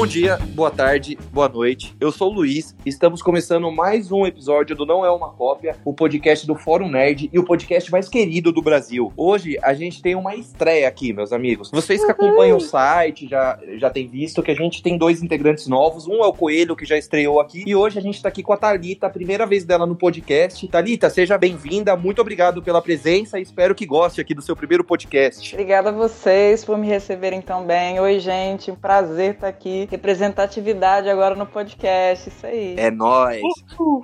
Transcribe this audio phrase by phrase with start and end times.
[0.00, 1.94] Bom dia, boa tarde, boa noite.
[2.00, 2.74] Eu sou o Luiz.
[2.86, 7.28] Estamos começando mais um episódio do Não É Uma Cópia, o podcast do Fórum Nerd
[7.30, 9.12] e o podcast mais querido do Brasil.
[9.14, 11.70] Hoje a gente tem uma estreia aqui, meus amigos.
[11.70, 15.66] Vocês que acompanham o site já, já têm visto que a gente tem dois integrantes
[15.66, 16.08] novos.
[16.08, 17.62] Um é o Coelho, que já estreou aqui.
[17.66, 20.66] E hoje a gente tá aqui com a Thalita, a primeira vez dela no podcast.
[20.66, 21.94] Thalita, seja bem-vinda.
[21.94, 25.54] Muito obrigado pela presença e espero que goste aqui do seu primeiro podcast.
[25.54, 28.00] Obrigada a vocês por me receberem tão bem.
[28.00, 28.70] Oi, gente.
[28.70, 29.89] Um prazer estar aqui.
[29.90, 32.28] Representatividade agora no podcast.
[32.28, 32.74] Isso aí.
[32.76, 33.40] É nóis.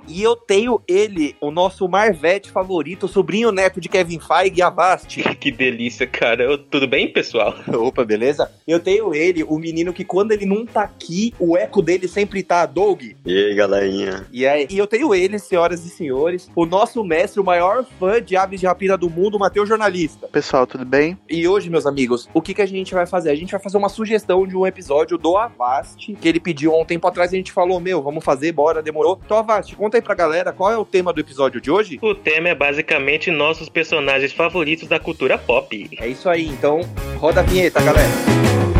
[0.07, 5.23] E eu tenho ele, o nosso Marvete favorito, o sobrinho neto de Kevin Feige, Avast.
[5.37, 6.43] Que delícia, cara.
[6.43, 7.53] Eu- tudo bem, pessoal?
[7.73, 8.51] Opa, beleza?
[8.67, 12.41] Eu tenho ele, o menino que quando ele não tá aqui, o eco dele sempre
[12.43, 13.01] tá, Doug.
[13.25, 14.25] E aí, galerinha?
[14.31, 18.21] E, aí, e eu tenho ele, senhoras e senhores, o nosso mestre, o maior fã
[18.21, 20.27] de aves de rapina do mundo, Matheus Jornalista.
[20.27, 21.17] Pessoal, tudo bem?
[21.29, 23.29] E hoje, meus amigos, o que, que a gente vai fazer?
[23.29, 26.81] A gente vai fazer uma sugestão de um episódio do Avast, que ele pediu há
[26.81, 29.19] um tempo atrás e a gente falou, meu, vamos fazer, bora, demorou.
[29.23, 31.99] Então, Avast, conta aí pra galera qual é o tema do episódio de hoje?
[32.01, 35.89] O tema é basicamente nossos personagens favoritos da cultura pop.
[35.99, 36.81] É isso aí, então
[37.17, 38.76] roda a vinheta, galera.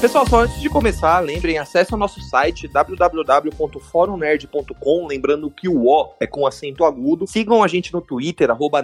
[0.00, 6.14] Pessoal, só antes de começar, lembrem, acesse o nosso site www.forumnerd.com, lembrando que o O
[6.20, 7.26] é com acento agudo.
[7.26, 8.80] Sigam a gente no Twitter, arroba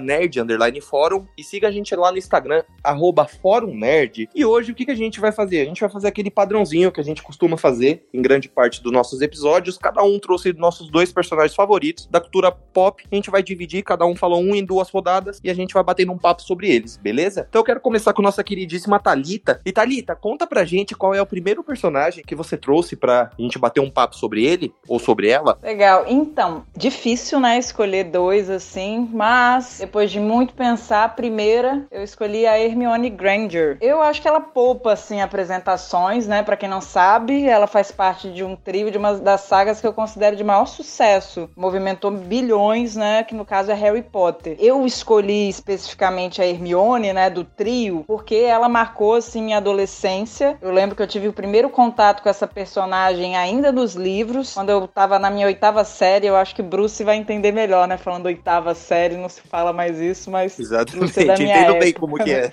[1.39, 4.29] e siga a gente lá no Instagram, arroba fórum nerd.
[4.35, 5.61] E hoje, o que, que a gente vai fazer?
[5.61, 8.91] A gente vai fazer aquele padrãozinho que a gente costuma fazer em grande parte dos
[8.91, 9.79] nossos episódios.
[9.79, 13.05] Cada um trouxe nossos dois personagens favoritos da cultura pop.
[13.11, 15.85] A gente vai dividir, cada um falou um em duas rodadas, e a gente vai
[15.85, 17.47] batendo um papo sobre eles, beleza?
[17.49, 19.61] Então eu quero começar com nossa queridíssima Thalita.
[19.65, 23.59] E Thalita, conta pra gente qual é o primeiro personagem que você trouxe pra gente
[23.59, 25.59] bater um papo sobre ele ou sobre ela.
[25.63, 26.07] Legal.
[26.09, 32.47] Então, difícil, né, escolher dois assim, mas depois de muito pensar, a primeira eu escolhi
[32.47, 33.77] a Hermione Granger.
[33.83, 36.43] Eu acho que ela poupa assim apresentações, né?
[36.43, 39.87] Pra quem não sabe, ela faz parte de um trio de uma das sagas que
[39.87, 41.51] eu considero de maior sucesso.
[41.55, 44.57] Movimentou bilhões, né, que no caso é Harry Potter.
[44.59, 50.57] Eu escolhi especificamente a Hermione, né, do trio, porque ela marcou assim minha adolescência.
[50.63, 54.71] Eu lembro que eu tive o primeiro contato com essa personagem ainda nos livros, quando
[54.71, 56.27] eu tava na minha oitava série.
[56.27, 57.97] Eu acho que Bruce vai entender melhor, né?
[57.97, 62.01] Falando oitava série, não se fala mais isso, mas Exatamente, é minha entendo bem época,
[62.01, 62.53] como que é.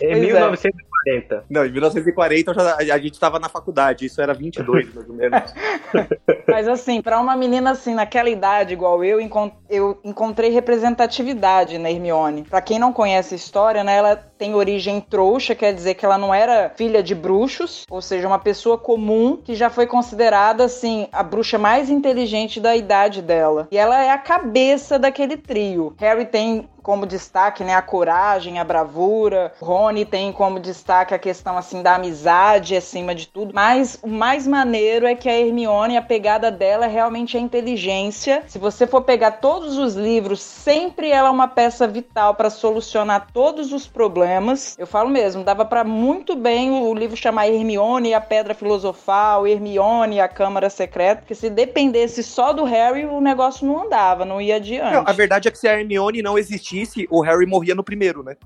[0.00, 0.14] Em
[0.48, 0.62] Pois
[1.06, 1.44] 1940.
[1.48, 5.14] Não, em 1940 eu já- a gente tava na faculdade, isso era 22, mais ou
[5.14, 5.54] menos.
[6.48, 9.20] Mas assim, pra uma menina assim, naquela idade igual eu,
[9.70, 12.42] eu encontrei representatividade na Hermione.
[12.42, 16.18] Pra quem não conhece a história, né, ela tem origem trouxa, quer dizer que ela
[16.18, 21.08] não era filha de bruxos, ou seja, uma pessoa comum que já foi considerada assim
[21.12, 23.68] a bruxa mais inteligente da idade dela.
[23.70, 25.94] E ela é a cabeça daquele trio.
[25.98, 29.52] Harry tem como destaque, né, a coragem, a bravura.
[29.60, 33.52] Rony tem como destaque a questão assim da amizade acima de tudo.
[33.52, 38.44] Mas o mais maneiro é que a Hermione, a pegada dela é realmente a inteligência.
[38.46, 43.32] Se você for pegar todos os livros, sempre ela é uma peça vital para solucionar
[43.32, 44.76] todos os problemas.
[44.78, 49.44] Eu falo mesmo, dava para muito bem o livro chamar Hermione e a Pedra Filosofal,
[49.44, 54.24] Hermione e a Câmara Secreta, porque se dependesse só do Harry, o negócio não andava,
[54.24, 54.92] não ia adiante.
[54.92, 56.75] Não, a verdade é que se a Hermione não existisse,
[57.10, 58.36] o Harry morria no primeiro, né?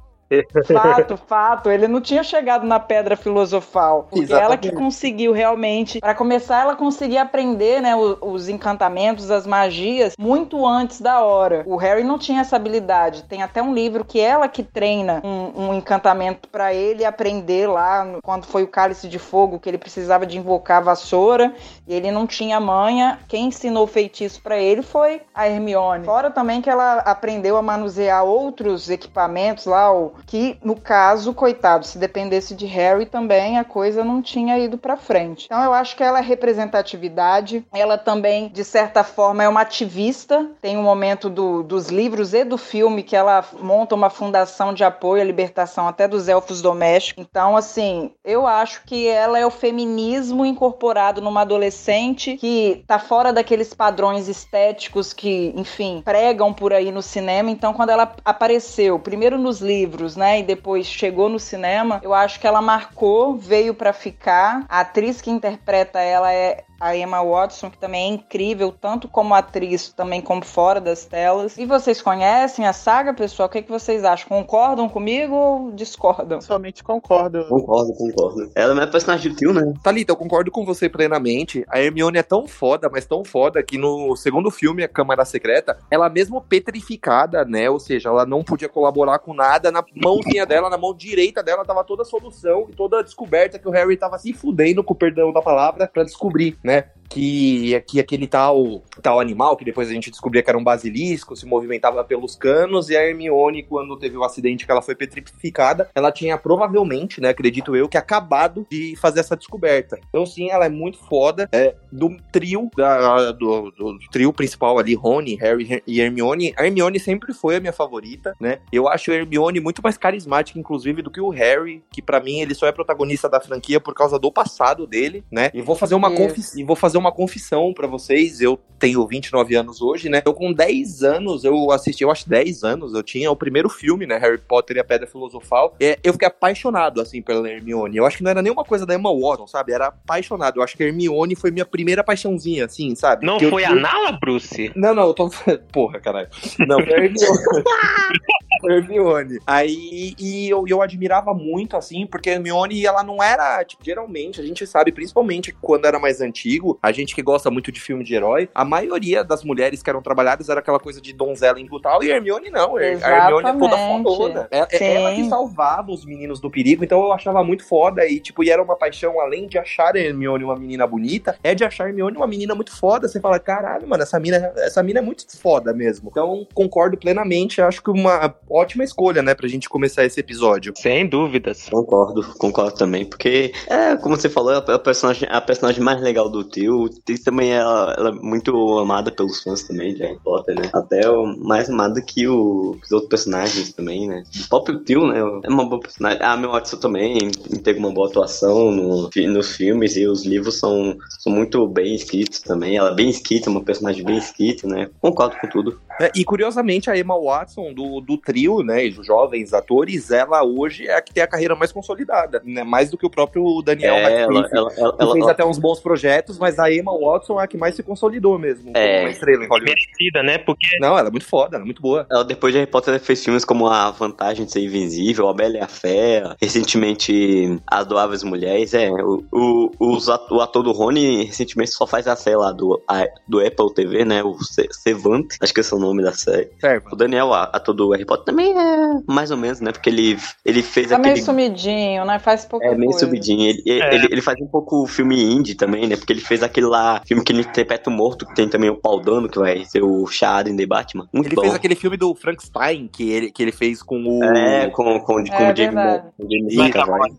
[0.67, 1.71] Fato, fato.
[1.71, 4.05] Ele não tinha chegado na pedra filosofal.
[4.05, 4.45] Porque Exatamente.
[4.47, 6.01] ela que conseguiu realmente.
[6.01, 11.63] Para começar, ela conseguia aprender, né, o- os, encantamentos, as magias, muito antes da hora.
[11.67, 13.25] O Harry não tinha essa habilidade.
[13.25, 18.05] Tem até um livro que ela que treina um, um encantamento para ele aprender lá
[18.05, 21.53] no- quando foi o cálice de fogo, que ele precisava de invocar a vassoura
[21.87, 23.19] e ele não tinha manha.
[23.29, 26.05] Quem ensinou o feitiço para ele foi a Hermione.
[26.05, 31.87] Fora também que ela aprendeu a manusear outros equipamentos lá, o que no caso, coitado,
[31.87, 35.45] se dependesse de Harry também a coisa não tinha ido pra frente.
[35.47, 40.51] Então eu acho que ela é representatividade, ela também de certa forma é uma ativista.
[40.61, 44.85] Tem um momento do- dos livros e do filme que ela monta uma fundação de
[44.85, 47.25] apoio à libertação até dos elfos domésticos.
[47.29, 53.33] Então assim, eu acho que ela é o feminismo incorporado numa adolescente que tá fora
[53.33, 57.51] daqueles padrões estéticos que, enfim, pregam por aí no cinema.
[57.51, 62.41] Então quando ela apareceu, primeiro nos livros, né, e depois chegou no cinema, eu acho
[62.41, 64.65] que ela marcou, veio pra ficar.
[64.69, 69.35] A atriz que interpreta ela é a Emma Watson, que também é incrível, tanto como
[69.35, 71.59] atriz, também como fora das telas.
[71.59, 73.49] E vocês conhecem a saga, pessoal?
[73.49, 74.29] O que, é que vocês acham?
[74.29, 76.41] Concordam comigo ou discordam?
[76.41, 77.45] Somente concordo.
[77.49, 78.51] Concordo, concordo.
[78.55, 79.75] Ela não é personagem do tio, né?
[79.83, 81.67] Thalita, eu concordo com você plenamente.
[81.69, 85.77] A Hermione é tão foda, mas tão foda, que no segundo filme, A Câmara Secreta,
[85.91, 87.69] ela mesmo petrificada, né?
[87.69, 89.71] Ou seja, ela não podia colaborar com nada.
[89.71, 93.59] Na mãozinha dela, na mão direita dela, tava toda a solução e toda a descoberta
[93.59, 96.85] que o Harry tava se fudendo, com o perdão da palavra, para descobrir, né?
[97.11, 101.35] que, que aquele tal, tal animal, que depois a gente descobria que era um basilisco,
[101.35, 105.91] se movimentava pelos canos, e a Hermione, quando teve o acidente que ela foi petrificada,
[105.93, 109.99] ela tinha provavelmente, né, acredito eu, que acabado de fazer essa descoberta.
[110.09, 111.49] Então, sim, ela é muito foda.
[111.51, 116.65] É, do trio, da, do, do, do, trio principal ali, Rony, Harry e Hermione, a
[116.65, 118.61] Hermione sempre foi a minha favorita, né?
[118.73, 122.41] Eu acho a Hermione muito mais carismática, inclusive, do que o Harry, que para mim
[122.41, 125.51] ele só é protagonista da franquia por causa do passado dele, né?
[125.53, 128.41] E vou fazer uma confissão, vou fazer uma confissão para vocês.
[128.41, 130.23] Eu tenho 29 anos hoje, né?
[130.25, 134.07] Eu com 10 anos, eu assisti, eu acho 10 anos, eu tinha o primeiro filme,
[134.07, 134.17] né?
[134.19, 135.77] Harry Potter e a Pedra Filosofal.
[135.81, 137.97] É, eu fiquei apaixonado, assim, pela Hermione.
[137.97, 139.73] Eu acho que não era nenhuma coisa da Emma Watson, sabe?
[139.73, 140.59] Era apaixonado.
[140.59, 143.27] Eu acho que a Hermione foi minha primeira paixãozinha, assim, sabe?
[143.27, 143.69] Não que foi eu...
[143.69, 144.73] a Nala, Bruce?
[144.75, 145.31] Não, não, eu tô.
[145.73, 146.29] Porra, caralho.
[146.61, 147.39] Não, foi a Hermione.
[148.65, 149.39] Hermione.
[149.47, 154.41] Aí, e eu, eu admirava muito, assim, porque a Hermione, ela não era, tipo, geralmente,
[154.41, 158.05] a gente sabe, principalmente quando era mais antigo, a gente que gosta muito de filme
[158.05, 162.03] de herói, a maioria das mulheres que eram trabalhadas era aquela coisa de donzela imputal,
[162.03, 162.79] e a Hermione não.
[162.79, 163.05] Exatamente.
[163.05, 164.49] A Hermione é toda fodona.
[164.51, 168.21] É, é ela que salvava os meninos do perigo, então eu achava muito foda, e,
[168.21, 171.65] tipo, e era uma paixão, além de achar a Hermione uma menina bonita, é de
[171.65, 173.09] achar a Hermione uma menina muito foda.
[173.09, 176.09] Você fala, caralho, mano, essa mina, essa mina é muito foda mesmo.
[176.11, 180.73] Então, concordo plenamente, acho que uma ótima escolha, né, pra gente começar esse episódio.
[180.77, 181.69] Sem dúvidas.
[181.69, 186.29] Concordo, concordo também, porque é, como você falou, é a personagem, a personagem mais legal
[186.29, 186.83] do tio.
[186.83, 190.71] O tio também é, ela é muito amada pelos fãs também de Harry Potter, né?
[190.73, 191.01] Até
[191.39, 194.23] mais amada que o, os outros personagens também, né?
[194.45, 195.19] O próprio tio, né?
[195.45, 196.19] É uma boa personagem.
[196.23, 197.31] Ah, meu Watson também
[197.63, 202.41] teve uma boa atuação no, nos filmes e os livros são, são muito bem escritos
[202.41, 202.77] também.
[202.77, 204.89] Ela é bem escrita, uma personagem bem escrita, né?
[205.01, 205.81] Concordo com tudo.
[206.01, 208.87] É, e curiosamente, a Emma Watson, do, do trio, né?
[208.87, 212.65] Os jovens atores, ela hoje é a que tem a carreira mais consolidada, né?
[212.65, 215.59] Mais do que o próprio Daniel é, ela, ela, ela, que fez ela, até uns
[215.59, 218.73] bons projetos, mas a Emma Watson é a que mais se consolidou mesmo.
[218.75, 219.03] É.
[219.03, 219.75] Uma estrela em Hollywood.
[219.75, 220.39] Merecida, né?
[220.39, 220.67] Porque.
[220.81, 222.07] Não, ela é muito foda, ela é muito boa.
[222.11, 225.59] Ela, depois de Harry Potter, fez filmes como A Vantagem de Ser Invisível, A Bela
[225.59, 228.73] e a Fera, recentemente Adoráveis Mulheres.
[228.73, 229.99] É, o, o,
[230.31, 234.05] o ator do Rony recentemente só faz a série lá do, a, do Apple TV,
[234.05, 234.23] né?
[234.23, 234.37] O
[234.71, 236.51] Sevante, acho que é o nome da série.
[236.61, 236.93] Certo.
[236.93, 239.73] O Daniel, ator do Harry Potter, também é mais ou menos, né?
[239.73, 241.15] Porque ele, ele fez tá aquele.
[241.15, 242.19] meio sumidinho, né?
[242.19, 242.65] Faz pouco.
[242.65, 243.49] É, meio sumidinho.
[243.49, 243.95] Ele, É.
[243.95, 245.97] ele, ele faz um pouco filme indie também, né?
[245.97, 248.77] Porque ele fez aquele lá, filme que ele interpreta o morto, que tem também o
[248.77, 251.09] Paul Dano, que vai ser o Charada em The Batman.
[251.13, 251.43] Muito Ele bom.
[251.43, 254.25] fez aquele filme do Frankenstein que ele, que ele fez com o.
[254.25, 256.71] É, com, com, com o com o Jamie Ih, Lee,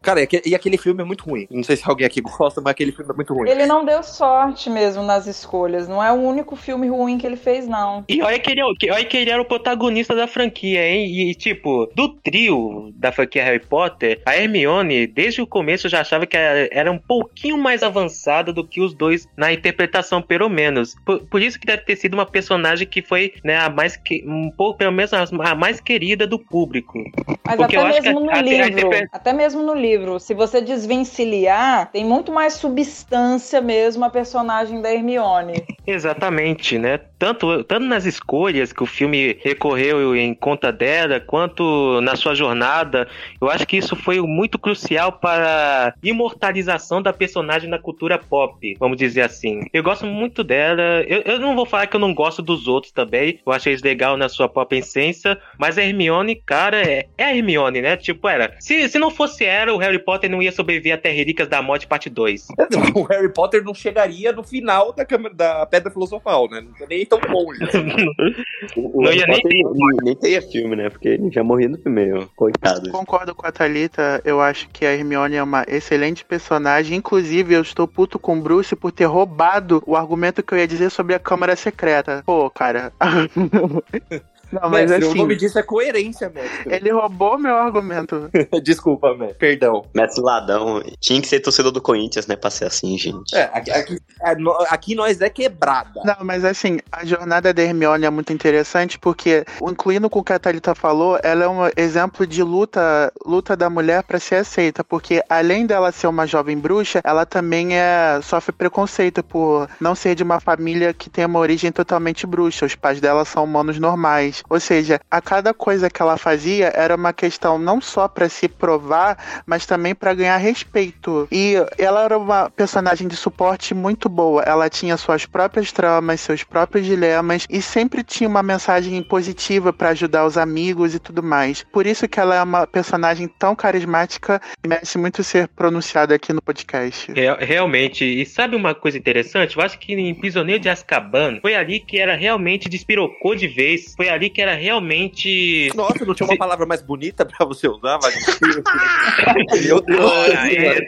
[0.01, 1.47] cara, e e aquele filme é muito ruim.
[1.49, 3.49] Não sei se alguém aqui gosta, mas aquele filme é muito ruim.
[3.49, 5.87] Ele não deu sorte mesmo nas escolhas.
[5.87, 8.03] Não é o único filme ruim que ele fez, não.
[8.07, 11.05] E olha que, ele, que- olha que ele era o protagonista da franquia, hein?
[11.29, 16.25] E, tipo, do trio da franquia Harry Potter, a Hermione, desde o começo, já achava
[16.25, 20.95] que era, era um pouquinho mais avançada do que os dois na interpretação, pelo menos.
[21.05, 24.23] Por, por isso que deve ter sido uma personagem que foi, né, a mais que,
[24.27, 25.25] um pouco, pelo menos, a,
[25.55, 26.99] mais querida do público.
[27.45, 31.91] Mas Porque até mesmo no a- livro, a até mesmo no livro, se você desvencilhar,
[31.91, 35.63] tem muito mais substância mesmo a personagem da Hermione.
[35.85, 36.99] Exatamente, né?
[37.19, 43.07] Tanto, tanto nas escolhas que o filme recorreu em conta dela, quanto na sua jornada,
[43.39, 48.75] eu acho que isso foi muito crucial para a imortalização da personagem na cultura pop,
[48.79, 49.61] vamos dizer assim.
[49.73, 52.91] Eu gosto muito dela, eu, eu não vou falar que eu não gosto dos outros
[52.91, 57.25] também, eu achei eles legal na sua própria essência, mas a Hermione, cara, é, é
[57.25, 57.97] a Hermione, né?
[57.97, 58.55] Tipo, era.
[58.59, 61.87] Se, se não fosse ela, o Harry Potter não ia sobreviver até Relíquias da Morte,
[61.87, 62.47] parte 2.
[62.95, 66.61] O Harry Potter não chegaria no final da, câmera, da Pedra Filosofal, né?
[66.61, 67.59] Não nem tão longe.
[68.75, 69.63] O, Não ia nem nem,
[70.03, 70.89] nem teria filme, né?
[70.89, 72.91] Porque ele já morreu no primeiro, coitado.
[72.91, 76.97] Concordo com a Thalita, eu acho que a Hermione é uma excelente personagem.
[76.97, 80.67] Inclusive, eu estou puto com o Bruce por ter roubado o argumento que eu ia
[80.67, 82.23] dizer sobre a Câmara Secreta.
[82.25, 82.93] Pô, cara.
[84.51, 86.73] Não, mas mestre, assim, o nome disso é coerência, mestre.
[86.73, 88.29] ele roubou meu argumento.
[88.63, 89.37] Desculpa, mestre.
[89.37, 89.85] Perdão.
[89.93, 90.81] Mestre Ladão.
[90.99, 92.35] Tinha que ser torcedor do Corinthians, né?
[92.35, 93.35] Pra ser assim, gente.
[93.35, 94.35] É, aqui, aqui, é,
[94.69, 96.01] aqui nós é quebrada.
[96.03, 100.33] Não, mas assim, a jornada da Hermione é muito interessante porque, incluindo com o que
[100.33, 104.83] a Thalita falou, ela é um exemplo de luta, luta da mulher para ser aceita,
[104.83, 110.15] porque além dela ser uma jovem bruxa, ela também é, sofre preconceito por não ser
[110.15, 112.65] de uma família que tem uma origem totalmente bruxa.
[112.65, 114.40] Os pais dela são humanos normais.
[114.49, 118.47] Ou seja, a cada coisa que ela fazia era uma questão não só para se
[118.47, 121.27] provar, mas também para ganhar respeito.
[121.31, 124.43] E ela era uma personagem de suporte muito boa.
[124.43, 129.89] Ela tinha suas próprias tramas, seus próprios dilemas e sempre tinha uma mensagem positiva para
[129.89, 131.63] ajudar os amigos e tudo mais.
[131.71, 136.33] Por isso que ela é uma personagem tão carismática e merece muito ser pronunciada aqui
[136.33, 137.11] no podcast.
[137.11, 139.57] Real- realmente, e sabe uma coisa interessante?
[139.57, 143.93] Eu acho que em Prisioneiro de Azkaban foi ali que era realmente despirocou de vez.
[143.95, 145.69] Foi ali que era realmente.
[145.75, 148.31] Nossa, não tinha uma palavra mais bonita pra você usar, Valentim?
[149.67, 150.01] Meu Deus,
[150.35, 150.81] Ah, é.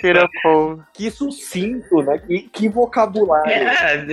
[0.93, 2.17] Que sucinto, né?
[2.25, 3.51] Que, que vocabulário.
[3.51, 4.05] É,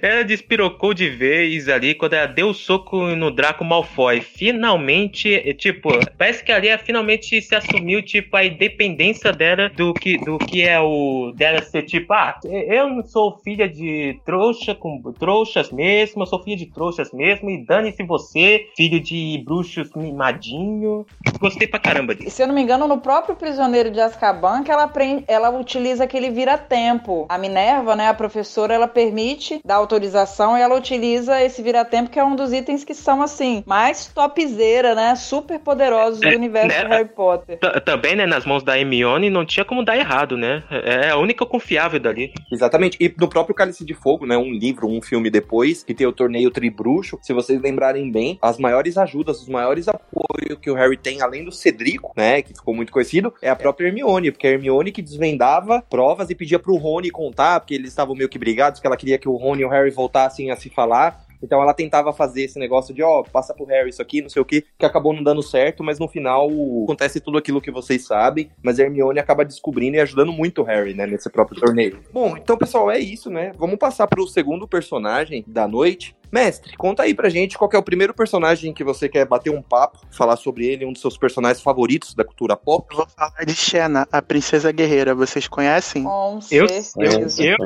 [0.02, 4.20] ela despirocou de vez ali quando ela deu o soco no Draco Malfoy.
[4.20, 9.94] Finalmente, é, tipo, parece que ali ela finalmente se assumiu, tipo, a independência dela do
[9.94, 14.74] que, do que é o dela ser tipo, ah, eu não sou filha de trouxa
[14.74, 19.90] com trouxas mesmo, eu sou filha de trouxas mesmo, e dane-se você, filho de bruxos
[19.94, 21.06] mimadinho.
[21.40, 22.30] Gostei pra caramba disso.
[22.30, 26.04] Se eu não me engano, no próprio Prisioneiro de Azkaban, que ela, aprende, ela utiliza
[26.04, 27.26] aquele vira-tempo.
[27.28, 32.18] A Minerva, né, a professora, ela permite dar autorização e ela utiliza esse vira-tempo, que
[32.18, 36.68] é um dos itens que são, assim, mais topzera, né, super poderosos do É, universo
[36.68, 36.84] né?
[36.84, 37.58] de Harry Potter.
[37.84, 40.62] Também, né, nas mãos da Hermione não tinha como dar errado, né?
[40.70, 42.32] É a única confiável dali.
[42.50, 42.96] Exatamente.
[43.00, 44.36] E no próprio Cálice de Fogo, né?
[44.36, 47.18] Um livro, um filme depois, que tem o torneio Tribruxo.
[47.22, 51.44] Se vocês lembrarem bem, as maiores ajudas, os maiores apoios que o Harry tem, além
[51.44, 52.42] do Cedrico, né?
[52.42, 54.30] Que ficou muito conhecido, é a própria Hermione.
[54.30, 58.28] Porque a Hermione que desvendava provas e pedia pro Rony contar, porque eles estavam meio
[58.28, 61.24] que brigados, que ela queria que o Rony e o Harry voltassem a se falar.
[61.44, 64.40] Então ela tentava fazer esse negócio de, ó, passa pro Harry isso aqui, não sei
[64.40, 66.48] o que, que acabou não dando certo, mas no final
[66.84, 70.94] acontece tudo aquilo que vocês sabem, mas Hermione acaba descobrindo e ajudando muito o Harry,
[70.94, 72.00] né, nesse próprio torneio.
[72.10, 73.52] Bom, então pessoal, é isso, né?
[73.58, 76.16] Vamos passar pro segundo personagem da noite.
[76.34, 79.50] Mestre, conta aí pra gente qual que é o primeiro personagem que você quer bater
[79.50, 82.86] um papo, falar sobre ele, um dos seus personagens favoritos da cultura pop.
[82.90, 85.14] Eu vou falar de Xena, a princesa guerreira.
[85.14, 86.02] Vocês conhecem?
[86.02, 87.42] Com Eu- certeza.
[87.42, 87.56] eu-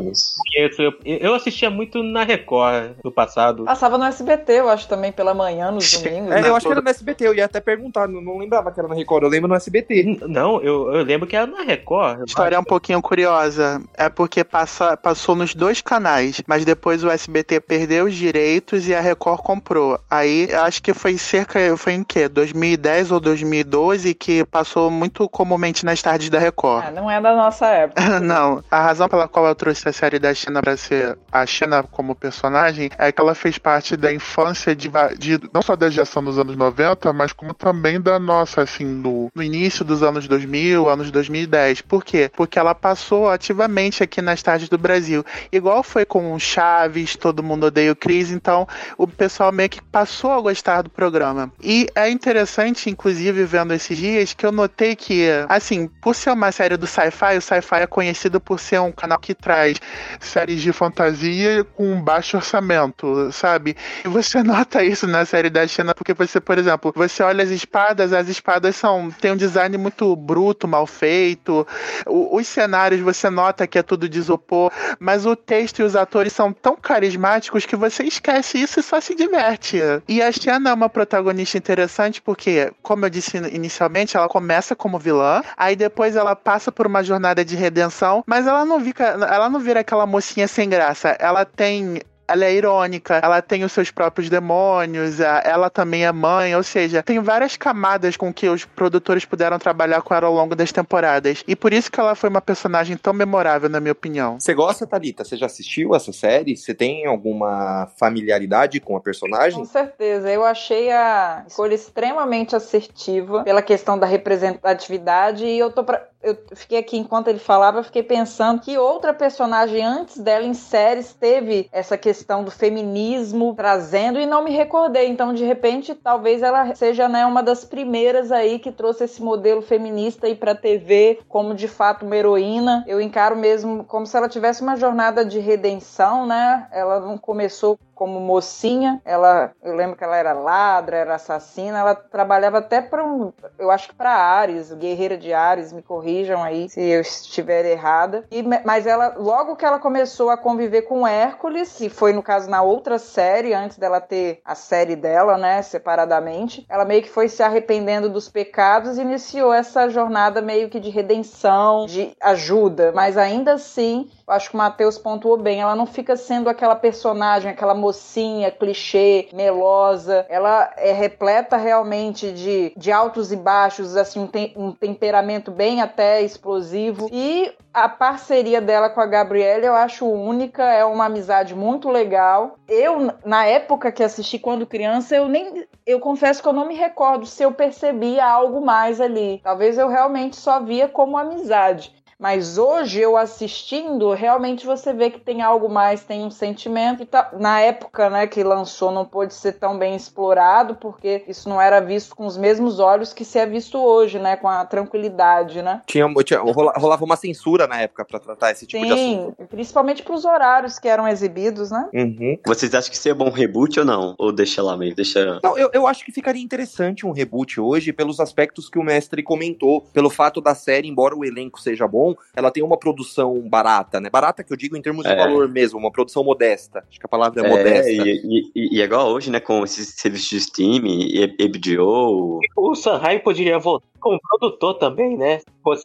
[0.55, 3.65] Eu, eu assistia muito na Record no passado.
[3.65, 6.31] Passava no SBT, eu acho, também pela manhã, nos domingos.
[6.33, 6.49] É, né?
[6.49, 8.89] eu acho que era no SBT, eu ia até perguntar, não, não lembrava que era
[8.89, 9.95] na Record, eu lembro no SBT.
[10.03, 12.21] N- Não, eu, eu lembro que era na Record.
[12.21, 13.81] A história é um pouquinho curiosa.
[13.95, 18.58] É porque passa, passou nos dois canais, mas depois o SBT perdeu os direitos
[18.89, 19.99] e a Record comprou.
[20.11, 22.29] Aí acho que foi cerca, foi em quê?
[22.29, 26.85] 2010 ou 2012 que passou muito comumente nas tardes da Record.
[26.87, 27.99] Ah, não é da nossa época.
[28.21, 31.83] Não, a razão pela qual eu trouxe a série da China pra ser a China
[31.83, 36.23] como personagem é que ela fez parte da infância de, de- não só da geração
[36.23, 40.89] dos anos 90, mas como também da nossa, assim, no, no início dos anos 2000,
[40.89, 41.83] anos 2010.
[41.83, 42.31] Por quê?
[42.35, 45.25] Porque ela passou ativamente aqui nas tardes do Brasil.
[45.53, 48.67] Igual foi com o Chaves, Todo Mundo Odeia o Cris, então
[48.97, 51.53] o pessoal meio que passou a gostar do programa.
[51.63, 56.51] E é interessante, inclusive, vendo esses dias, que eu notei que, assim, por ser uma
[56.53, 59.79] série do sci-fi, o sci-fi é conhecido por ser um canal que traz
[60.21, 63.77] séries de fantasia com baixo orçamento, sabe?
[64.05, 67.51] E você nota isso na série da China, porque você, por exemplo, você olha as
[67.51, 71.67] espadas, as espadas são têm um design muito bruto, mal feito.
[72.07, 75.97] O- os cenários você nota que é tudo de isopor, mas o texto e os
[75.97, 79.79] atores são tão carismáticos que você esquece isso e só se diverte.
[80.09, 84.99] E a Xena é uma protagonista interessante porque, como eu disse inicialmente, ela começa como
[84.99, 89.49] vilã, aí depois ela passa por uma jornada de redenção, mas ela não fica, ela
[89.49, 91.17] não vira aquela mocinha sem graça.
[91.19, 96.55] Ela tem ela é irônica, ela tem os seus próprios demônios, ela também é mãe,
[96.55, 100.55] ou seja, tem várias camadas com que os produtores puderam trabalhar com ela ao longo
[100.55, 101.43] das temporadas.
[101.47, 104.39] E por isso que ela foi uma personagem tão memorável, na minha opinião.
[104.39, 105.25] Você gosta, Thalita?
[105.25, 106.57] Você já assistiu essa série?
[106.57, 109.59] Você tem alguma familiaridade com a personagem?
[109.59, 110.31] Com certeza.
[110.31, 116.07] Eu achei a escolha extremamente assertiva pela questão da representatividade e eu tô pra...
[116.21, 120.55] Eu fiquei aqui enquanto ele falava, eu fiquei pensando que outra personagem antes dela em
[120.55, 125.09] séries teve essa questão do feminismo trazendo e não me recordei.
[125.09, 129.63] Então, de repente, talvez ela seja né, uma das primeiras aí que trouxe esse modelo
[129.63, 132.85] feminista aí pra TV como de fato uma heroína.
[132.87, 136.67] Eu encaro mesmo como se ela tivesse uma jornada de redenção, né?
[136.73, 139.03] Ela não começou como mocinha.
[139.05, 141.81] Ela, eu lembro que ela era ladra, era assassina.
[141.81, 146.43] Ela trabalhava até para um, eu acho que para Ares, guerreira de Ares, me corrijam
[146.43, 148.25] aí se eu estiver errada.
[148.31, 152.49] E, mas ela, logo que ela começou a conviver com Hércules, que foi no caso
[152.49, 157.29] na outra série, antes dela ter a série dela, né, separadamente, ela meio que foi
[157.29, 162.93] se arrependendo dos pecados e iniciou essa jornada meio que de redenção, de ajuda.
[162.95, 167.51] Mas ainda assim, acho que o Matheus pontuou bem, ela não fica sendo aquela personagem,
[167.51, 170.27] aquela mocinha clichê, melosa.
[170.29, 175.81] Ela é repleta realmente de, de altos e baixos, assim, um, te, um temperamento bem
[175.81, 177.09] até explosivo.
[177.11, 182.57] E a parceria dela com a Gabriela eu acho única, é uma amizade muito legal.
[182.69, 185.67] Eu, na época que assisti quando criança, eu nem.
[185.87, 189.41] Eu confesso que eu não me recordo se eu percebia algo mais ali.
[189.43, 191.95] Talvez eu realmente só via como amizade.
[192.19, 197.03] Mas hoje eu assistindo, realmente você vê que tem algo mais, tem um sentimento.
[197.05, 201.49] E tá, na época né, que lançou, não pôde ser tão bem explorado, porque isso
[201.49, 204.35] não era visto com os mesmos olhos que se é visto hoje, né?
[204.35, 205.81] Com a tranquilidade, né?
[205.87, 209.47] Tinha, tinha rolava uma censura na época para tratar esse tipo Sim, de assunto.
[209.49, 211.89] Principalmente para os horários que eram exibidos, né?
[211.95, 212.37] Uhum.
[212.45, 214.17] Vocês acham que seria bom um reboot ou não?
[214.19, 214.97] Ou deixa lá mesmo?
[214.97, 215.39] Deixa.
[215.43, 219.23] Não, eu, eu acho que ficaria interessante um reboot hoje pelos aspectos que o mestre
[219.23, 219.83] comentou.
[219.93, 224.11] Pelo fato da série, embora o elenco seja bom, ela tem uma produção barata, né?
[224.11, 225.17] Barata que eu digo em termos de É.
[225.17, 226.85] valor mesmo, uma produção modesta.
[226.89, 227.91] Acho que a palavra é, É, modesta.
[227.91, 229.41] e, e, e é igual hoje, né?
[229.41, 232.41] Com esses serviços de streaming, e HBO.
[232.57, 235.39] O Sanhai poderia voltar como produtor também, né?
[235.39, 235.85] Se fosse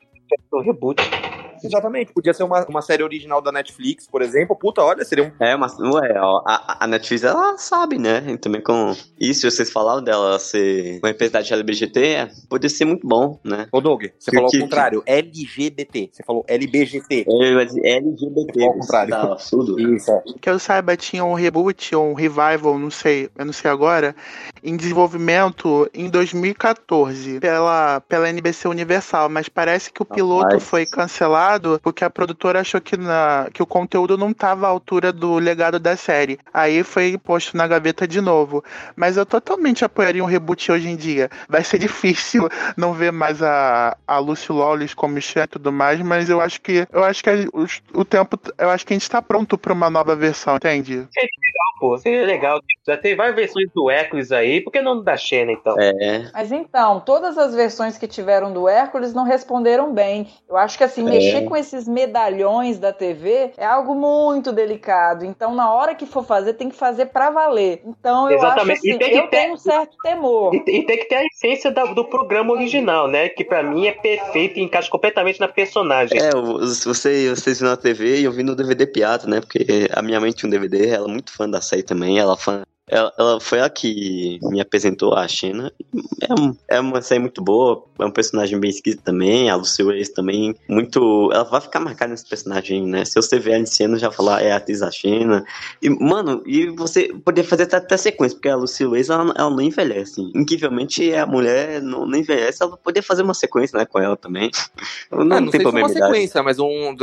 [0.54, 1.02] um reboot.
[1.64, 4.56] Exatamente, podia ser uma, uma série original da Netflix, por exemplo.
[4.56, 5.44] Puta, olha, seria um.
[5.44, 8.24] É, mas ué, ó, a, a Netflix ela sabe, né?
[8.28, 13.08] E também com isso, vocês falaram dela ser uma representante LGBT, é, pode ser muito
[13.08, 13.68] bom, né?
[13.72, 16.10] Ô, Doug, você Que- falou ao que- contrário, LGBT.
[16.12, 17.26] Você falou LBGT.
[17.84, 18.64] LGBT.
[18.64, 19.10] Ao contrário.
[19.12, 19.80] Tá absurdo.
[19.80, 20.22] Isso, é.
[20.42, 24.16] Que eu saiba, tinha um reboot ou um revival, não sei, eu não sei agora,
[24.64, 30.64] em desenvolvimento em 2014 pela, pela NBC Universal, mas parece que o piloto Rapaz.
[30.64, 35.12] foi cancelado porque a produtora achou que, na, que o conteúdo não estava à altura
[35.12, 36.40] do legado da série.
[36.54, 38.64] Aí foi posto na gaveta de novo.
[38.96, 41.30] Mas eu totalmente apoiaria um reboot hoje em dia.
[41.50, 46.00] Vai ser difícil não ver mais a, a Lucy Lawless como Xia e tudo mais,
[46.02, 48.98] mas eu acho que eu acho que a- os- o tempo, eu acho que a
[48.98, 51.08] gente tá pronto para uma nova versão, entende?
[51.80, 52.62] Pô, seria legal.
[52.88, 55.76] Já tem várias versões do Hércules aí, por que não da Xena, então?
[55.80, 60.28] É, Mas então, todas as versões que tiveram do Hércules não responderam bem.
[60.48, 61.10] Eu acho que assim, É.
[61.12, 65.26] mexer com esses medalhões da TV é algo muito delicado.
[65.26, 67.82] Então, na hora que for fazer, tem que fazer pra valer.
[67.86, 68.72] Então, eu Exatamente.
[68.78, 70.54] acho E assim, tem que eu ter- tenho um certo temor.
[70.56, 73.30] E, e tem que ter a essência da- do programa original, né?
[73.30, 76.18] Que pra mim é perfeito e encaixa completamente na personagem.
[76.20, 79.40] é, você, vocês viram na TV e eu vi no DVD pirata, né?
[79.42, 82.34] Porque a minha mãe tinha um DVD, ela é muito fã da série também, ela
[82.34, 82.62] é fã.
[82.94, 85.72] Ela, ela foi a que me apresentou a China.
[86.22, 89.50] É, um- é uma série muito boa, é um personagem bem esquisito também.
[89.50, 91.30] A Lucy Weiss também, muito.
[91.34, 93.04] Ela vai ficar marcada nesse personagem, né?
[93.06, 95.44] Se você ver ela em cena, já falar é a atriz da China.
[95.82, 99.50] E, mano, e você poderia fazer até, até sequência, porque a Lucy Weiss, ela, ela
[99.50, 100.22] não envelhece.
[100.36, 104.52] Incrivelmente, a mulher não, não envelhece, ela poderia fazer uma sequência, né, com ela também.
[105.12, 106.08] Não, Ah, não tem sei se uma problema.
[106.08, 106.96] sequência, mas um.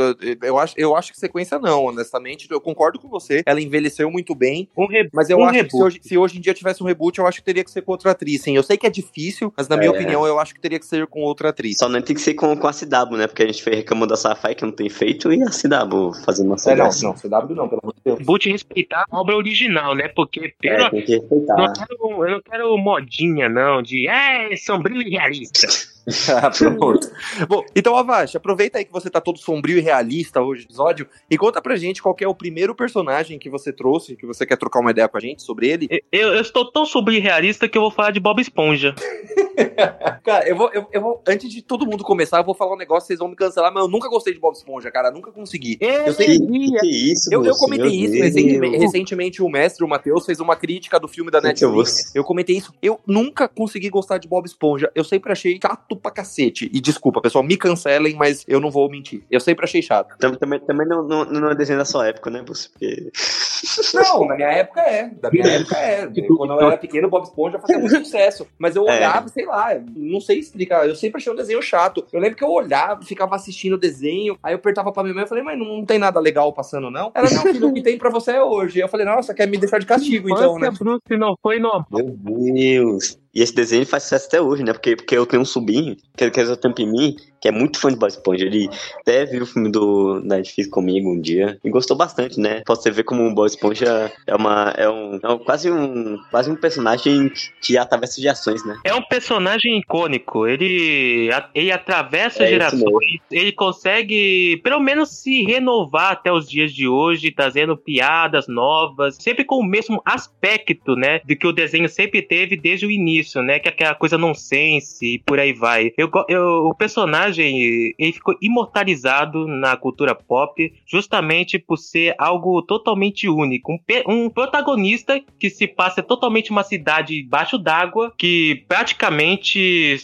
[0.43, 2.45] Eu acho, eu acho que sequência não, honestamente.
[2.49, 3.41] Eu concordo com você.
[3.45, 4.67] Ela envelheceu muito bem.
[4.77, 5.53] Um re- Mas eu Um acho.
[5.81, 7.81] Se hoje, se hoje em dia tivesse um reboot, eu acho que teria que ser
[7.81, 8.55] com outra atriz, sim.
[8.55, 9.93] Eu sei que é difícil, mas na minha É.
[9.93, 11.77] opinião, eu acho que teria que ser com outra atriz.
[11.77, 13.27] Só não tem que ser com, com a CW, né?
[13.27, 16.47] Porque a gente foi reclamando da Sci-Fi que não tem feito e a CW fazendo
[16.47, 18.19] uma É, não, não, CW não, pelo amor de Deus.
[18.19, 20.07] reboot e respeitar a obra original, né?
[20.09, 21.55] Porque pelo, É, tem que respeitar.
[21.57, 25.67] não quero, eu não quero modinha, não, de é sombrio e realista.
[26.29, 27.09] Ah, Pronto.
[27.47, 31.07] Bom, então, Avash, aproveita aí que você tá todo sombrio e realista hoje no episódio
[31.29, 34.45] e conta pra gente qual que é o primeiro personagem que você trouxe, que você
[34.45, 35.87] quer trocar uma ideia com a gente sobre ele.
[36.11, 38.95] Eu, eu estou tão sombrio e realista que eu vou falar de Bob Esponja.
[40.23, 41.21] Cara, eu vou, eu, eu vou.
[41.27, 43.83] Antes de todo mundo começar, eu vou falar um negócio, vocês vão me cancelar, mas
[43.83, 45.11] eu nunca gostei de Bob Esponja, cara.
[45.11, 45.77] Nunca consegui.
[45.79, 46.79] Eu sei Que, que.
[46.79, 49.41] que isso, Eu, eu comentei isso recentemente, recentemente.
[49.43, 52.11] O mestre, o Matheus, fez uma crítica do filme da Netflix.
[52.13, 52.73] vou- Eu comentei isso.
[52.81, 54.91] Eu nunca consegui gostar de Bob Esponja.
[54.95, 56.69] Eu sempre achei chato pra cacete.
[56.73, 59.23] E desculpa, pessoal, me cancelem, mas eu não vou mentir.
[59.29, 60.17] Eu sempre achei chato.
[60.17, 62.67] Tam- Também, também não, não, não é desenho da sua época, né, Bus?
[62.67, 63.11] Porque...
[63.93, 65.09] Não, na minha época é.
[65.21, 66.07] Da minha época é.
[66.35, 68.47] Quando eu era pequeno, Bob Esponja fazia muito sucesso.
[68.57, 68.95] Mas eu É.
[68.97, 70.87] olhava, sei lá, não sei explicar.
[70.87, 72.03] Eu sempre achei um desenho chato.
[72.11, 75.25] Eu lembro que eu olhava, ficava assistindo o desenho, aí eu apertava pra minha mãe
[75.25, 77.11] e falei, mas não tem nada legal passando, não?
[77.13, 78.79] Ela, não, filho, o que tem pra você é hoje.
[78.79, 80.71] Eu falei, nossa, quer me deixar de castigo, então, né?
[80.71, 81.85] Bruce, não foi normal.
[81.91, 83.19] Meu Deus.
[83.33, 84.73] E esse desenho faz sucesso até hoje, né?
[84.73, 87.51] Porque, porque eu tenho um sobrinho, que ele quer o tempo em mim, que é
[87.51, 88.45] muito fã de Bob Esponja.
[88.45, 92.61] Ele até viu o filme do Netflix comigo um dia e gostou bastante, né?
[92.65, 96.19] Pode você ver como o Bob Esponja é uma é um, é um quase um
[96.29, 98.77] quase um personagem que atravessa gerações, né?
[98.83, 100.45] É um personagem icônico.
[100.45, 103.21] Ele ele atravessa É gerações.
[103.31, 109.43] Ele consegue pelo menos se renovar até os dias de hoje, trazendo piadas novas, sempre
[109.43, 113.59] com o mesmo aspecto, né, de que o desenho sempre teve desde o início, né,
[113.59, 115.91] que é aquela coisa nonsense e por aí vai.
[115.97, 123.27] Eu, eu, o personagem ele ficou imortalizado na cultura pop justamente por ser algo totalmente
[123.27, 129.97] único, um, um protagonista que se passa totalmente uma cidade embaixo d'água, que praticamente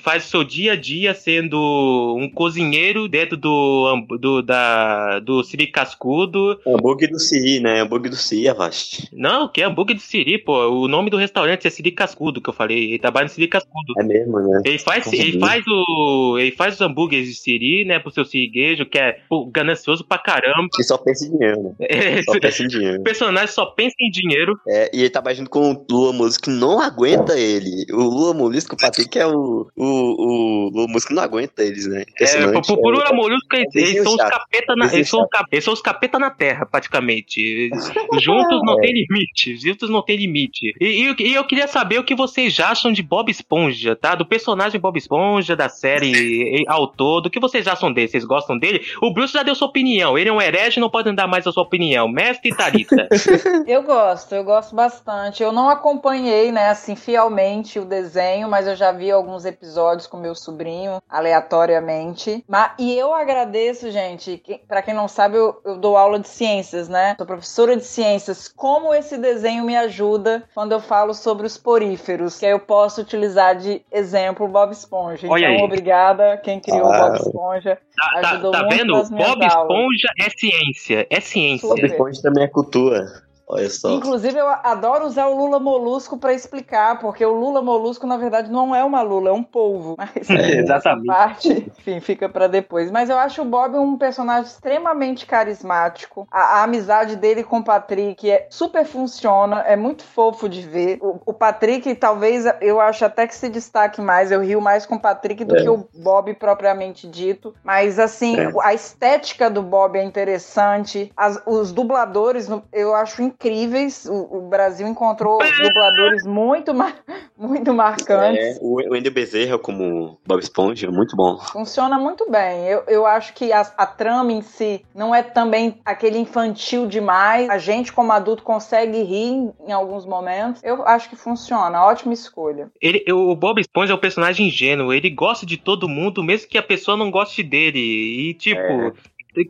[0.00, 6.58] faz seu dia a dia sendo um cozinheiro dentro do do da do Siri Cascudo.
[6.66, 7.80] Hambúrguer do Siri, né?
[7.80, 9.08] Hambúrguer do Siri, Avast.
[9.12, 10.68] Não, que é hambúrguer de Siri, pô.
[10.68, 12.90] O nome do restaurante é Siri Cascudo, que eu falei.
[12.90, 13.94] Ele trabalha no Siri Cascudo.
[13.98, 14.60] É mesmo, né?
[14.64, 15.22] Ele faz, Consegui.
[15.30, 16.38] ele faz o.
[16.38, 17.98] Ele faz os hambúrgueres de Siri, né?
[17.98, 20.68] Pro seu siriguejo, que é pô, ganancioso pra caramba.
[20.74, 21.74] Que só pensa em dinheiro, né?
[21.88, 23.02] Esse Só pensa em dinheiro.
[23.02, 24.58] personagem só pensa em dinheiro.
[24.68, 27.84] É, e ele tava junto com o Lula Molusco que não aguenta ele.
[27.92, 29.66] O Lula Molusco, o Patrick é o.
[29.76, 32.04] O, o Lula Molusco não aguenta eles, né?
[32.20, 35.64] É, por, por É, Ura Molusco, eles, eles são os capeta na, eles, são, eles
[35.64, 37.70] são os capeta na terra, praticamente.
[38.20, 39.56] Juntos não tem limite.
[39.56, 40.72] Juntos não tem limite.
[40.80, 44.16] E, e eu- e eu queria saber o que vocês acham de Bob Esponja, tá?
[44.16, 47.26] Do personagem Bob Esponja, da série ao todo.
[47.26, 48.08] O que vocês acham dele?
[48.08, 48.84] Vocês gostam dele?
[49.00, 50.18] O Bruce já deu sua opinião.
[50.18, 52.08] Ele é um herege não pode dar mais a sua opinião.
[52.08, 53.08] Mestre Tarita.
[53.66, 55.42] Eu gosto, eu gosto bastante.
[55.42, 60.16] Eu não acompanhei, né, assim, fielmente o desenho, mas eu já vi alguns episódios com
[60.16, 62.44] meu sobrinho, aleatoriamente.
[62.48, 66.28] Mas, e eu agradeço, gente, que, pra quem não sabe, eu, eu dou aula de
[66.28, 67.14] ciências, né?
[67.16, 68.48] Sou professora de ciências.
[68.48, 73.00] Como esse desenho me ajuda quando eu falo sobre os poríferos, que aí eu posso
[73.00, 75.26] utilizar de exemplo o Bob Esponja.
[75.28, 75.62] Olha então, aí.
[75.64, 77.08] obrigada quem criou o Ah.
[77.10, 77.78] Bob Esponja.
[77.96, 78.92] Tá, tá- Ajudou tá muito vendo?
[78.92, 79.52] nas minhas Bob aulas.
[79.70, 81.06] Esponja é ciência.
[81.10, 81.68] É ciência.
[81.68, 83.04] Bob Esponja também é cultura.
[83.48, 83.90] Olha só.
[83.90, 88.50] Inclusive, eu adoro usar o Lula Molusco pra explicar, porque o Lula Molusco, na verdade,
[88.50, 89.94] não é uma lula, é um polvo.
[89.98, 91.06] Mas É, essa exatamente.
[91.12, 92.90] parte, enfim, fica pra depois.
[92.90, 96.26] Mas eu acho o Bob um personagem extremamente carismático.
[96.30, 100.98] A, a amizade dele com o Patrick é super funciona, é muito fofo de ver.
[101.00, 104.30] O, o Patrick, talvez, eu acho até que se destaque mais.
[104.30, 105.62] Eu rio mais com o Patrick do É.
[105.62, 107.54] que o Bob propriamente dito.
[107.64, 108.50] Mas, assim, É.
[108.62, 111.12] a estética do Bob é interessante.
[111.16, 114.06] As- os dubladores, eu acho incríveis.
[114.06, 116.96] O, o Brasil encontrou dubladores muito, mar-
[117.36, 118.56] muito marcantes.
[118.56, 121.38] É, o o Wendel Bezerra como Bob Esponja, muito bom.
[121.72, 122.66] Funciona muito bem.
[122.66, 127.48] Eu, eu acho que a, a trama em si não é também aquele infantil demais.
[127.48, 130.62] A gente, como adulto, consegue rir em, alguns momentos.
[130.62, 131.82] Eu acho que funciona.
[131.82, 132.70] Ótima escolha.
[132.78, 136.58] Ele, o Bob Esponja é um personagem ingênuo, ele gosta de todo mundo, mesmo que
[136.58, 137.78] a pessoa não goste dele.
[137.78, 138.92] E, tipo, É.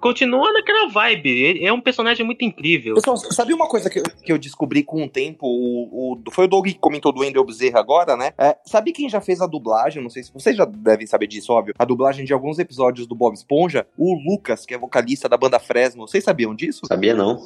[0.00, 1.28] continua naquela vibe.
[1.30, 2.94] Ele é um personagem muito incrível.
[2.94, 5.46] Pessoal, sabe uma coisa que eu, que eu descobri com o tempo?
[5.46, 8.32] O, o- foi o Doug que comentou do Wendel Bezerra agora, né?
[8.38, 10.02] É, sabe quem já fez a dublagem?
[10.02, 11.74] Não sei se vocês já devem saber disso, óbvio.
[11.78, 13.86] A dublagem de alguns episódios do Bob Esponja.
[13.96, 16.06] O Lucas, que é vocalista da banda Fresno.
[16.06, 16.82] Vocês sabiam disso?
[16.86, 17.40] Sabia não?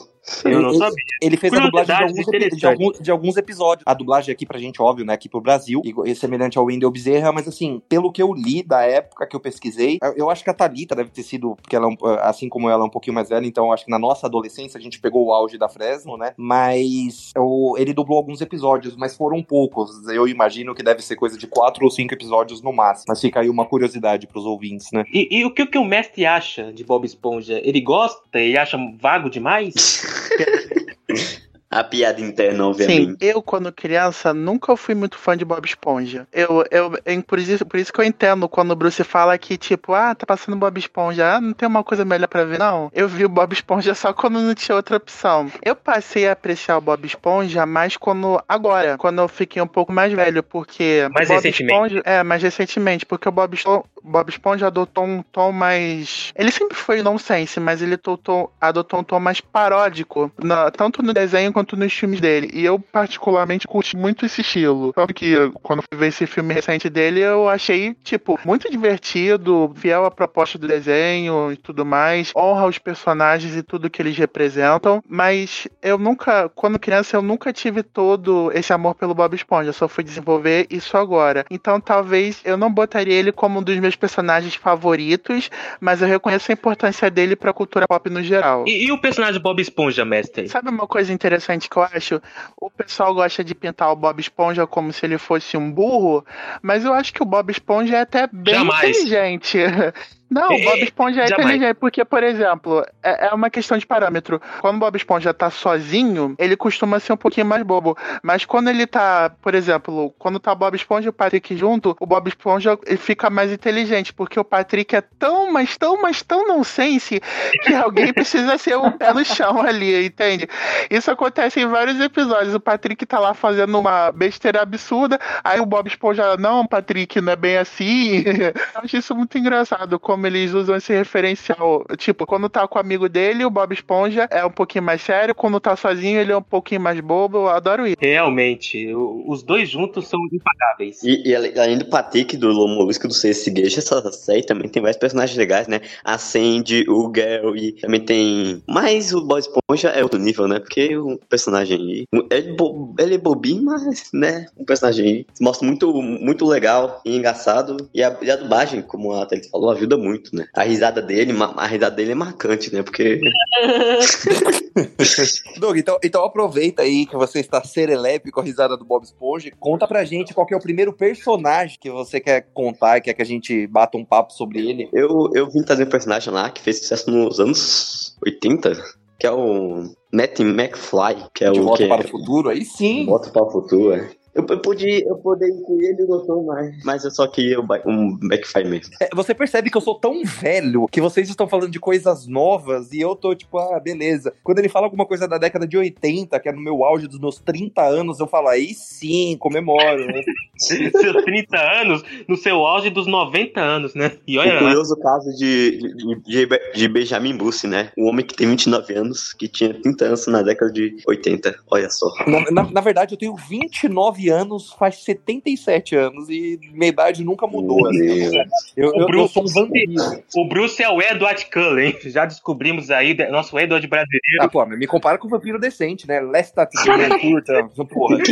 [0.45, 1.05] Eu não Ele- sabia.
[1.23, 2.27] Ele fez a dublagem de alguns,
[2.59, 3.85] de, alguns, de alguns episódios.
[3.87, 5.15] A dublagem aqui pra gente, óbvio, né?
[5.15, 5.81] Aqui pro Brasil.
[5.85, 9.41] E, semelhante ao Wendel Bezerra, mas assim, pelo que eu li da época que eu
[9.41, 11.97] pesquisei, eu, eu acho que a Thalita deve ter sido, porque ela, é um-
[12.29, 14.79] assim como ela é um pouquinho mais velha, então eu acho que na nossa adolescência
[14.79, 16.33] a gente pegou o auge da Fresno, né?
[16.37, 20.07] Mas o- ele dublou alguns episódios, mas foram poucos.
[20.09, 23.07] Eu imagino que deve ser coisa de quatro ou cinco episódios no máximo.
[23.09, 25.05] Mas fica aí uma curiosidade pros ouvintes, né?
[25.13, 27.61] E, e o que, o que o mestre acha de Bob Esponja?
[27.65, 28.21] Ele gosta?
[28.35, 29.75] Ele acha vago demais?
[31.79, 33.17] A piada interna, Sim, obviamente.
[33.21, 36.27] eu quando criança nunca fui muito fã de Bob Esponja.
[36.33, 39.57] Eu, eu, em- por, isso, por isso que eu entendo quando o Bruce fala que,
[39.59, 42.91] tipo, ah, tá passando Bob Esponja, ah, não tem uma coisa melhor pra ver, não.
[42.95, 45.51] Eu vi o Bob Esponja só quando não tinha outra opção.
[45.63, 49.93] Eu passei a apreciar o Bob Esponja mais quando, agora, quando eu fiquei um pouco
[49.93, 51.09] mais velho, porque...
[51.15, 51.73] Mais Bob recentemente.
[51.75, 56.33] Esponja, é, mais recentemente, porque o Bob, Espo- Bob Esponja adotou um tom mais...
[56.37, 61.13] Ele sempre foi nonsense, mas ele adotou, adotou um tom mais paródico, na- tanto no
[61.13, 62.51] desenho quanto nos filmes dele.
[62.53, 64.93] E eu, particularmente, curti muito esse estilo.
[64.93, 70.05] Tanto que, quando fui ver esse filme recente dele, eu achei, tipo, muito divertido, fiel
[70.05, 72.33] à proposta do desenho e tudo mais.
[72.37, 75.03] Honra os personagens e tudo que eles representam.
[75.09, 79.73] Mas eu nunca, quando criança, eu nunca tive todo esse amor pelo Bob Esponja.
[79.73, 81.45] Só fui desenvolver isso agora.
[81.51, 86.09] Então, talvez eu não botaria ele como um dos meus meus personagens favoritos, mas eu
[86.09, 88.65] reconheço a importância dele pra cultura pop no geral.
[88.67, 90.49] E, e o personagem Bob Esponja, mestre?
[90.49, 92.21] Sabe uma coisa interessante que eu acho?
[92.61, 96.25] O pessoal gosta de pintar o Bob Esponja como se ele fosse um burro,
[96.63, 98.91] mas eu acho que o Bob Esponja é até bem Jamais.
[98.91, 99.59] inteligente.
[100.29, 101.47] Não, o Bob Esponja é Jamais.
[101.47, 104.41] inteligente, porque, por exemplo, é, é uma questão de parâmetro.
[104.61, 107.97] Quando o Bob Esponja tá sozinho, ele costuma ser um pouquinho mais bobo.
[108.23, 111.97] Mas quando ele tá, por exemplo, quando tá o Bob Esponja e o Patrick junto,
[112.01, 116.23] o Bob Esponja ele fica mais inteligente, porque o Patrick é tão, mas tão, mas
[116.23, 117.21] tão nonsense
[117.63, 120.49] que alguém precisa ser o pé no chão ali, entende?
[120.91, 122.55] Isso acontece em vários episódios.
[122.55, 127.33] O Patrick tá lá fazendo uma besteira absurda, aí o Bob Esponja, não, Patrick, não
[127.33, 128.25] é bem assim.
[128.75, 131.85] Eu acho isso muito engraçado, como eles usam esse referencial.
[131.99, 135.35] Tipo, quando tá com o amigo dele, o Bob Esponja é um pouquinho mais sério,
[135.35, 137.37] quando tá sozinho, ele é um pouquinho mais bobo.
[137.37, 137.97] Eu adoro isso.
[138.01, 141.03] Realmente, os dois juntos são impagáveis.
[141.03, 144.99] E, e além do Patrick, do Lomolusco, do Cesse Gueixa, essa série também tem vários
[144.99, 145.83] personagens legais, né?
[146.03, 148.63] A Sandy, o Gary, também tem...
[148.67, 150.59] Mas o Bob Esponja é outro nível, né?
[150.59, 152.05] Porque o personagem aí...
[152.31, 154.47] Ele, é bo- ele é bobinho, mas, né?
[154.57, 157.91] Um personagem aí se mostra muito, muito legal e engraçado.
[157.93, 160.47] E a, e a dublagem, como a Thalita falou, ajuda muito, né?
[160.55, 162.83] A risada dele, a risada dele é marcante, né?
[162.83, 163.21] Porque...
[165.59, 169.51] Doug, então, então aproveita aí que você está serelepe com a risada do Bob Esponja.
[169.59, 173.27] Conta pra gente qual é o primeiro personagem que você quer contar, quer que a
[173.27, 174.89] gente bata um papo sobre ele.
[174.93, 178.73] Eu, eu vim trazer um personagem lá que fez sucesso nos anos 80,
[179.19, 182.65] que é o Matt McFly, que é De o volta que para o futuro, aí
[182.65, 183.07] sim.
[183.07, 183.95] Volta para o futuro.
[183.95, 184.11] é.
[184.37, 187.59] Eu, eu podia, eu poderia incluir ele e o doutor, mas, mas eu só queria
[187.61, 188.95] o um McFly mesmo.
[189.01, 192.93] É, Você percebe que eu sou tão velho que vocês estão falando de coisas novas
[192.93, 194.33] e eu tô tipo, ah, beleza.
[194.45, 197.19] Quando ele fala alguma coisa da década de 80, que é no meu auge dos
[197.19, 200.07] meus 30 anos, eu falo, aí sim, comemoro.
[200.07, 200.21] né?
[200.59, 204.13] Seus 30 anos, no seu auge dos 90 anos, né?
[204.27, 204.59] E O olha lá.
[204.61, 207.91] curioso caso de, de, de, de Benjamin Bussi, né?
[207.97, 211.55] Um homem que tem 29 anos, que tinha 30 anos na década de 80.
[211.71, 212.11] Olha só.
[212.27, 217.47] Na, na- na verdade, eu tenho 29 anos, faz 77 anos e minha idade nunca
[217.47, 217.87] mudou.
[217.89, 218.37] Assim,
[218.77, 219.93] eu, eu, eu Bruce- sou um vampiro.
[220.37, 221.97] O Bruce é o Edward Cullen, hein?
[222.07, 224.23] Já descobrimos aí, nosso Edward brasileiro.
[224.41, 226.21] Ah, pô, me compara com um vampiro decente, né?
[226.21, 226.71] Lestat
[227.21, 228.19] curta, porra.
[228.19, 228.25] Né?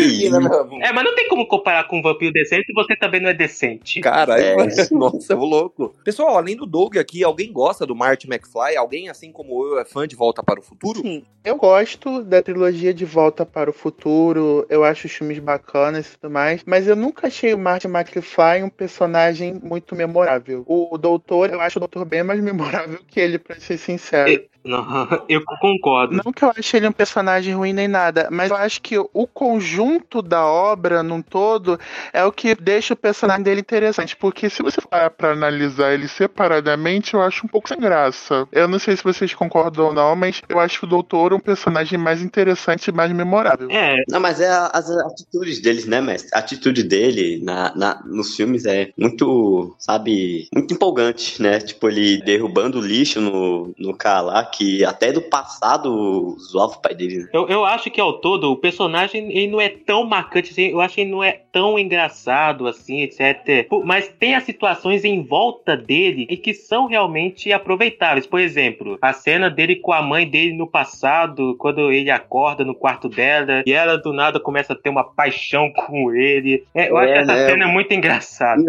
[0.83, 3.35] É, mas não tem como comparar com um vampiro decente se você também não é
[3.35, 4.01] decente.
[4.01, 4.55] Cara, É.
[4.93, 5.95] nossa, eu vou louco.
[6.05, 8.77] Pessoal, além do Doug aqui, alguém gosta do Marty McFly?
[8.77, 11.01] Alguém, assim como eu, é fã de Volta para o Futuro?
[11.01, 15.84] Sim, eu gosto da trilogia De Volta para o Futuro, eu acho os filmes bacanas
[15.93, 20.65] e tudo mais, mas eu nunca achei o Martin McFly um personagem muito memorável.
[20.67, 24.45] O Doutor, eu acho o Doutor bem mais memorável que ele, pra ser sincero.
[24.65, 26.15] Não, eu concordo.
[26.25, 29.27] Não que eu ache ele um personagem ruim nem nada, mas eu acho que o
[29.27, 31.79] conjunto da obra num todo
[32.13, 34.17] é o que deixa o personagem dele interessante.
[34.17, 38.49] Porque se você for pra analisar ele separadamente, eu acho um pouco sem graça.
[38.51, 41.35] Eu não sei se vocês concordam ou não, mas eu acho que o Doutor é
[41.35, 43.69] um personagem mais interessante e mais memorável.
[43.71, 46.31] É, Não, mas é as atitudes deles, né, mestre?
[46.35, 51.59] A atitude dele na, na- nos filmes é muito, sabe, muito empolgante, né?
[51.61, 56.81] Tipo, ele derrubando o lixo no, no cara lá, que até do passado zoava o
[56.81, 57.29] pai dele, né?
[57.33, 60.81] eu, eu acho que ao todo o personagem ele não é tão marcante assim, eu
[60.81, 63.67] acho que ele não é tão engraçado assim, etc.
[63.85, 68.27] Mas tem as situações em volta dele e que são realmente aproveitáveis.
[68.27, 72.75] Por exemplo, a cena dele com a mãe dele no passado, quando ele acorda no
[72.75, 76.65] quarto dela e ela do nada começa a ter uma paixão com ele.
[76.75, 77.49] É, eu acho É, que essa né?
[77.49, 78.63] cena é muito engraçada.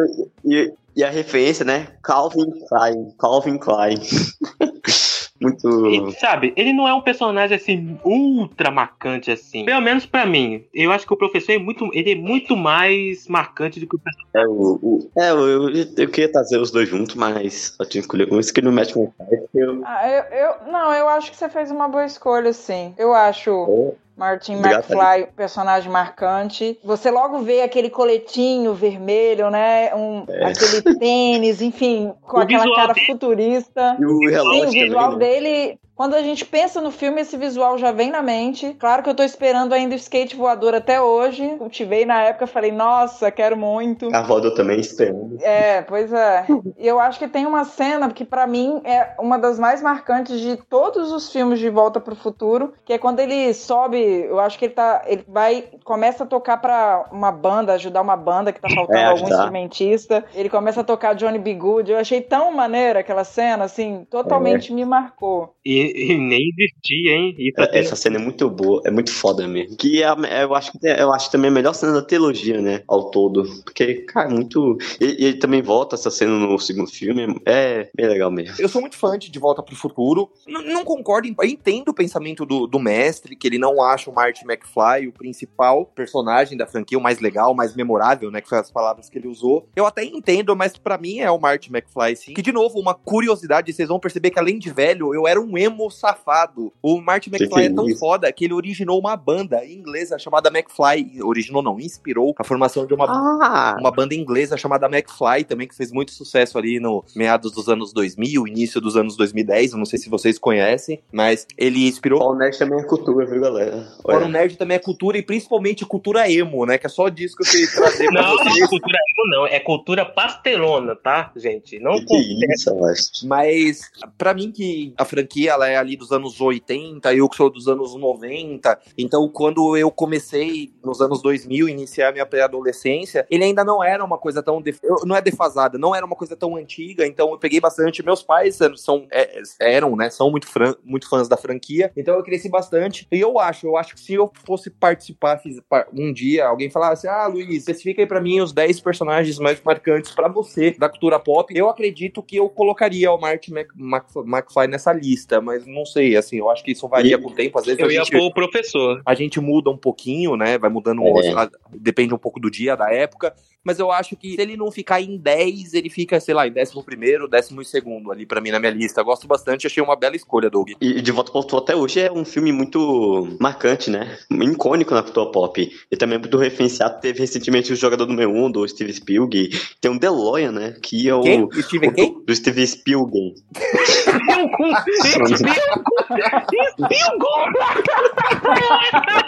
[0.43, 1.87] E, e a referência, né?
[2.03, 3.13] Calvin Klein.
[3.19, 3.97] Calvin Klein.
[5.41, 5.87] muito.
[5.87, 9.65] E, sabe, ele não é um personagem assim ultra marcante assim.
[9.65, 10.63] Pelo menos pra mim.
[10.73, 13.99] Eu acho que o professor é muito, ele é muito mais marcante do que o
[13.99, 14.25] personagem.
[14.35, 18.01] É, o, o- é, eu, eu, eu queria trazer os dois juntos, mas só tinha
[18.01, 18.39] que escolher um.
[18.39, 19.13] Esse que não mete com o
[19.53, 22.93] Eu, Ah, eu, eu- não, eu acho que você fez uma boa escolha, sim.
[22.97, 24.04] Eu acho É.
[24.17, 26.79] Martin Obrigado, McFly personagem marcante.
[26.83, 29.93] Você logo vê aquele coletinho vermelho, né?
[29.93, 33.97] Um, Aquele tênis, enfim, com O aquela cara dele- futurista.
[33.99, 35.33] E o Sim, relógio o visual também, né?
[35.41, 35.79] dele.
[35.95, 38.73] Quando a gente pensa no filme, esse visual já vem na mente.
[38.77, 41.55] Claro que eu tô esperando ainda o skate voador até hoje.
[41.57, 44.13] Cultivei na época, falei, nossa, quero muito.
[44.13, 45.37] A Voador também esperando.
[45.41, 46.45] É, pois é.
[46.77, 50.39] E eu acho que tem uma cena que pra mim é uma das mais marcantes
[50.41, 54.59] de todos os filmes de Volta pro Futuro, que é quando ele sobe, eu acho
[54.59, 58.59] que ele tá, ele vai começa a tocar pra uma banda, ajudar uma banda que
[58.59, 59.35] tá faltando É, algum ajudar.
[59.37, 60.25] instrumentista.
[60.33, 61.53] Ele começa a tocar Johnny B.
[61.53, 61.89] Good.
[61.91, 64.75] Eu achei tão maneira aquela cena, assim, totalmente É.
[64.75, 65.55] me marcou.
[65.65, 67.35] E E, e nem existia, hein?
[67.37, 69.75] Isso É, tem- Essa cena é muito boa, é muito foda mesmo.
[69.77, 72.81] Que é, a- eu, acho, que- eu acho também a melhor cena da trilogia, né?
[72.87, 73.43] Ao todo.
[73.63, 74.77] Porque, cara, muito.
[74.99, 77.39] E e ele também volta essa cena no segundo filme.
[77.45, 78.55] É bem legal mesmo.
[78.59, 80.29] Eu sou muito fã de De Volta pro Futuro.
[80.47, 84.43] N- não concordo, entendo o pensamento do, do mestre, que ele não acha o Marty
[84.45, 88.41] McFly o principal personagem da franquia, o mais legal, o mais memorável, né?
[88.41, 89.67] Que foi as palavras que ele usou.
[89.75, 92.33] Eu até entendo, mas pra mim é o Marty McFly, sim.
[92.33, 95.57] Que, de novo, uma curiosidade, vocês vão perceber que além de velho, eu era um
[95.57, 96.71] emo safado.
[96.81, 97.99] O Marty Que McFly é tão isso?
[97.99, 101.21] foda que ele originou uma banda inglesa chamada McFly.
[101.23, 103.77] Originou, não, inspirou a formação de uma Ah!
[103.79, 107.93] uma banda inglesa chamada McFly também, que fez muito sucesso ali no meados dos anos
[107.93, 109.71] 2000, início dos anos 2010.
[109.73, 112.21] Eu não sei se vocês conhecem, mas ele inspirou.
[112.31, 113.87] O Nerd também é cultura, viu, galera?
[114.03, 114.25] Olha.
[114.25, 116.77] o nerd também é cultura e principalmente cultura emo, né?
[116.77, 118.61] Que é só disso que eu queria trazer pra Não, não vocês.
[118.61, 119.47] é cultura emo, não.
[119.47, 121.79] É cultura pastelona, tá, gente?
[121.79, 123.05] Não Que, que isso, eu acho.
[123.27, 127.49] Mas, pra mim, que a franquia ela é ali dos anos 80, eu que sou
[127.49, 128.79] dos anos 90.
[128.97, 134.17] Então, quando eu comecei nos anos 2000, iniciar minha pré-adolescência, ele ainda não era uma
[134.17, 134.61] coisa tão.
[134.61, 137.05] def- Não é defasada, não era uma coisa tão antiga.
[137.05, 138.03] Então, eu peguei bastante.
[138.03, 140.09] Meus pais são, é, eram, né?
[140.09, 141.91] São muito, fran- muito fãs da franquia.
[141.95, 143.07] Então, eu cresci bastante.
[143.11, 145.61] E eu acho, eu acho que se eu fosse participar fiz-
[145.93, 150.11] um dia, alguém falasse: Ah, Luiz, especifica aí pra mim os 10 personagens mais marcantes
[150.11, 151.53] pra você da cultura pop.
[151.55, 156.15] Eu acredito que eu colocaria o Marty Mc, Mc- McFly nessa lista, mas não sei,
[156.15, 157.57] assim, eu acho que isso varia E- com o tempo.
[157.59, 159.01] Às vezes Eu a ia gente, pôr o professor.
[159.05, 160.57] a gente muda um pouquinho, né?
[160.57, 161.31] Vai mudando, É.
[161.33, 163.33] a- depende um pouco do dia, da época.
[163.63, 166.51] Mas eu acho que se ele não ficar em 10, ele fica, sei lá, em
[166.51, 169.01] 11 décimo segundo ali pra mim na minha lista.
[169.01, 170.69] Eu gosto bastante, achei uma bela escolha, Doug.
[170.79, 174.19] E De Volta pro Futuro até hoje é um filme muito marcante, né?
[174.29, 175.67] Icônico na cultura pop.
[175.91, 176.99] E também é muito referenciado.
[177.01, 179.49] Teve recentemente o Jogador Número 1 do Steve Spielberg.
[179.81, 180.75] Tem um DeLorean, né?
[180.79, 181.21] Que é o...
[181.21, 181.49] Quem?
[181.63, 182.13] Steven o quem?
[182.13, 183.33] do, do Steve Spielberg.
[185.45, 187.27] Gente, Bilgo!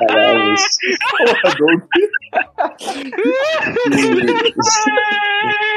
[0.07, 0.55] Caralho.
[1.09, 1.81] Porra, Doug.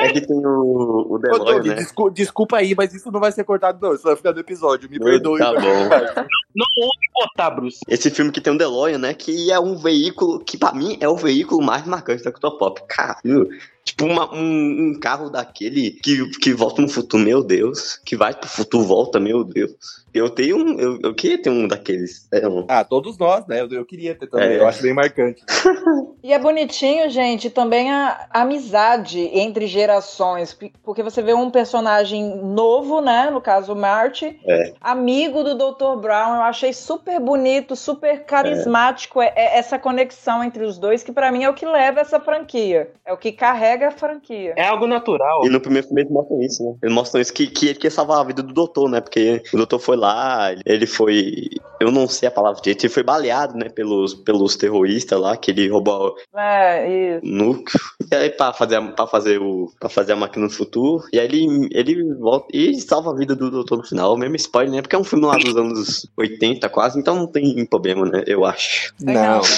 [0.02, 1.74] é que tem o, o Ô, Doug, né?
[1.74, 3.94] descu- desculpa aí, mas isso não vai ser cortado, não.
[3.94, 4.88] Isso vai ficar no episódio.
[4.90, 5.38] Me Tá perdoe.
[5.40, 5.50] bom.
[6.52, 7.78] Não ouve botar, Bruce.
[7.86, 9.14] Esse filme que tem um DeLorean, né?
[9.14, 12.82] Que é um veículo que, pra mim, é o veículo mais marcante da cultura pop.
[12.88, 13.48] Caralho.
[13.84, 17.98] Tipo, uma- um, um carro daquele que, que volta no futuro, meu Deus.
[18.04, 19.72] Que vai pro futuro, volta, meu Deus.
[20.12, 20.78] Eu tenho um.
[20.78, 22.26] Eu, eu queria ter um daqueles.
[22.32, 23.60] É um, Ah, todos nós, né?
[23.60, 24.48] Eu, eu queria ter também.
[24.50, 24.58] É.
[24.58, 25.42] Eu acho bem marcante.
[26.22, 33.00] E é bonitinho, gente, também a amizade entre gerações, porque você vê um personagem novo,
[33.00, 34.74] né, no caso o Marty, É.
[34.82, 35.98] amigo do Dr.
[35.98, 41.10] Brown, eu achei super bonito, super carismático é- é essa conexão entre os dois, que
[41.10, 44.54] pra mim é o que leva essa franquia, é o que carrega a franquia.
[44.56, 45.44] É algo natural.
[45.44, 46.74] E no primeiro filme eles mostram isso, né?
[46.82, 49.00] Eles mostram isso que, que ele quer salvar a vida do doutor, né?
[49.00, 51.48] Porque o doutor foi lá, ele foi.
[51.80, 53.68] Eu não sei a palavra direito, ele foi baleado, né?
[53.70, 57.24] Pelos, pelos terroristas lá, que ele roubou É, isso.
[57.26, 57.80] o núcleo.
[58.10, 61.04] E aí, pra fazer, a- pra fazer, o, pra fazer a máquina do futuro.
[61.12, 64.16] E aí ele, ele volta e salva a vida do doutor no final.
[64.16, 64.82] Mesmo spoiler, né?
[64.82, 68.24] Porque é um filme lá dos anos 80 quase, então não tem problema, né?
[68.26, 68.92] Eu acho.
[69.00, 69.40] Não.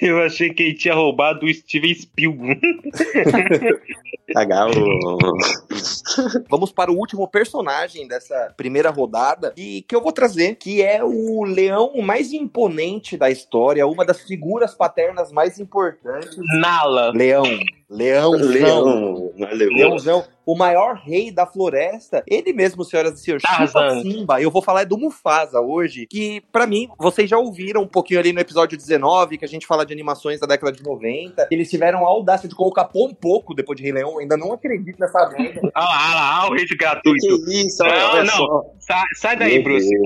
[0.00, 2.60] Eu achei que ele tinha roubado o Steven Spielberg.
[6.48, 11.02] Vamos para o último personagem dessa primeira rodada e que eu vou trazer, que é
[11.02, 16.36] o leão mais imponente da história, uma das figuras paternas mais importantes.
[16.60, 17.12] Nala.
[17.12, 17.44] Leão.
[17.92, 18.48] Leãozão.
[18.48, 19.72] Leão, não é leão.
[19.72, 22.22] Leãozão, o maior rei da floresta.
[22.26, 24.00] Ele mesmo, senhoras e senhores, Tarzan.
[24.02, 24.40] Simba.
[24.40, 28.18] Eu vou falar é do Mufasa hoje, que pra mim, vocês já ouviram um pouquinho
[28.18, 31.48] ali no episódio 19, que a gente fala de animações da década de 90.
[31.50, 34.12] Eles tiveram a audácia de colocar pão pouco depois de Rei Leão.
[34.12, 35.60] Eu ainda não acredito nessa merda.
[35.74, 37.26] Ah lá, ah lá, ah, o Que gratuito.
[37.50, 38.32] isso, Não, olha não.
[38.32, 38.62] só.
[38.80, 39.88] Sai, sai daí, Meu Bruce.
[39.88, 40.02] Deus.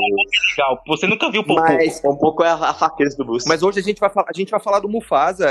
[0.56, 0.82] Legal.
[0.86, 1.60] Você nunca viu o Popô.
[1.60, 3.48] Mas Um pouco é a, a fraqueza do Bruce.
[3.48, 5.46] Mas hoje a gente vai falar, a gente vai falar do Mufasa,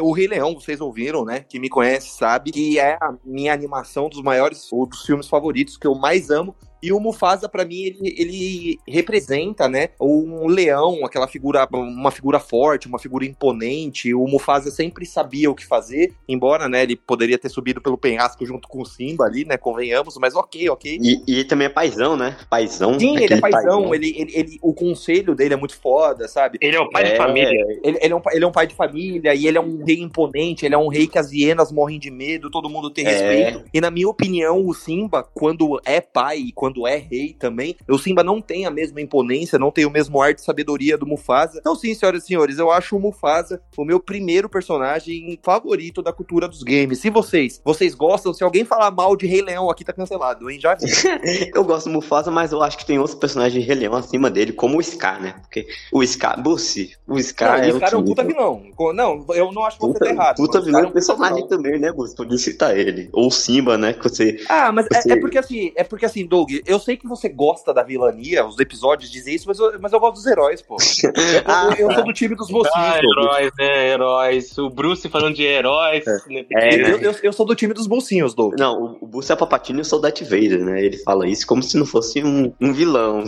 [0.00, 1.44] o Rei Leão, vocês ouviram, né?
[1.48, 5.78] Que me conhece sabe que é a minha animação dos maiores ou dos filmes favoritos
[5.78, 6.54] que eu mais amo.
[6.84, 12.38] E o Mufasa, pra mim, ele, ele representa, né, um leão, aquela figura, uma figura
[12.38, 14.12] forte, uma figura imponente.
[14.12, 18.44] O Mufasa sempre sabia o que fazer, embora, né, ele poderia ter subido pelo penhasco
[18.44, 20.98] junto com o Simba ali, né, convenhamos, mas ok, ok.
[21.00, 22.36] E, e ele também é paizão, né?
[22.50, 22.98] Paizão.
[23.00, 26.58] Sim, ele é paizão, ele, ele, ele- o conselho dele é muito foda, sabe?
[26.60, 27.10] Ele é o pai É.
[27.12, 27.78] de família.
[27.82, 30.00] Ele, ele é um, ele é um pai de família e ele é um rei
[30.00, 33.10] imponente, ele é um rei que as hienas morrem de medo, todo mundo tem É.
[33.10, 33.64] respeito.
[33.72, 37.76] E na minha opinião, o Simba, quando é pai, quando quando é rei também.
[37.88, 41.06] O Simba não tem a mesma imponência, não tem o mesmo ar de sabedoria do
[41.06, 41.58] Mufasa.
[41.60, 46.12] Então, sim, senhoras e senhores, eu acho o Mufasa o meu primeiro personagem favorito da
[46.12, 46.98] cultura dos games.
[46.98, 50.58] Se vocês, vocês gostam, se alguém falar mal de Rei Leão aqui, tá cancelado, hein?
[50.58, 50.76] Já
[51.54, 54.30] eu gosto do Mufasa, mas eu acho que tem outros personagens de Rei Leão acima
[54.30, 55.34] dele, como o Scar, né?
[55.40, 58.62] Porque o Scar, Bussi, o Scar não, é o Scar é um puta vilão.
[58.94, 60.36] Não, eu não acho que você tá errado.
[60.36, 62.16] Puta vilão é um personagem também, né, Bussi?
[62.16, 63.08] Podia citar ele.
[63.12, 63.92] Ou Simba, né?
[63.92, 64.36] Que você.
[64.48, 65.12] Ah, mas você...
[65.12, 68.46] é, é, porque assim, é porque assim, Doug, eu sei que você gosta da vilania,
[68.46, 70.76] os episódios dizem isso, mas eu, mas eu gosto dos heróis, pô.
[71.04, 71.12] Eu,
[71.46, 73.88] Ah, eu, eu sou do time dos mocinhos, Ah, heróis, né?
[73.90, 74.58] Heróis.
[74.58, 76.04] O Bruce falando de heróis.
[76.28, 76.44] né?
[76.52, 76.90] É, né?
[76.92, 78.54] Eu, eu, eu sou do time dos bolsinhos, Doug.
[78.58, 80.84] Não, o, o Bussi é Papatino e eu sou Darth Vader, né?
[80.84, 83.24] Ele fala isso como se não fosse um, um vilão.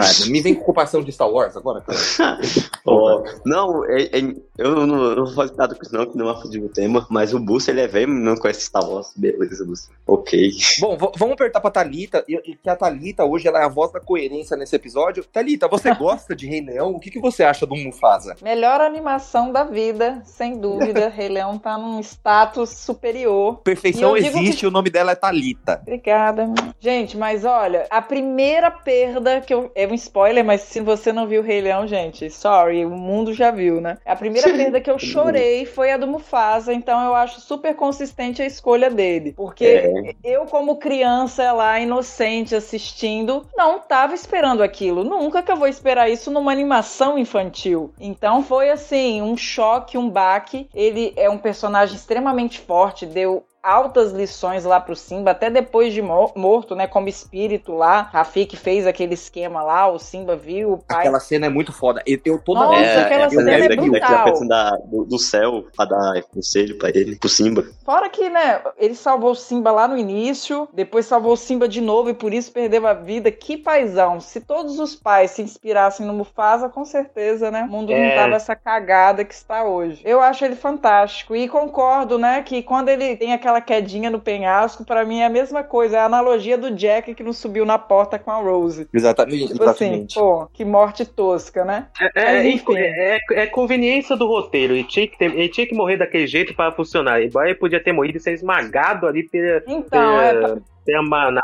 [0.00, 1.98] Ah, me vem com ocupação de Star Wars agora, cara.
[2.86, 6.16] Ó, não, é- é- eu não, eu não vou fazer nada com isso não, que
[6.16, 9.12] não é fugir do tema, mas o Bussi, ele é velho, não conhece Star Wars.
[9.16, 9.88] Beleza, Bussi.
[10.06, 10.50] Ok.
[10.80, 12.24] Bom, vamos apertar pra Thalita,
[12.62, 15.24] que a Thalita hoje ela é a voz da coerência nesse episódio.
[15.24, 16.90] Thalita, você gosta de Rei Leão?
[16.92, 18.36] O que, que você acha do Mufasa?
[18.42, 21.08] Melhor animação da vida, sem dúvida.
[21.14, 23.60] Rei Leão tá num status superior.
[23.62, 25.80] Perfeição E existe, o nome dela é Thalita.
[25.82, 26.46] Obrigada.
[26.80, 29.70] Gente, mas olha, a primeira perda que eu.
[29.86, 33.32] É um spoiler, mas se você não viu o Rei Leão, gente, sorry, o mundo
[33.32, 33.98] já viu, né?
[34.04, 38.42] A primeira perda que eu chorei foi a do Mufasa, então eu acho super consistente
[38.42, 39.32] a escolha dele.
[39.32, 40.14] Porque É.
[40.24, 45.04] eu, como criança lá, inocente, assistindo, não tava esperando aquilo.
[45.04, 47.94] Nunca que eu vou esperar isso numa animação infantil.
[48.00, 50.68] Então foi assim, um choque, um baque.
[50.74, 56.00] Ele é um personagem extremamente forte, deu altas lições lá pro Simba, até depois de
[56.00, 58.08] mo- morto, né, como espírito lá.
[58.12, 62.02] Rafik fez aquele esquema lá, o Simba viu, o pai Aquela cena é muito foda.
[62.06, 62.98] Eu, eu toda Nossa, vez.
[62.98, 64.46] aquela cena é a brutal.
[64.48, 67.64] da, do, do céu pra dar conselho pra ele, pro Simba.
[67.84, 71.80] Fora que, né, ele salvou o Simba lá no início, depois salvou o Simba de
[71.80, 73.30] novo e por isso perdeu a vida.
[73.30, 74.20] Que paizão.
[74.20, 78.14] Se todos os pais se inspirassem no Mufasa, com certeza, né, o mundo não É.
[78.14, 80.00] tava essa cagada que está hoje.
[80.04, 84.84] Eu acho ele fantástico e concordo, né, que quando ele tem aquela quedinha no penhasco,
[84.84, 87.78] pra mim é a mesma coisa, é a analogia do Jack que não subiu na
[87.78, 88.88] porta com a Rose.
[88.92, 89.52] Exatamente.
[89.52, 90.14] Tipo assim, exatamente.
[90.14, 91.86] pô, que morte tosca, né?
[92.14, 92.76] É, Mas, enfim.
[92.76, 94.74] é, é- é conveniência do roteiro.
[94.74, 97.22] Ele tinha, que ter- ele tinha que morrer daquele jeito para funcionar.
[97.22, 101.42] Embora ele podia ter morrido e ser esmagado ali pela, Então, é, pela, pela manada.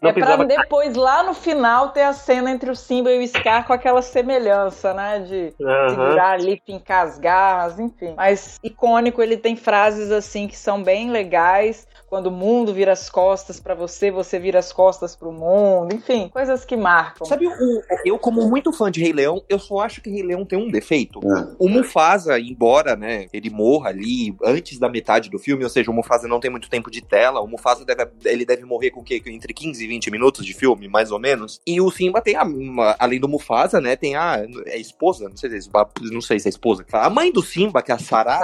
[0.00, 3.22] Não é pra precisava depois, lá no final, ter a cena entre o Simba e
[3.22, 5.20] o Scar com aquela semelhança, né?
[5.20, 5.88] De Aham.
[5.90, 8.14] segurar ali, fincar as garras, enfim.
[8.16, 11.86] Mas icônico, ele tem frases assim que são bem legais.
[12.08, 15.94] Quando o mundo vira as costas pra você, você vira as costas pro mundo.
[15.94, 17.24] Enfim, coisas que marcam.
[17.26, 20.44] Sabe, o- eu, como muito fã de Rei Leão, eu só acho que Rei Leão
[20.44, 21.20] tem um defeito.
[21.24, 21.54] Ah.
[21.58, 25.94] O Mufasa, embora, né, ele morra ali antes da metade do filme, ou seja, o
[25.94, 29.04] Mufasa não tem muito tempo de tela, o Mufasa deve, ele deve morrer com o
[29.04, 29.22] quê?
[29.26, 31.60] Entre 15 e 20 minutos de filme, mais ou menos.
[31.66, 35.28] E o Simba tem a, uma- além do Mufasa, né, tem a, é a esposa,
[35.28, 37.92] não sei se é, não sei se é a esposa, a mãe do Simba, que
[37.92, 38.38] é a Sarah,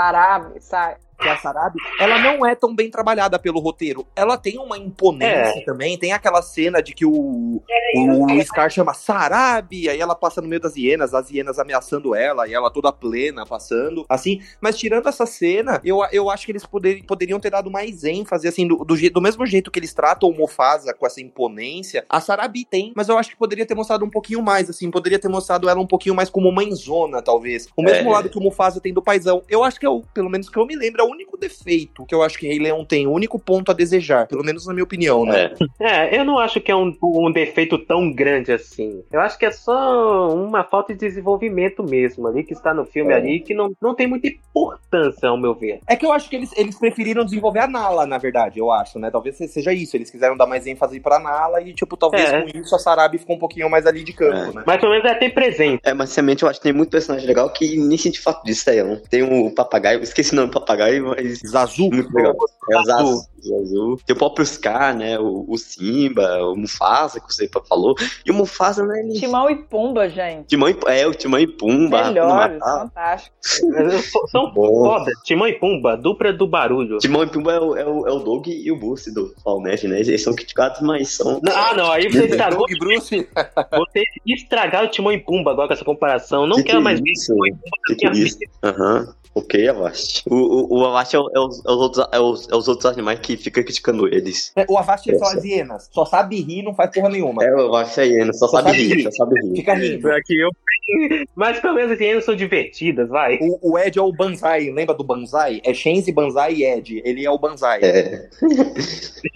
[0.60, 0.96] sai.
[1.18, 4.06] Que é a Sarabi, ela não é tão bem trabalhada pelo roteiro.
[4.14, 7.62] Ela tem uma imponência também, tem aquela cena de que o,
[7.94, 12.46] o Scar chama Sarabi, aí ela passa no meio das hienas, as hienas ameaçando ela,
[12.46, 14.40] e ela toda plena passando, assim.
[14.60, 18.46] Mas tirando essa cena, eu, eu acho que eles poder, poderiam ter dado mais ênfase,
[18.48, 22.20] assim, do, do, do mesmo jeito que eles tratam o Mufasa com essa imponência, a
[22.20, 25.28] Sarabi tem, mas eu acho que poderia ter mostrado um pouquinho mais, assim, poderia ter
[25.28, 27.68] mostrado ela um pouquinho mais como mãezona, talvez.
[27.76, 28.12] O mesmo É.
[28.12, 29.42] lado que o Mufasa tem do paizão.
[29.48, 32.04] Eu acho que é o, pelo menos que eu me lembro, é o único defeito
[32.06, 34.72] que eu acho que Rei Leão tem, o único ponto a desejar, pelo menos na
[34.72, 35.52] minha opinião, né?
[35.80, 35.86] É.
[35.96, 39.02] É, eu não acho que é um, um defeito tão grande assim.
[39.12, 43.12] Eu acho que é só uma falta de desenvolvimento mesmo ali, que está no filme
[43.12, 43.16] É.
[43.16, 45.80] ali, que não, não tem muita importância, ao meu ver.
[45.86, 48.98] É que eu acho que eles, eles preferiram desenvolver a Nala, na verdade, eu acho,
[48.98, 49.10] né?
[49.10, 49.96] Talvez seja isso.
[49.96, 52.42] Eles quiseram dar mais ênfase pra Nala e, tipo, talvez É.
[52.42, 54.52] com isso a Sarabi ficou um pouquinho mais ali de campo, É.
[54.54, 54.62] né?
[54.66, 55.80] Mas pelo menos é ter presente.
[55.84, 58.68] É, mas realmente eu acho que tem muito personagem legal que nem senti falta disso
[58.70, 58.96] aí, não.
[59.10, 61.90] Tem o papagaio, esqueci o nome do papagaio, mas Zazu.
[61.90, 62.34] muito legal.
[62.70, 63.26] É o Zazu.
[63.46, 63.98] Zazu.
[64.04, 65.18] Tem o próprio Scar, né?
[65.18, 67.94] O, o Simba, o Mufasa, que você falou.
[68.24, 69.00] E o Mufasa, né?
[69.00, 69.18] Ele...
[69.18, 70.46] Timão e Pumba, gente.
[70.48, 72.08] Timão e, é, o Timão e Pumba.
[72.08, 73.36] Melhores, fantástico.
[74.30, 75.10] São foda.
[75.24, 76.98] Timão e Pumba, dupla do barulho.
[76.98, 79.32] Timão e Pumba é o, é o, é o Doug e o Bruce do
[79.62, 80.00] Neve, né?
[80.00, 81.40] Eles são criticados, mas são.
[81.48, 83.28] Ah, não, aí você estragou, Doug Bruce.
[83.72, 86.46] você estragaram o Timão e Pumba agora com essa comparação.
[86.46, 87.32] Não Que quero que mais é ver isso?
[87.32, 88.38] Timão e Pumba Que que é isso?
[88.62, 89.14] Aham.
[89.38, 90.22] Ok, Avast.
[90.30, 92.68] O, o, o Avast é, o- é os, é os outros, é, os, é os
[92.68, 94.50] outros animais que ficam criticando eles.
[94.56, 95.90] É, O Avast é só as hienas.
[95.92, 97.44] Só sabe rir, não faz porra nenhuma.
[97.44, 99.02] É, o Avast é hiena, só, Só sabe sabe rir, rir.
[99.02, 99.56] só sabe rir.
[99.56, 100.10] Fica rindo.
[100.10, 100.48] Aqui eu.
[101.36, 103.38] Mas pelo menos as hienas são divertidas, vai.
[103.42, 105.60] O, o Ed é o Banzai, lembra do Banzai?
[105.64, 107.02] É Shenzi, Banzai e Ed.
[107.04, 107.80] Ele é o Banzai.
[107.82, 108.28] É.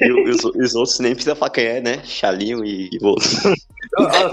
[0.01, 2.01] e, e os, os outros nem precisa falar quem é, né?
[2.05, 3.42] Chalinho e outros.
[3.98, 4.30] Nossa,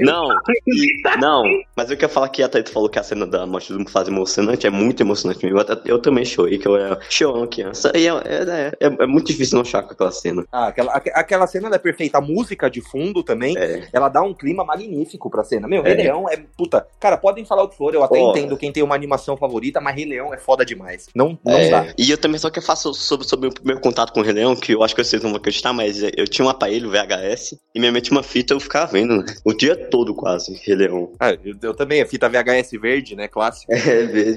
[0.00, 0.28] Não,
[0.68, 1.42] e- não,
[1.74, 4.10] mas eu quero falar que a Thaita falou que a cena da morte do Mufasa
[4.10, 5.60] é emocionante, é muito emocionante mesmo.
[5.60, 7.92] Eu, eu também chorei, que eu era chorando criança.
[7.94, 10.44] E é, é, é, é muito difícil não chorar com aquela cena.
[10.52, 12.18] Ah, aquela, aque- aquela cena é perfeita.
[12.18, 13.88] A música de fundo também, É.
[13.92, 15.66] ela dá um clima magnífico pra cena.
[15.68, 15.94] Meu, É.
[15.94, 16.36] Rei Leão é.
[16.56, 19.80] Puta, cara, podem falar o que for, eu até entendo quem tem uma animação favorita,
[19.80, 21.06] mas Rei Leão é foda demais.
[21.14, 21.86] Não, não É, dá.
[21.96, 24.54] E eu também só que faço sobre, sobre o primeiro contato com o Rei Leão,
[24.56, 27.78] que eu acho que vocês não vão acreditar, mas eu tinha um aparelho VHS e
[27.80, 29.24] minha mãe tinha uma fita eu ficava vendo, né?
[29.44, 31.12] O dia todo quase, Rei Leão.
[31.20, 33.28] Ah, eu, eu também, a fita VHS verde, né?
[33.28, 33.72] Clássico.
[33.72, 34.27] É,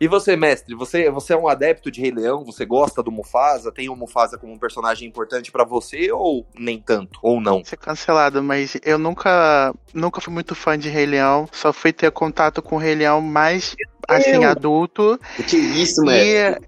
[0.00, 2.42] E você, mestre, você, você é um adepto de Rei Leão?
[2.46, 3.70] Você gosta do Mufasa?
[3.70, 7.20] Tem o Mufasa como um personagem importante pra você ou nem tanto?
[7.22, 7.62] Ou não?
[7.62, 11.46] ser cancelado, mas eu nunca, nunca fui muito fã de Rei Leão.
[11.52, 13.76] Só fui ter contato com o Rei Leão mais
[14.08, 15.20] assim, adulto.
[15.46, 16.16] Que isso, mano?
[16.16, 16.58] E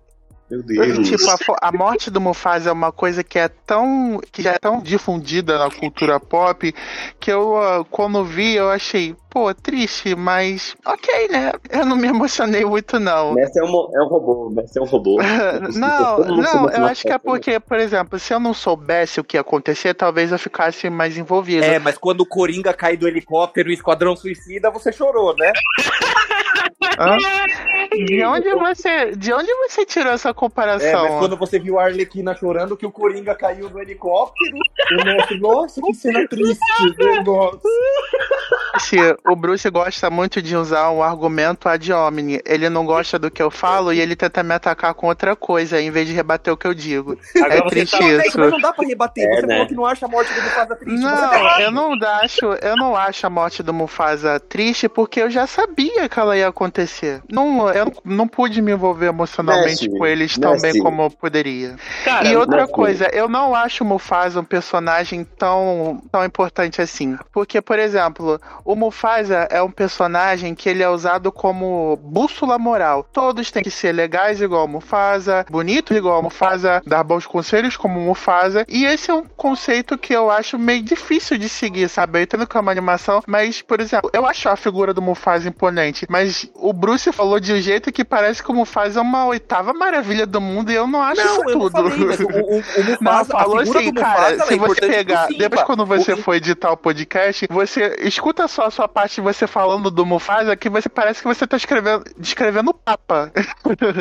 [0.50, 1.08] Meu Deus.
[1.08, 4.20] Tipo, a, a morte do Mufasa é uma coisa que é tão.
[4.30, 6.70] que já é tão difundida na cultura pop
[7.18, 11.52] que eu, ah, quando vi, eu achei, pô, triste, mas ok, né?
[11.70, 13.32] Eu não me emocionei muito, não.
[13.32, 15.16] Messi é um, é um robô, Messi é um robô.
[15.74, 17.18] Não, não, eu acho que é ele.
[17.20, 21.16] porque, por exemplo, se eu não soubesse o que ia acontecer, talvez eu ficasse mais
[21.16, 21.64] envolvido.
[21.64, 25.52] É, mas quando o Coringa cai do helicóptero e o Esquadrão Suicida, você chorou, né?
[26.98, 27.16] Hã?
[27.94, 31.02] De onde você, de onde você tirou essa É, comparação?
[31.04, 34.56] mas quando você viu a Arlequina chorando que o Coringa caiu do helicóptero,
[35.00, 36.58] o mestre, nossa, que cena triste,
[36.98, 37.60] negócio.
[38.80, 42.40] Se o Bruce gosta muito de usar um argumento ad hominem.
[42.44, 45.80] Ele não gosta do que eu falo e ele tenta me atacar com outra coisa,
[45.80, 47.16] em vez de rebater o que eu digo.
[47.36, 48.38] Agora É você triste tá- isso.
[48.40, 49.54] mas não dá pra rebater, É, você né?
[49.54, 51.02] falou que não acha a morte do Mufasa triste.
[51.02, 51.60] tá Não, errado.
[51.60, 51.92] eu não
[52.22, 56.36] acho, eu não acho a morte do Mufasa triste porque eu já sabia que ela
[56.36, 57.22] ia acontecer.
[57.30, 60.72] Não, eu não- não pude me envolver emocionalmente Messi, com eles tão Messi.
[60.72, 61.76] bem como eu poderia.
[62.04, 62.72] Cara, E outra Messi.
[62.72, 67.16] coisa, eu não acho o Mufasa um personagem tão, tão importante assim.
[67.32, 69.11] Porque, por exemplo, o Mufasa
[69.50, 73.06] é um personagem que ele é usado como bússola moral.
[73.12, 77.98] Todos têm que ser legais igual o Mufasa, bonitos igual Mufasa, dar bons conselhos como
[77.98, 78.64] o Mufasa.
[78.68, 82.18] E esse é um conceito que eu acho meio difícil de seguir, sabe?
[82.18, 85.48] Eu entendo que é uma animação, mas, por exemplo, eu acho a figura do Mufasa
[85.48, 86.06] imponente.
[86.08, 89.72] Mas o Bruce falou de um jeito que parece que o Mufasa é uma oitava
[89.72, 91.90] maravilha do mundo e eu não acho Não, isso eu não tudo.
[91.90, 92.62] falei, o, o, o
[93.02, 95.62] Não, Mufasa, a falou assim, Mufasa, cara, ela é se você importante pro pegar, depois
[95.62, 99.90] quando você for editar o podcast, você escuta só a sua parte de você falando
[99.90, 103.32] do Mufasa, que você parece que você tá escrevendo, descrevendo o Papa.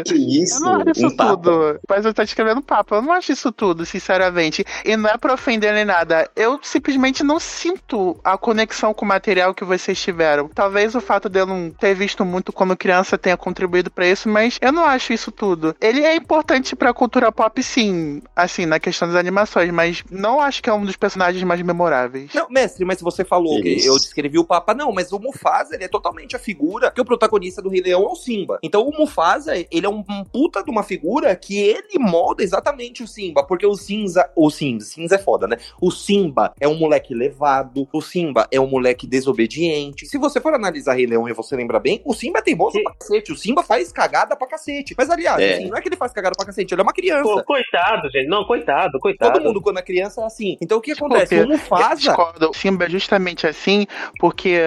[0.06, 0.56] Que isso?
[0.56, 1.80] Eu não acho isso um tudo.
[1.90, 2.96] Mas você tá escrevendo o Papa.
[2.96, 4.66] Eu não acho isso tudo, sinceramente.
[4.86, 6.30] E não é pra ofender nem nada.
[6.36, 10.48] Eu simplesmente não sinto a conexão com o material que vocês tiveram.
[10.50, 14.30] Talvez o fato de eu não ter visto muito quando criança tenha contribuído pra isso,
[14.30, 15.76] mas eu não acho isso tudo.
[15.80, 20.62] Ele é importante pra cultura pop, sim, assim, na questão das animações, mas não acho
[20.62, 22.32] que é um dos personagens mais memoráveis.
[22.34, 24.74] Não, mestre, mas você falou que eu descrevi o Papa.
[24.74, 28.04] Não, mas o Mufasa, ele é totalmente a figura que o protagonista do Rei Leão
[28.04, 28.60] é o Simba.
[28.64, 33.04] Então o Mufasa, ele é um, um puta de uma figura que ele molda exatamente
[33.04, 33.44] o Simba.
[33.44, 35.58] Porque o Cinza, o Cinza, Cinza é foda, né?
[35.80, 40.06] O Simba é um moleque levado, o Simba é um moleque desobediente.
[40.06, 42.94] Se você for analisar Rei Leão e você lembra bem, o Simba é teimoso pra
[42.94, 43.32] cacete.
[43.32, 44.94] O Simba faz cagada pra cacete.
[44.98, 45.54] Mas aliás, É.
[45.56, 47.24] assim, não é que ele faz cagada pra cacete, ele é uma criança.
[47.24, 48.28] Pô, coitado, gente.
[48.28, 49.34] Não, coitado, coitado.
[49.34, 50.58] Todo mundo, quando é criança, é assim.
[50.62, 51.36] Então o que acontece?
[51.36, 51.96] Porque O Mufasa.
[51.96, 52.50] discordo.
[52.50, 53.86] O Simba é justamente assim,
[54.20, 54.58] porque.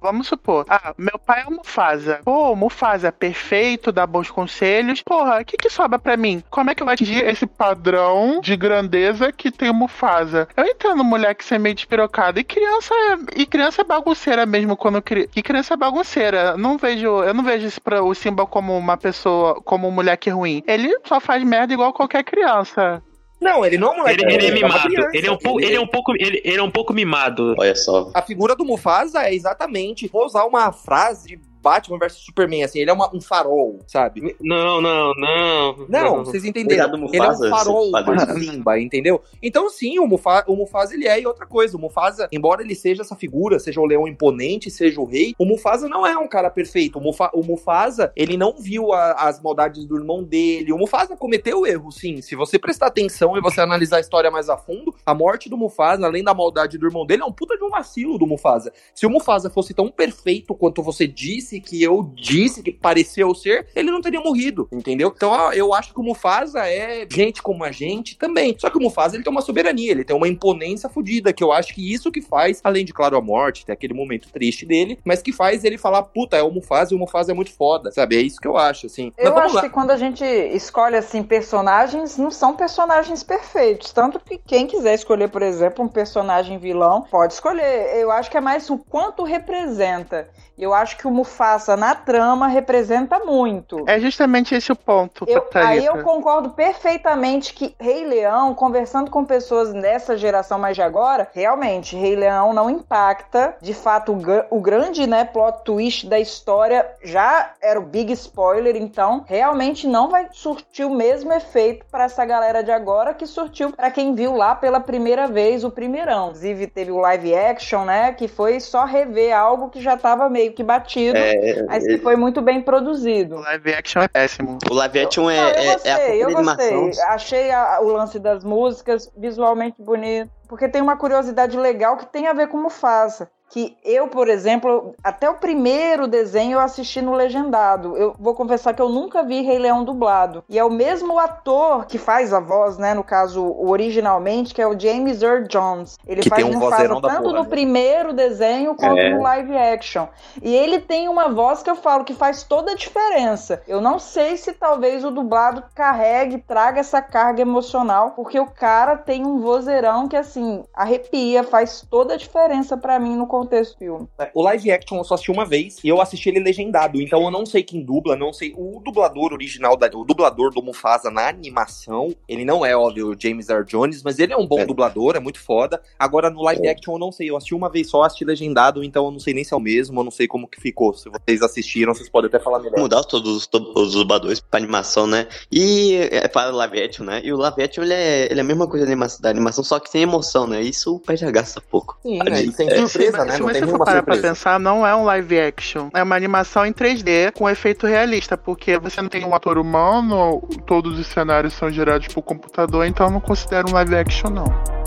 [0.00, 2.20] Vamos supor, ah, meu pai é o Mufasa.
[2.24, 5.00] Pô, Mufasa é perfeito, dá bons conselhos.
[5.02, 6.42] Porra, o que que sobra pra mim?
[6.50, 10.46] Como é que eu vou atingir esse padrão de grandeza que tem o Mufasa?
[10.54, 12.38] Eu entendo moleque ser meio despirocado.
[12.38, 15.28] E criança é, e criança é bagunceira mesmo quando cri...
[15.34, 16.54] E criança é bagunceira.
[16.56, 20.62] Não vejo, eu não vejo pra, o Simba como uma pessoa, como um moleque ruim.
[20.66, 23.02] Ele só faz merda igual qualquer criança.
[23.44, 24.24] Não, ele não é um moleque.
[24.24, 24.88] Ele, ele é uma mimado.
[24.88, 25.10] criança.
[25.12, 27.54] Ele é um pouco, ele é um pouco, ele, ele é um pouco mimado.
[27.58, 28.10] Olha só.
[28.14, 30.08] A figura do Mufasa é exatamente.
[30.08, 34.36] Vou usar uma frase de Batman vs Superman, assim, ele é uma- um farol, sabe?
[34.38, 35.86] Não, não, não.
[35.88, 36.90] Não, vocês entenderam.
[36.90, 37.90] Cuidado, ele é um Mufasa, farol
[38.38, 39.22] Simba, entendeu?
[39.42, 41.76] Então, sim, o, Mufa, o Mufasa ele é e outra coisa.
[41.76, 45.44] O Mufasa, embora ele seja essa figura, seja o leão imponente, seja o rei, o
[45.46, 46.98] Mufasa não é um cara perfeito.
[46.98, 50.70] O, Mufa, o Mufasa, ele não viu a- as maldades do irmão dele.
[50.72, 52.20] O Mufasa cometeu erro, sim.
[52.20, 55.56] Se você prestar atenção e você analisar a história mais a fundo, a morte do
[55.56, 58.72] Mufasa, além da maldade do irmão dele, é um puta de um vacilo do Mufasa.
[58.94, 63.34] Se o Mufasa fosse tão perfeito quanto você disse parece, que eu disse, que pareceu
[63.34, 65.12] ser, ele não teria morrido, entendeu?
[65.14, 68.56] Então eu acho que o Mufasa é gente como a gente também.
[68.58, 71.52] Só que o Mufasa ele tem uma soberania, ele tem uma imponência fodida, que eu
[71.52, 74.98] acho que isso que faz, além de, claro, a morte, ter aquele momento triste dele,
[75.04, 77.90] mas que faz ele falar, puta, é o Mufasa e o Mufasa é muito foda,
[77.92, 78.16] sabe?
[78.16, 79.12] É isso que eu acho, assim.
[79.16, 79.62] Eu acho lá.
[79.62, 83.92] que quando a gente escolhe assim personagens, não são personagens perfeitos.
[83.92, 87.96] Tanto que quem quiser escolher, por exemplo, um personagem vilão, pode escolher.
[87.96, 90.28] Eu acho que é mais o quanto representa.
[90.56, 93.84] Eu acho que o Mufasa na trama representa muito.
[93.88, 99.24] É justamente esse o ponto, Eu- aí eu concordo perfeitamente que Rei Leão, conversando com
[99.24, 103.56] pessoas dessa geração mais de agora, realmente, Rei Leão não impacta.
[103.60, 108.76] De fato, o, o grande né, plot twist da história já era o big spoiler,
[108.76, 113.72] então realmente não vai surtir o mesmo efeito para essa galera de agora que surtiu
[113.72, 116.26] para quem viu lá pela primeira vez o primeirão.
[116.28, 118.12] Inclusive, teve o live action, né?
[118.12, 122.16] Que foi só rever algo que já tava meio que batido, É, mas que foi
[122.16, 123.36] muito bem produzido.
[123.36, 124.58] O live action é péssimo.
[124.70, 126.90] o live action é, Não, eu é, gostei, é a eu gostei.
[127.08, 130.30] Achei a- o lance das músicas visualmente bonito.
[130.48, 133.28] Porque tem uma curiosidade legal que tem a ver com Mufasa.
[133.50, 137.96] Que eu, por exemplo, até o primeiro desenho eu assisti no legendado.
[137.96, 140.42] Eu vou confessar que eu nunca vi Rei Leão dublado.
[140.48, 142.94] E é o mesmo ator que faz a voz, né?
[142.94, 145.98] No caso, originalmente, que é o James Earl Jones.
[146.06, 147.48] Ele Que faz um vozeirão tanto porra, no né?
[147.48, 149.14] primeiro desenho quanto É.
[149.14, 150.06] no live action.
[150.42, 153.62] E ele tem uma voz que eu falo que faz toda a diferença.
[153.68, 158.96] Eu não sei se talvez o dublado carregue, traga essa carga emocional, porque o cara
[158.96, 163.78] tem um vozeirão que assim arrepia, faz toda a diferença pra mim no contexto do
[163.78, 164.08] filme.
[164.34, 167.30] O live action eu só assisti uma vez e eu assisti ele legendado, então eu
[167.30, 168.54] não sei quem dubla, não sei.
[168.56, 173.16] O dublador original, da, o dublador do Mufasa na animação, ele não é, óbvio, o
[173.20, 174.66] James Earl Jones, mas ele é um bom É.
[174.66, 175.80] dublador, é muito foda.
[175.98, 176.70] Agora no live É.
[176.70, 179.34] action eu não sei, eu assisti uma vez só, assisti legendado, então eu não sei
[179.34, 180.94] nem se é o mesmo, eu não sei como que ficou.
[180.94, 182.78] Se vocês assistiram, vocês podem até falar melhor.
[182.78, 185.26] Mudar todos os, todos os dubladores pra animação, né?
[185.50, 187.20] E é para o live action, né?
[187.24, 188.86] E o live action, ele é, ele é a mesma coisa
[189.20, 190.60] da animação, só que sem emoção, né?
[190.62, 191.98] Isso perde a graça pouco.
[192.02, 192.42] Sim, né?
[192.42, 193.32] E sem É, surpresa, né?
[193.32, 195.88] se Não você tem for nenhuma parar pra pensar, não é um live action.
[195.94, 200.42] É uma animação em 3D com efeito realista, porque você não tem um ator humano,
[200.66, 204.83] todos os cenários são gerados por computador, então eu não considero um live action, não.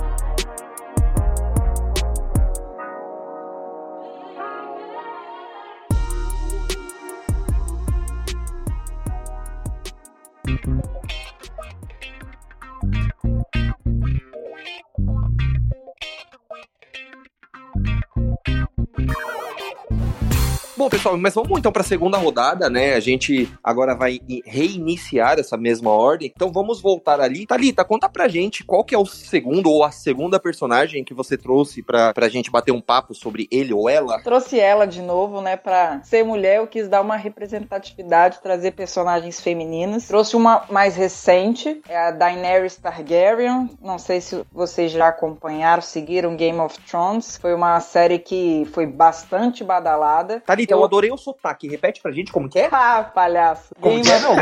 [20.77, 22.93] Bom, pessoal, mas vamos então para a segunda rodada, né?
[22.93, 26.31] A gente agora vai reiniciar essa mesma ordem.
[26.35, 27.47] Então vamos voltar ali.
[27.47, 31.35] Thalita, conta pra gente qual que é o segundo ou a segunda personagem que você
[31.35, 34.21] trouxe pra, pra gente bater um papo sobre ele ou ela.
[34.21, 39.41] Trouxe ela de novo, né, pra ser mulher, eu quis dar uma representatividade, trazer personagens
[39.41, 40.07] femininas.
[40.07, 43.67] Trouxe uma mais recente, é a Daenerys Targaryen.
[43.81, 47.35] Não sei se vocês já acompanharam, seguiram Game of Thrones.
[47.37, 50.39] Foi uma série que foi bastante badalada.
[50.45, 51.67] Thalita, eu adorei o sotaque.
[51.67, 52.69] Repete pra gente como que é?
[52.71, 53.73] Ah, palhaço.
[53.79, 54.35] Como Game que é, não?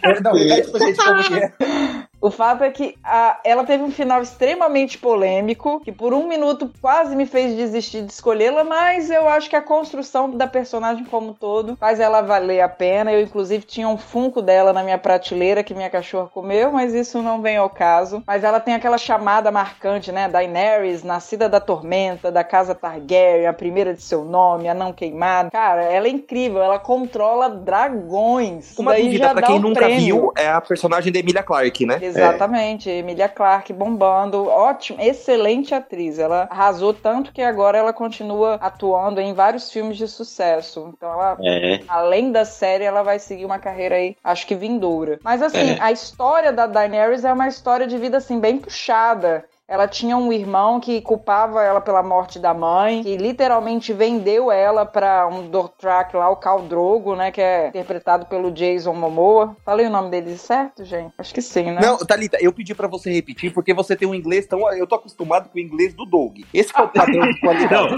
[0.00, 1.52] Perdão, repete pra gente como que é.
[2.20, 6.70] O fato é que a- ela teve um final extremamente polêmico, que por um minuto
[6.80, 11.28] quase me fez desistir de escolhê-la, mas eu acho que a construção da personagem como
[11.28, 13.12] um todo faz ela valer a pena.
[13.12, 17.20] Eu, inclusive, tinha um funko dela na minha prateleira que minha cachorra comeu, mas isso
[17.22, 18.22] não vem ao caso.
[18.26, 20.26] Mas ela tem aquela chamada marcante, né?
[20.26, 25.50] Daenerys, nascida da tormenta, da casa Targaryen, a primeira de seu nome, a não queimada.
[25.50, 28.76] Cara, ela é incrível, ela controla dragões.
[28.78, 30.04] Uma dúvida pra quem um nunca prêmio.
[30.04, 31.98] viu é a personagem da Emilia Clarke, né?
[32.06, 36.18] Exatamente, Emilia Clarke bombando, ótimo, excelente atriz.
[36.18, 40.92] Ela arrasou tanto que agora ela continua atuando em vários filmes de sucesso.
[40.96, 41.80] Então ela É.
[41.88, 45.18] além da série, ela vai seguir uma carreira aí, acho que vindoura.
[45.22, 45.78] Mas assim, É.
[45.80, 49.44] a história da Daenerys é uma história de vida assim bem puxada.
[49.68, 54.86] Ela tinha um irmão que culpava ela pela morte da mãe, que literalmente vendeu ela
[54.86, 59.56] pra um Dothraki lá, o Khal Drogo, né, que é interpretado pelo Jason Momoa.
[59.64, 61.12] Falei o nome dele certo, gente?
[61.18, 61.80] Acho que sim, né?
[61.82, 64.72] Não, Thalita, eu pedi pra você repetir porque você tem um inglês tão.
[64.72, 66.38] Eu tô acostumado com o inglês do Doug.
[66.54, 67.96] Esse é o padrão de qualidade.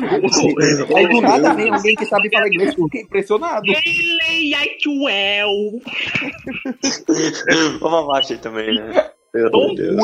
[0.97, 3.67] Aí do nada vem alguém que sabe falar inglês, eu fiquei impressionado.
[7.81, 9.11] Vamos abaixo aí também, né?
[9.35, 9.97] Meu Deus.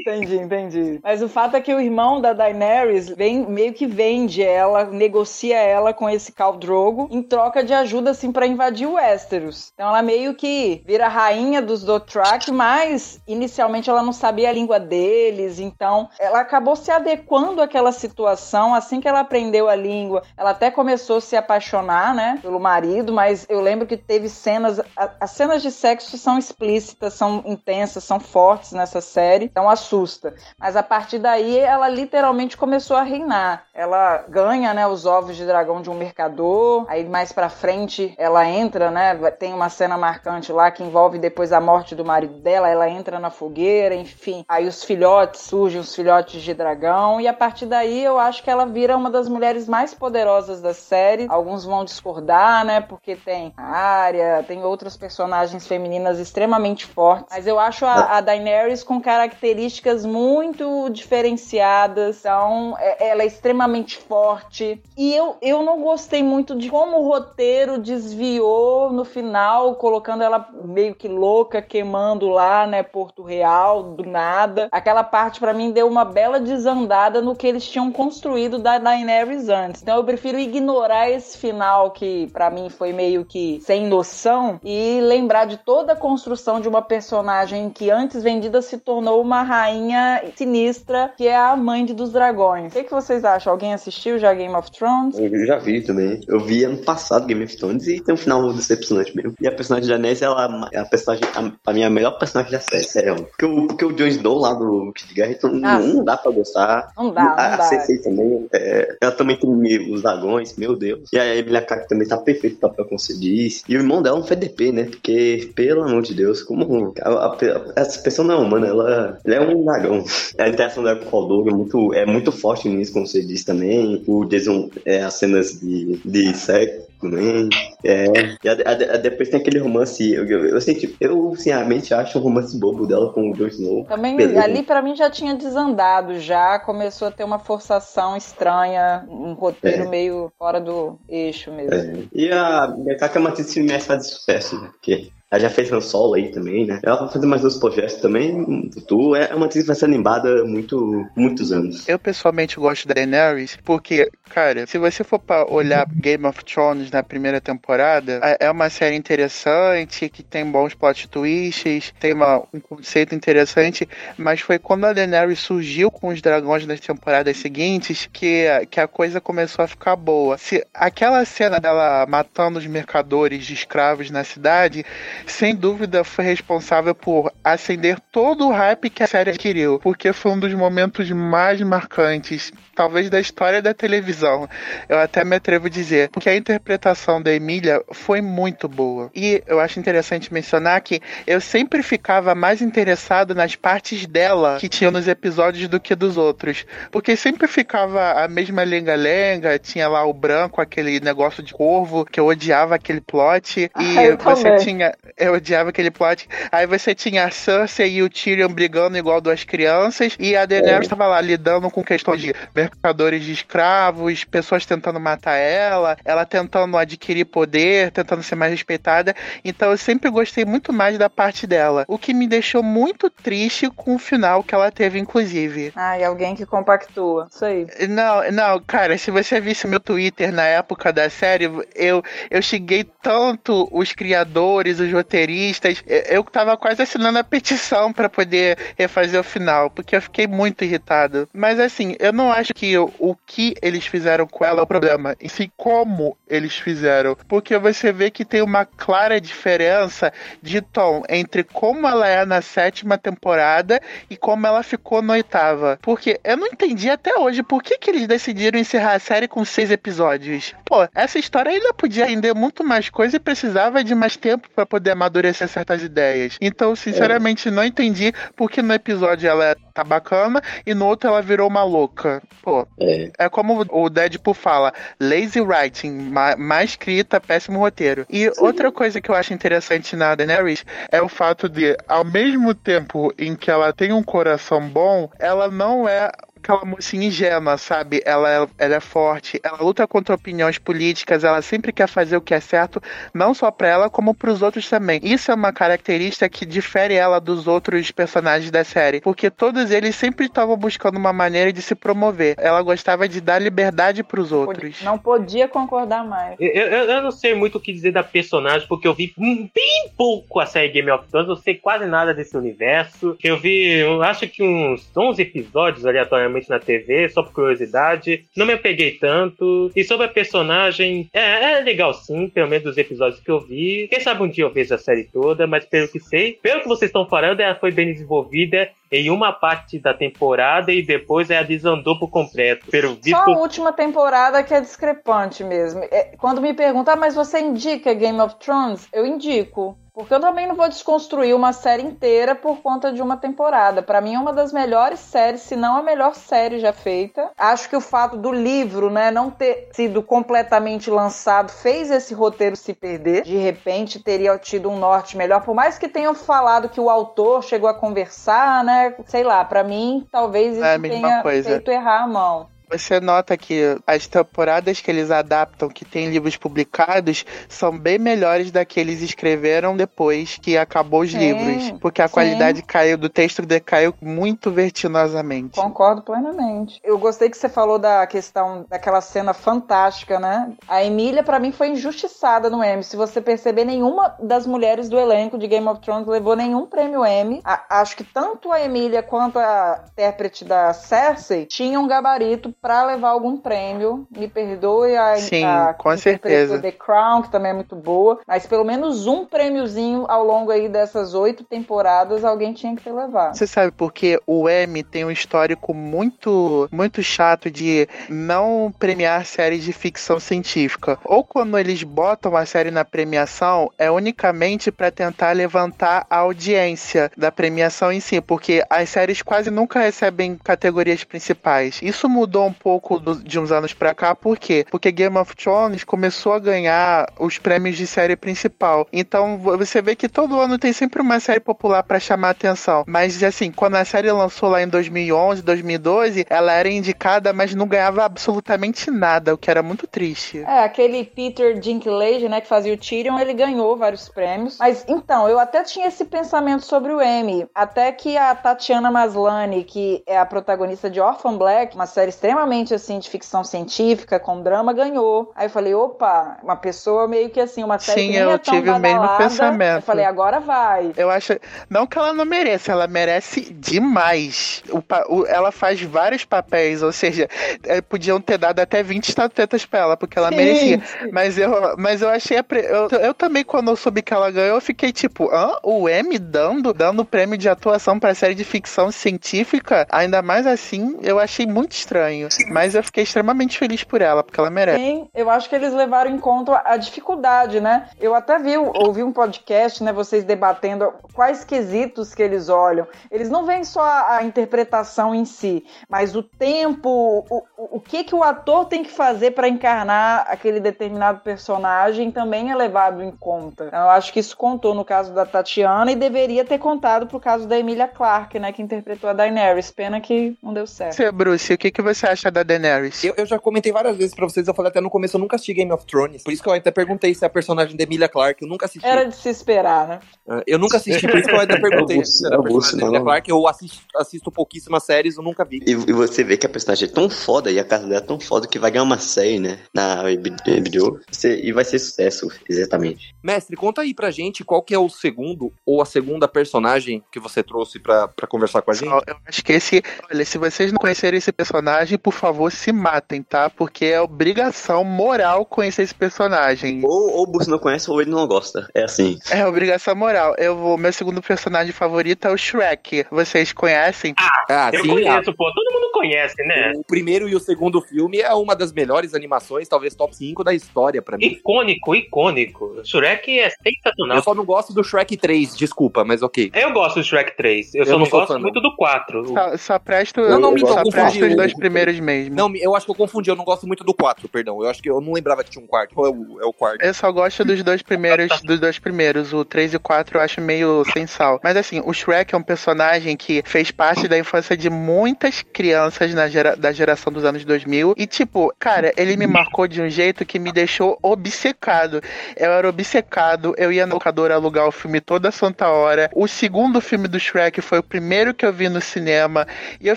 [0.00, 1.00] Entendi, entendi.
[1.02, 5.56] Mas o fato é que o irmão da Daenerys vem, meio que vende ela, negocia
[5.56, 9.70] ela com esse Khal Drogo em troca de ajuda, assim, pra invadir o Westeros.
[9.74, 14.78] Então ela meio que vira rainha dos Dothraki, mas inicialmente ela não sabia a língua
[14.78, 18.74] deles, então ela acabou se adequando àquela situação.
[18.74, 23.12] Assim que ela aprendeu a língua, ela até começou a se apaixonar, né, pelo marido,
[23.12, 28.18] mas eu lembro que teve cenas, as cenas de sexo são explícitas, são intensas, são
[28.20, 30.34] fortes nessa série, então assusta.
[30.58, 33.64] Mas a partir daí ela literalmente começou a reinar.
[33.74, 36.86] Ela ganha, né, os ovos de dragão de um mercador.
[36.88, 41.52] Aí mais para frente ela entra, né, tem uma cena marcante lá que envolve depois
[41.52, 44.44] a morte do marido dela, ela entra na fogueira, enfim.
[44.48, 48.50] Aí os filhotes surgem, os filhotes de dragão e a partir daí eu acho que
[48.50, 51.26] ela vira uma das mulheres mais poderosas da série.
[51.28, 57.46] Alguns vão discordar, né, porque tem a Arya, tem outras personagens femininas extremamente fortes, mas
[57.46, 58.53] eu acho a, a Daenerys
[58.84, 62.20] com características muito diferenciadas.
[62.20, 64.82] Então, é, ela é extremamente forte.
[64.96, 70.48] E eu, eu não gostei muito de como o roteiro desviou no final, colocando ela
[70.64, 74.68] meio que louca, queimando lá, né, Porto Real, do nada.
[74.70, 79.48] Aquela parte para mim deu uma bela desandada no que eles tinham construído da Daenerys
[79.48, 79.82] antes.
[79.82, 85.00] Então eu prefiro ignorar esse final que para mim foi meio que sem noção e
[85.00, 88.22] lembrar de toda a construção de uma personagem que antes
[88.62, 92.72] se tornou uma rainha sinistra, que é a mãe dos dragões.
[92.72, 93.52] O que, que vocês acham?
[93.52, 95.18] Alguém assistiu já Game of Thrones?
[95.18, 96.20] Eu já vi também.
[96.28, 99.34] Eu vi ano passado Game of Thrones e tem um final decepcionante mesmo.
[99.40, 102.52] E a personagem da Ness, ela é a personagem, a, pra mim, a melhor personagem
[102.52, 103.16] da série, sério.
[103.26, 106.16] Porque o, porque o Jon Snow lá do Kid Guerra, então, Ah, não, não dá
[106.16, 106.88] pra gostar.
[106.96, 107.54] Não dá, não a, dá.
[107.56, 111.10] A Cersei também, é, ela também tem os dragões, meu Deus.
[111.12, 113.62] E a Emilia Clarke também tá perfeito papel, você disse.
[113.68, 114.84] E o irmão dela é um FDP, né?
[114.84, 116.92] Porque, pelo amor de Deus, como...
[117.02, 117.36] A, a-
[117.76, 120.04] essa pessoa não é humana, ela, ela é um dragão.
[120.38, 123.44] A interação dela com o Khal é muito, é muito forte nisso, como você disse
[123.44, 124.02] também.
[124.06, 127.48] O Jason, é, as cenas de, de sexo também.
[127.84, 128.06] É.
[128.42, 130.12] E a, a- a- depois tem aquele romance.
[130.12, 133.84] Eu, eu, eu, senti- eu, sinceramente, acho um romance bobo dela com o Jon Snow.
[133.84, 134.42] Também Beleza.
[134.42, 139.82] ali pra mim já tinha desandado, já começou a ter uma forçação estranha, um roteiro
[139.84, 139.88] É.
[139.88, 141.74] meio fora do eixo mesmo.
[141.74, 141.94] É.
[142.12, 144.68] E a Bekaka é uma atriz que me faz sucesso, né?
[144.72, 146.78] Porque ela já fez Han Solo aí também, né?
[146.82, 149.16] Ela vai fazer mais dois projetos também no futuro.
[149.16, 151.88] É uma atriz que vai ser lembrada muito, muitos anos.
[151.88, 156.90] Eu pessoalmente gosto da Daenerys porque, cara, se você for pra olhar Game of Thrones
[156.90, 162.42] na primeira temporada, é- é uma série interessante, que tem bons plot twists, tem uma-
[162.52, 168.08] um conceito interessante, mas foi quando a Daenerys surgiu com os dragões nas temporadas seguintes
[168.12, 170.38] que, que a coisa começou a ficar boa.
[170.38, 174.84] Se aquela cena dela matando os mercadores de escravos na cidade,
[175.26, 180.32] sem dúvida foi responsável por acender todo o hype que a série adquiriu, porque foi
[180.32, 184.48] um dos momentos mais marcantes, talvez da história da televisão.
[184.88, 189.10] Eu até me atrevo a dizer, porque a interpretação da Emília foi muito boa.
[189.14, 194.68] E eu acho interessante mencionar que eu sempre ficava mais interessado nas partes dela que
[194.68, 200.04] tinham nos episódios do que dos outros, porque sempre ficava a mesma lenga-lenga, tinha lá
[200.04, 204.58] o branco, aquele negócio de corvo, que eu odiava aquele plot, e Ah, você também.
[204.58, 206.28] tinha eu odiava aquele plot.
[206.50, 210.16] Aí você tinha a Cersei e o Tyrion brigando igual duas crianças.
[210.18, 215.36] E a Daenerys estava lá lidando com questões de mercadores de escravos, pessoas tentando matar
[215.36, 219.14] ela, ela tentando adquirir poder, tentando ser mais respeitada.
[219.44, 221.84] Então eu sempre gostei muito mais da parte dela.
[221.88, 225.72] O que me deixou muito triste com o final que ela teve, inclusive.
[225.76, 227.28] Ah, e alguém que compactua.
[227.30, 227.66] Isso aí.
[227.88, 232.84] Não, não, cara, se você visse meu Twitter na época da série, eu, eu xinguei
[233.02, 239.20] tanto os criadores, os roteiristas, eu, eu tava quase assinando a petição pra poder refazer
[239.20, 241.28] o final, porque eu fiquei muito irritado.
[241.32, 244.66] Mas assim, eu não acho que o, o que eles fizeram com ela é o
[244.66, 250.60] problema, e sim como eles fizeram, porque você vê que tem uma clara diferença de
[250.60, 255.78] tom entre como ela é na sétima temporada e como ela ficou na oitava.
[255.82, 259.44] Porque eu não entendi até hoje por que, que eles decidiram encerrar a série com
[259.44, 260.54] seis episódios.
[260.64, 264.64] Pô, essa história ainda podia render muito mais coisa e precisava de mais tempo pra
[264.64, 266.36] poder amadurecer certas ideias.
[266.40, 271.20] Então, sinceramente, não entendi por que no episódio ela tá bacana e no outro ela
[271.20, 272.22] virou uma louca.
[272.42, 273.10] Pô, É.
[273.18, 278.06] é como o Deadpool fala, lazy writing, má, má escrita, péssimo roteiro.
[278.08, 282.54] E outra coisa que eu acho interessante na Daenerys é o fato de, ao mesmo
[282.54, 286.10] tempo em que ela tem um coração bom, ela não é
[286.44, 288.02] aquela mocinha ingênua, sabe?
[288.04, 292.34] Ela, ela é forte, ela luta contra opiniões políticas, ela sempre quer fazer o que
[292.34, 292.82] é certo,
[293.14, 295.00] não só pra ela, como pros outros também.
[295.02, 299.96] Isso é uma característica que difere ela dos outros personagens da série, porque todos eles
[299.96, 302.34] sempre estavam buscando uma maneira de se promover.
[302.38, 304.82] Ela gostava de dar liberdade pros outros.
[304.82, 306.36] Não podia concordar mais.
[306.38, 309.90] Eu, eu, eu não sei muito o que dizer da personagem, porque eu vi bem
[309.96, 313.16] pouco a série Game of Thrones, não sei quase nada desse universo.
[313.22, 318.24] Eu vi, eu acho que uns 11 episódios aleatoriamente na TV, só por curiosidade.
[318.36, 319.70] Não me apeguei tanto.
[319.74, 323.88] E sobre a personagem, é, é legal sim, pelo menos dos episódios que eu vi.
[323.88, 326.68] Quem sabe um dia eu vejo a série toda, mas pelo que sei, pelo que
[326.68, 331.44] vocês estão falando, ela foi bem desenvolvida em uma parte da temporada e depois ela
[331.44, 332.66] desandou por completo.
[332.70, 333.10] Pelo visto...
[333.10, 335.82] Só a última temporada que é discrepante mesmo.
[335.90, 338.88] É, quando me perguntam, ah, mas você indica Game of Thrones?
[338.92, 339.76] Eu indico.
[339.94, 343.80] Porque eu também não vou desconstruir uma série inteira por conta de uma temporada.
[343.80, 347.30] Para mim é uma das melhores séries, se não a melhor série já feita.
[347.38, 352.56] Acho que o fato do livro, né, não ter sido completamente lançado fez esse roteiro
[352.56, 353.22] se perder.
[353.22, 357.44] De repente teria tido um norte melhor, por mais que tenham falado que o autor
[357.44, 358.83] chegou a conversar, né?
[359.06, 362.53] Sei lá, para mim talvez isso É tenha feito errar a mão.
[362.70, 368.50] Você nota que as temporadas que eles adaptam, que tem livros publicados, são bem melhores
[368.50, 371.72] da que eles escreveram depois que acabou os Sim, livros.
[371.80, 372.14] Porque a sim.
[372.14, 375.60] qualidade caiu do texto decaiu muito vertiginosamente.
[375.60, 376.80] Concordo plenamente.
[376.82, 380.52] Eu gostei que você falou da questão daquela cena fantástica, né?
[380.68, 382.82] A Emília, pra mim, foi injustiçada no Emmy.
[382.82, 387.04] Se você perceber, nenhuma das mulheres do elenco de Game of Thrones levou nenhum prêmio
[387.04, 387.40] Emmy.
[387.44, 392.86] A- acho que tanto a Emília quanto a intérprete da Cersei tinham um gabarito pra
[392.86, 394.06] levar algum prêmio.
[394.10, 396.58] Me perdoe a, Sim, a com certeza.
[396.58, 400.66] The Crown, que também é muito boa, mas pelo menos um prêmiozinho ao longo aí
[400.66, 403.36] dessas oito temporadas alguém tinha que ter levado.
[403.36, 409.62] Você sabe porque o M tem um histórico muito muito chato de não premiar séries
[409.62, 410.98] de ficção científica.
[411.04, 417.12] Ou quando eles botam a série na premiação, é unicamente para tentar levantar a audiência
[417.14, 421.80] da premiação em si, porque as séries quase nunca recebem categorias principais.
[421.82, 424.64] Isso mudou um pouco do- de uns anos pra cá, por quê?
[424.70, 428.86] Porque Game of Thrones começou a ganhar os prêmios de série principal.
[428.92, 432.84] Então vo- você vê que todo ano tem sempre uma série popular pra chamar atenção.
[432.86, 437.66] Mas assim, quando a série lançou lá em 2011, 2012, ela era indicada, mas não
[437.66, 440.38] ganhava absolutamente nada, o que era muito triste.
[440.46, 444.58] É, aquele Peter Dinklage, né, que fazia o Tyrion, ele ganhou vários prêmios.
[444.58, 449.64] Mas então, eu até tinha esse pensamento sobre o Emmy, até que a Tatiana Maslany,
[449.64, 452.43] que é a protagonista de Orphan Black, uma série extremamente
[452.74, 455.32] assim de ficção científica com drama, ganhou.
[455.34, 458.38] Aí eu falei, opa, uma pessoa meio que assim, uma série Sim, que eu é
[458.38, 459.76] tive o mesmo pensamento.
[459.76, 460.92] Eu falei, agora vai.
[460.96, 461.34] Eu acho.
[461.68, 464.62] Não que ela não mereça, ela merece demais.
[464.70, 467.28] O o- ela faz vários papéis, ou seja,
[467.64, 470.80] eh, podiam ter dado até 20 estatuetas pra ela, porque ela Sim, merecia.
[470.84, 471.10] sim.
[471.10, 472.36] Mas eu, mas eu achei.
[472.36, 475.58] a pre- Eu, eu também, quando eu soube que ela ganhou, eu fiquei tipo, hã?
[475.62, 479.86] O M dando, dando prêmio de atuação pra série de ficção científica?
[479.90, 482.23] Ainda mais assim, eu achei muito estranho.
[482.50, 484.78] Mas eu fiquei extremamente feliz por ela, porque ela merece.
[484.78, 487.88] Sim, eu acho que eles levaram em conta a dificuldade, né?
[488.00, 492.86] Eu até vi, ouvi um podcast, né, vocês debatendo quais quesitos que eles olham.
[493.10, 497.80] Eles não veem só a, a interpretação em si, mas o tempo, o, o, o
[497.80, 503.02] que que o ator tem que fazer para encarnar aquele determinado personagem também é levado
[503.02, 503.66] em conta.
[503.66, 507.20] Então, eu acho que isso contou no caso da Tatiana e deveria ter contado pro
[507.20, 509.70] caso da Emilia Clarke, né, que interpretou a Daenerys.
[509.70, 510.94] Pena que não deu certo.
[510.94, 513.02] Você, Bruce, o que, que você acha da Daenerys?
[513.04, 515.36] Eu, eu já comentei várias vezes pra vocês, eu falei até no começo, eu nunca
[515.36, 516.22] assisti Game of Thrones.
[516.22, 518.66] Por isso que eu até perguntei se é a personagem da Emilia Clarke, eu nunca
[518.66, 518.86] assisti.
[518.86, 520.00] Era de se esperar, né?
[520.28, 522.52] Ah, Eu nunca assisti, por isso que eu até perguntei Augusto, se era a Augusto,
[522.58, 523.04] personagem da Emilia.
[523.04, 523.30] Clarke.
[523.30, 525.60] Eu assisto, assisto pouquíssimas séries, eu nunca vi.
[525.66, 528.06] E, e você vê que a personagem é tão foda e a casa dela é
[528.06, 529.58] tão foda que vai ganhar uma série, né?
[529.74, 531.00] Na HBO.
[531.24, 533.14] E vai ser sucesso, exatamente.
[533.22, 537.18] Mestre, conta aí pra gente qual que é o segundo ou a segunda personagem que
[537.20, 538.90] você trouxe pra, pra conversar com a gente.
[538.90, 539.82] Eu acho que esse.
[540.10, 543.48] Olha, se vocês não conhecerem esse personagem, por favor, se matem, tá?
[543.48, 546.82] Porque é obrigação moral conhecer esse personagem.
[546.84, 548.68] Ou, ou o Bruce não conhece ou ele não gosta.
[548.74, 549.18] É assim.
[549.30, 550.34] É obrigação moral.
[550.36, 550.76] Eu vou.
[550.76, 553.06] Meu segundo personagem favorito é o Shrek.
[553.10, 554.14] Vocês conhecem?
[554.50, 555.50] Ah, Eu sim, conheço, pô.
[555.54, 556.72] Todo mundo conhece, né?
[556.76, 560.52] o primeiro e o segundo filme é uma das melhores animações, talvez top 5 da
[560.52, 561.24] história pra mim.
[561.24, 562.80] Icônico, icônico.
[562.84, 564.18] Shrek é sensacional.
[564.18, 566.50] Eu só não gosto do Shrek 3, desculpa, mas ok.
[566.54, 567.74] Eu gosto do Shrek 3.
[567.74, 568.42] Eu, Eu só não não, sou gosto fã, não.
[568.42, 569.28] muito do 4.
[569.28, 572.34] Só, só presto, Não, não, só então, presto os dois primeiros mesmo.
[572.34, 574.62] Não, eu acho que eu confundi, eu não gosto muito do 4, perdão.
[574.62, 575.94] Eu acho que eu não lembrava que tinha um quarto.
[575.94, 576.82] Qual é o, é o quarto?
[576.82, 579.32] Eu só gosto dos dois primeiros, dos dois primeiros.
[579.32, 581.40] O 3 e o 4 eu acho meio sem sal.
[581.42, 586.14] Mas assim, o Shrek é um personagem que fez parte da infância de muitas crianças
[586.14, 587.94] na gera, da geração dos anos 2000.
[587.96, 592.00] E tipo, cara, ele me marcou de um jeito que me deixou obcecado.
[592.36, 596.10] Eu era obcecado, eu ia na locadora alugar o filme toda santa hora.
[596.14, 599.46] O segundo filme do Shrek foi o primeiro que eu vi no cinema.
[599.80, 599.96] E eu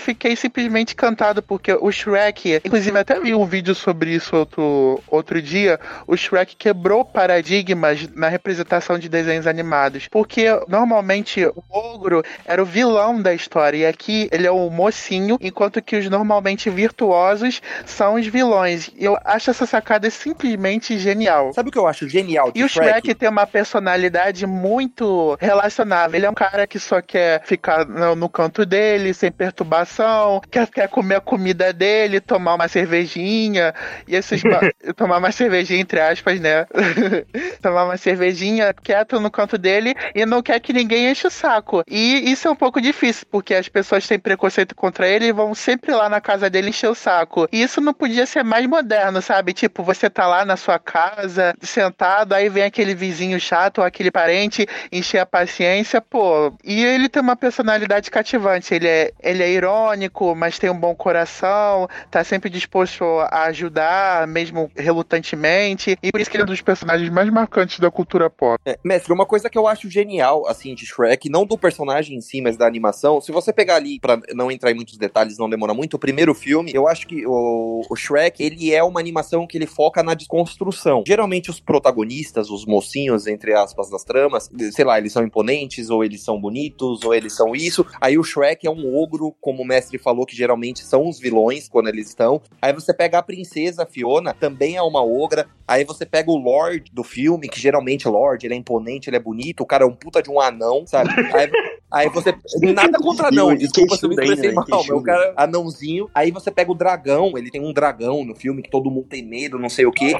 [0.00, 5.40] fiquei simplesmente encantado porque o Shrek, inclusive até vi um vídeo sobre isso outro, outro
[5.40, 5.78] dia.
[6.06, 10.08] O Shrek quebrou paradigmas na representação de desenhos animados.
[10.08, 13.78] Porque normalmente o ogro era o vilão da história.
[13.78, 18.90] E aqui ele é o mocinho, enquanto que os normalmente virtuosos são os vilões.
[18.96, 21.52] E eu acho essa sacada simplesmente genial.
[21.52, 26.16] Sabe o que eu acho genial E o Shrek tem uma personalidade muito relacionável.
[26.16, 30.66] Ele é um cara que só quer ficar no, no canto dele, sem perturbação, quer,
[30.68, 33.74] quer comer a comida dele, tomar uma cervejinha,
[34.06, 34.42] e esses.
[34.96, 36.66] tomar uma cervejinha, entre aspas, né?
[37.62, 41.82] tomar uma cervejinha quieto no canto dele e não quer que ninguém enche o saco.
[41.88, 45.54] E isso é um pouco difícil, porque as pessoas têm preconceito contra ele e vão
[45.54, 47.48] sempre lá na casa dele encher o saco.
[47.52, 49.52] E isso não podia ser mais moderno, sabe?
[49.52, 54.10] Tipo, você tá lá na sua casa, sentado, aí vem aquele vizinho chato ou aquele
[54.10, 56.52] parente encher a paciência, pô.
[56.64, 58.74] E ele tem uma personalidade cativante.
[58.74, 61.67] Ele é, ele é irônico, mas tem um bom coração,
[62.10, 65.98] tá sempre disposto a ajudar, mesmo relutantemente.
[66.02, 68.58] E por isso que ele é um dos personagens mais marcantes da cultura pop.
[68.64, 72.20] É, mestre, uma coisa que eu acho genial, assim, de Shrek, não do personagem em
[72.20, 75.48] si, mas da animação, se você pegar ali, pra não entrar em muitos detalhes, não
[75.48, 79.46] demora muito, o primeiro filme, eu acho que o, o Shrek, ele é uma animação
[79.46, 81.02] que ele foca na desconstrução.
[81.06, 86.04] Geralmente os protagonistas, os mocinhos, entre aspas, das tramas, sei lá, eles são imponentes, ou
[86.04, 87.84] eles são bonitos, ou eles são isso.
[88.00, 91.57] Aí o Shrek é um ogro, como o mestre falou, que geralmente são os vilões
[91.66, 92.42] quando eles estão.
[92.60, 95.48] Aí você pega a princesa Fiona, também é uma ogra.
[95.66, 99.20] Aí você pega o Lord do filme, que geralmente Lord, ele é imponente, ele é
[99.20, 101.08] bonito, o cara é um puta de um anão, sabe?
[101.34, 101.50] Aí,
[101.90, 102.34] aí você.
[102.74, 104.54] Nada contra anão, E desculpa se eu me expressei né?
[104.54, 106.08] mal, mas o cara é anãozinho.
[106.14, 109.22] Aí você pega o dragão, ele tem um dragão no filme que todo mundo tem
[109.24, 110.14] medo, não sei o quê.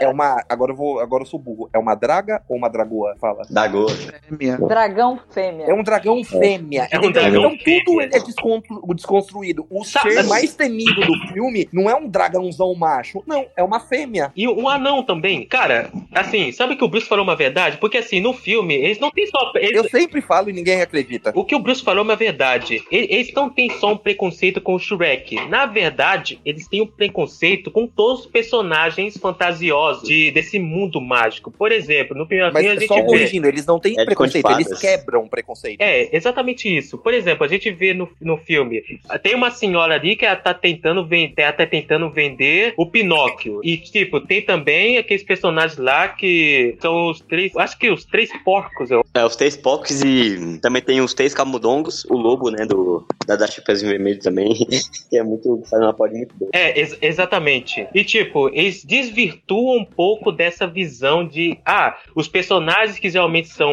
[0.00, 0.44] É uma.
[0.48, 1.00] Agora eu vou.
[1.00, 1.68] Agora eu sou burro.
[1.72, 3.14] É uma draga ou uma dragoa?
[3.20, 3.42] Fala.
[3.50, 3.90] Da Goa.
[4.30, 4.68] É mesmo.
[4.68, 5.66] Dragão fêmea.
[5.66, 6.88] É um dragão fêmea.
[6.90, 8.04] É um Então, dragão então tudo fêmea.
[8.04, 9.66] ele é descontru- desconstruído.
[9.70, 13.22] O Sa- ser mais temido do filme não é um dragãozão macho.
[13.26, 14.32] Não, é uma fêmea.
[14.36, 15.46] E um anão também.
[15.46, 17.78] Cara, assim, sabe que o Bruce falou uma verdade?
[17.78, 19.50] Porque assim, no filme, eles não tem só.
[19.56, 21.05] eles- Eu sempre falo e ninguém acredita.
[21.34, 22.82] O que o Bruce falou é uma verdade.
[22.90, 25.36] Eles não têm só um preconceito com o Shrek.
[25.48, 31.50] Na verdade, eles têm um preconceito com todos os personagens fantasiosos de- desse mundo mágico.
[31.50, 33.02] Por exemplo, no primeiro filme a gente só vê.
[33.04, 35.80] corrigindo, eles não têm É preconceito, eles quebram preconceito.
[35.80, 36.98] É, exatamente isso.
[36.98, 38.82] Por exemplo, a gente vê no, no filme,
[39.22, 43.60] tem uma senhora ali que ela tá tentando vender, ela tá tentando vender o Pinóquio.
[43.62, 48.30] E, tipo, tem também aqueles personagens lá que são os três, acho que os três
[48.44, 52.64] porcos, eu É, os três pocs e também tem os três camundongos, o lobo, né,
[52.64, 54.54] do, da, da Chapeuzinho Vermelho também,
[55.10, 56.50] que é muito, faz uma pod muito boa.
[56.54, 57.86] É, ex- exatamente.
[57.94, 63.70] E tipo, eles desvirtuam um pouco dessa visão de ah, os personagens que geralmente são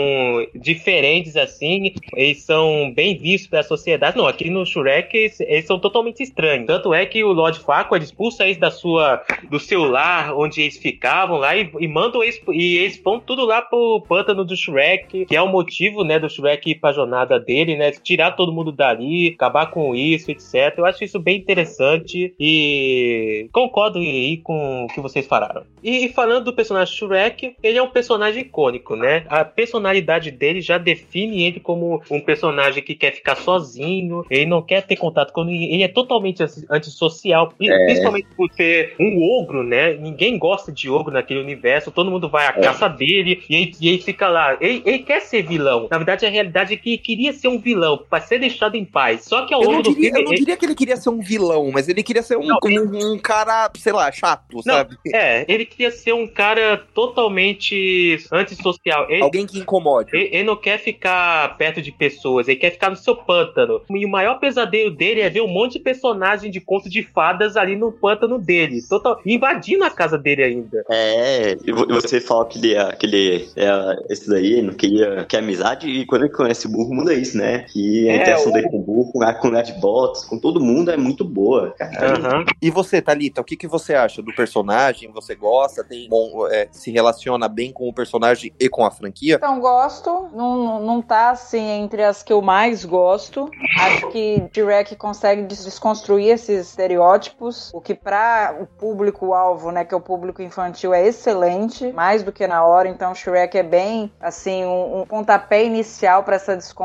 [0.54, 4.18] diferentes assim, eles são bem vistos pela sociedade.
[4.18, 6.68] Não, aqui no Shrek eles, eles são totalmente estranhos.
[6.68, 10.78] Tanto é que o Lord Farquaad expulsa eles da sua do seu lar onde eles
[10.78, 15.26] ficavam lá e, e mandam eles e eles vão tudo lá pro pântano do Shrek,
[15.26, 17.13] que é o motivo, né, do Shrek ir pra jornada
[17.46, 20.74] dele, né, tirar todo mundo dali, acabar com isso, etc.
[20.78, 25.64] Eu acho isso bem interessante e concordo aí com o que vocês falaram.
[25.84, 29.26] E falando do personagem Shrek, ele é um personagem icônico, né?
[29.30, 34.62] A personalidade dele já define ele como um personagem que quer ficar sozinho, ele não
[34.62, 39.22] quer ter contato com ninguém, ele é totalmente anti- antissocial, pri- principalmente por ser um
[39.40, 39.94] ogro, né?
[39.94, 43.90] Ninguém gosta de ogro naquele universo, todo mundo vai à caça dele e ele, e
[43.90, 44.58] ele fica lá.
[44.62, 45.88] Ele, ele quer ser vilão.
[45.92, 49.26] Na verdade, a realidade é que queria ser um vilão, pra ser deixado em paz.
[49.26, 50.20] Só que ao Eu longo não, do diria, filme.
[50.22, 52.58] eu não diria que ele queria ser um vilão, mas ele queria ser um, Não,
[52.64, 54.96] um, um cara, sei lá, chato, sabe?
[55.14, 59.10] É, ele queria ser um cara totalmente antissocial.
[59.10, 60.10] Ele, Alguém que incomode.
[60.14, 63.82] ele, ele não quer ficar perto de pessoas, ele quer ficar no seu pântano.
[63.90, 67.58] E o maior pesadelo dele é ver um monte de personagem de conto de fadas
[67.58, 70.84] ali no pântano dele, total, invadindo a casa dele ainda.
[70.90, 75.26] É, e vo- você fala que ele é, que ele é esse daí, não queria
[75.28, 77.66] que é amizade, e quando ele conhece o burro, muda isso, né?
[77.72, 80.26] Que a É, interação o- dele com o burro, com a com o Red Bots,
[80.26, 82.16] com todo mundo é muito boa, cara.
[82.18, 82.46] Aham.
[82.62, 85.12] E você, Thalita, o que, que você acha do personagem?
[85.12, 85.84] Você gosta?
[85.84, 89.36] Tem bom, é, se relaciona bem com o personagem e com a franquia?
[89.36, 90.30] Então, gosto.
[90.34, 93.50] Não, não- tá, assim, entre as que eu mais gosto.
[93.80, 99.94] Acho que Shrek consegue des- desconstruir esses estereótipos, o que para o público-alvo, né, que
[99.94, 102.88] é o público infantil, é excelente, mais do que na hora.
[102.88, 106.83] Então, Shrek é bem, assim, um, um pontapé inicial para essa desconstrução,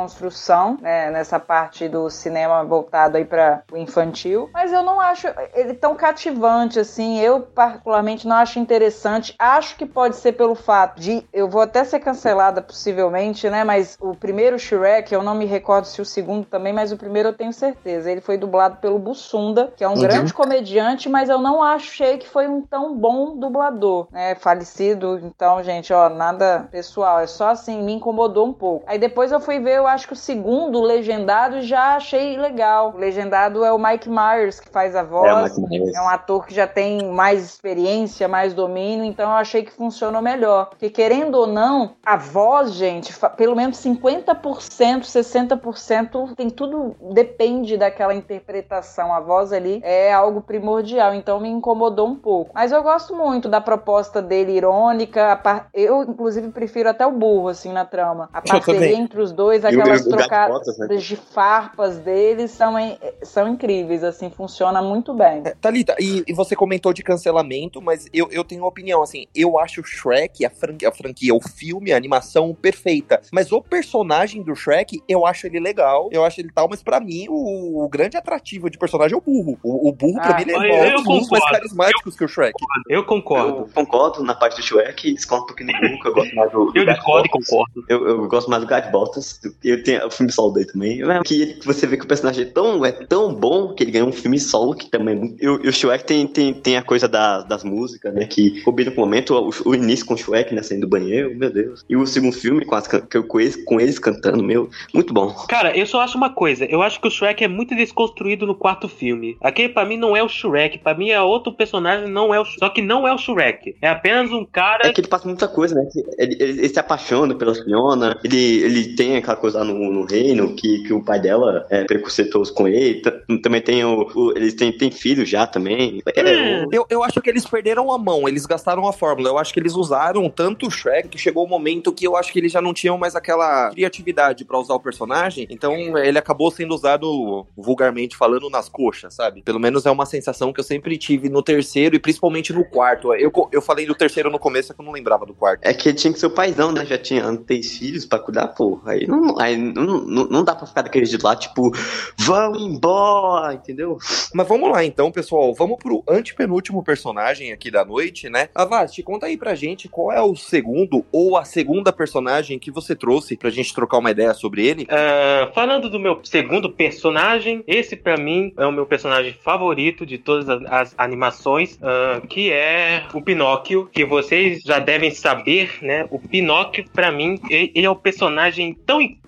[0.80, 4.48] né, nessa parte do cinema voltado aí para o infantil.
[4.52, 7.18] Mas eu não acho ele tão cativante, assim.
[7.20, 9.34] Eu, particularmente, não acho interessante.
[9.38, 11.26] Acho que pode ser pelo fato de.
[11.32, 13.64] Eu vou até ser cancelada, possivelmente, né?
[13.64, 17.30] Mas o primeiro Shrek, eu não me recordo se o segundo também, mas o primeiro
[17.30, 18.10] eu tenho certeza.
[18.10, 20.00] Ele foi dublado pelo Bussunda, que é um Uhum.
[20.00, 24.34] grande comediante, mas eu não achei que foi um tão bom dublador, né?
[24.36, 25.18] Falecido.
[25.22, 27.20] Então, gente, ó, nada pessoal.
[27.20, 28.84] É só assim, me incomodou um pouco.
[28.86, 32.92] Aí depois eu fui ver, eu acho que o segundo, o legendado, já achei legal.
[32.94, 35.28] O legendado é o Mike Myers que faz a voz.
[35.28, 35.94] É o Mike Myers.
[35.96, 40.20] É um ator que já tem mais experiência, mais domínio, então eu achei que funcionou
[40.20, 40.66] melhor.
[40.70, 48.14] Porque querendo ou não, a voz, gente, pelo menos 50%, 60% tem tudo depende daquela
[48.14, 49.12] interpretação.
[49.12, 52.50] A voz ali é algo primordial, então me incomodou um pouco.
[52.54, 57.48] Mas eu gosto muito da proposta dele irônica, par- eu inclusive prefiro até o burro
[57.48, 58.28] assim na trama.
[58.32, 60.96] A parceria entre os dois, aquelas trocadas Botas, né?
[60.96, 62.74] de farpas deles são,
[63.22, 65.42] são incríveis, assim, funciona muito bem.
[65.44, 69.26] É, Thalita, e, e você comentou de cancelamento, mas eu, eu tenho uma opinião, assim,
[69.34, 73.60] eu acho o Shrek, a franquia, a franquia, o filme, a animação perfeita, mas o
[73.62, 77.84] personagem do Shrek, eu acho ele legal, eu acho ele tal, mas pra mim o,
[77.84, 79.58] o grande atrativo de personagem é o burro.
[79.62, 82.24] O, o burro, pra Ah, mim, ele eu- é eu um dos mais carismáticos que
[82.24, 82.54] o Shrek.
[82.88, 83.48] Eu concordo.
[83.58, 86.50] Eu concordo na parte do Shrek, discordo um pouquinho do burro, que eu gosto mais
[86.52, 86.64] do.
[86.72, 87.84] do Eu discordo e concordo.
[87.88, 89.40] Eu, eu gosto mais do Guy Bottas.
[89.64, 91.02] Eu tenho o filme solo dele também.
[91.02, 94.08] É Que você vê que o personagem é tão, é tão bom que ele ganhou
[94.08, 95.42] um filme solo que também é muito.
[95.44, 98.24] E o, e o Shrek tem, tem, tem a coisa da- das músicas, né?
[98.26, 100.62] Que combina com o momento, o, o início com o Shrek, né?
[100.62, 101.84] Saindo do banheiro, meu Deus.
[101.88, 104.70] E o segundo filme com, as, can- que eu- com, eles, com eles cantando, meu,
[104.94, 105.32] muito bom.
[105.48, 106.64] Cara, eu só acho uma coisa.
[106.64, 109.36] Eu acho que o Shrek é muito desconstruído no quarto filme.
[109.40, 110.78] Aquele pra mim não é o Shrek.
[110.78, 113.76] Pra mim é outro personagem, não é o Só que não é o Shrek.
[113.82, 114.86] É apenas um cara.
[114.86, 115.88] É que ele passa muita coisa, né?
[116.18, 120.04] Ele, ele- ele se apaixona pela Fiona, ele, ele tem aquela coisa lá no, no
[120.04, 123.00] reino, que, que o pai dela é preconceituoso com ele.
[123.02, 124.08] T- Também tem o.
[124.14, 126.02] o- eles têm, têm filhos já também.
[126.14, 126.68] É, Hum.
[126.72, 129.28] Eu, eu acho que eles perderam a mão, eles gastaram a fórmula.
[129.28, 132.32] Eu acho que eles usaram tanto o Shrek que chegou um momento que eu acho
[132.32, 135.46] que eles já não tinham mais aquela criatividade pra usar o personagem.
[135.50, 139.42] Então ele acabou sendo usado, vulgarmente falando, nas coxas, sabe?
[139.42, 143.12] Pelo menos é uma sensação que eu sempre tive no terceiro e principalmente no quarto.
[143.14, 145.60] Eu, eu falei do terceiro no começo, é que eu não lembrava do quarto.
[145.64, 146.84] É que ele tinha que ser o paizão, né?
[146.84, 148.80] Já tinha três filhos pra cuidar, pô.
[148.84, 151.70] Aí não, aí não, não, não dá pra ficar daquele jeito lá, tipo,
[152.18, 153.98] vão embora, entendeu?
[154.34, 155.54] Mas vamos lá então, pessoal.
[155.54, 158.48] Vamos pro antepenúltimo personagem aqui da noite, né?
[158.54, 162.94] Avast, conta aí pra gente qual é o segundo ou a segunda personagem que você
[162.94, 164.86] trouxe pra gente trocar uma ideia sobre ele.
[164.90, 170.18] Ah, falando do meu segundo personagem, esse pra mim é o meu personagem favorito de
[170.18, 176.06] todas as, as animações, ah, que é o Pinóquio, que vocês já devem saber, né?
[176.10, 179.27] O Pinóquio, pra mim, ele, é um personagem tão icônico,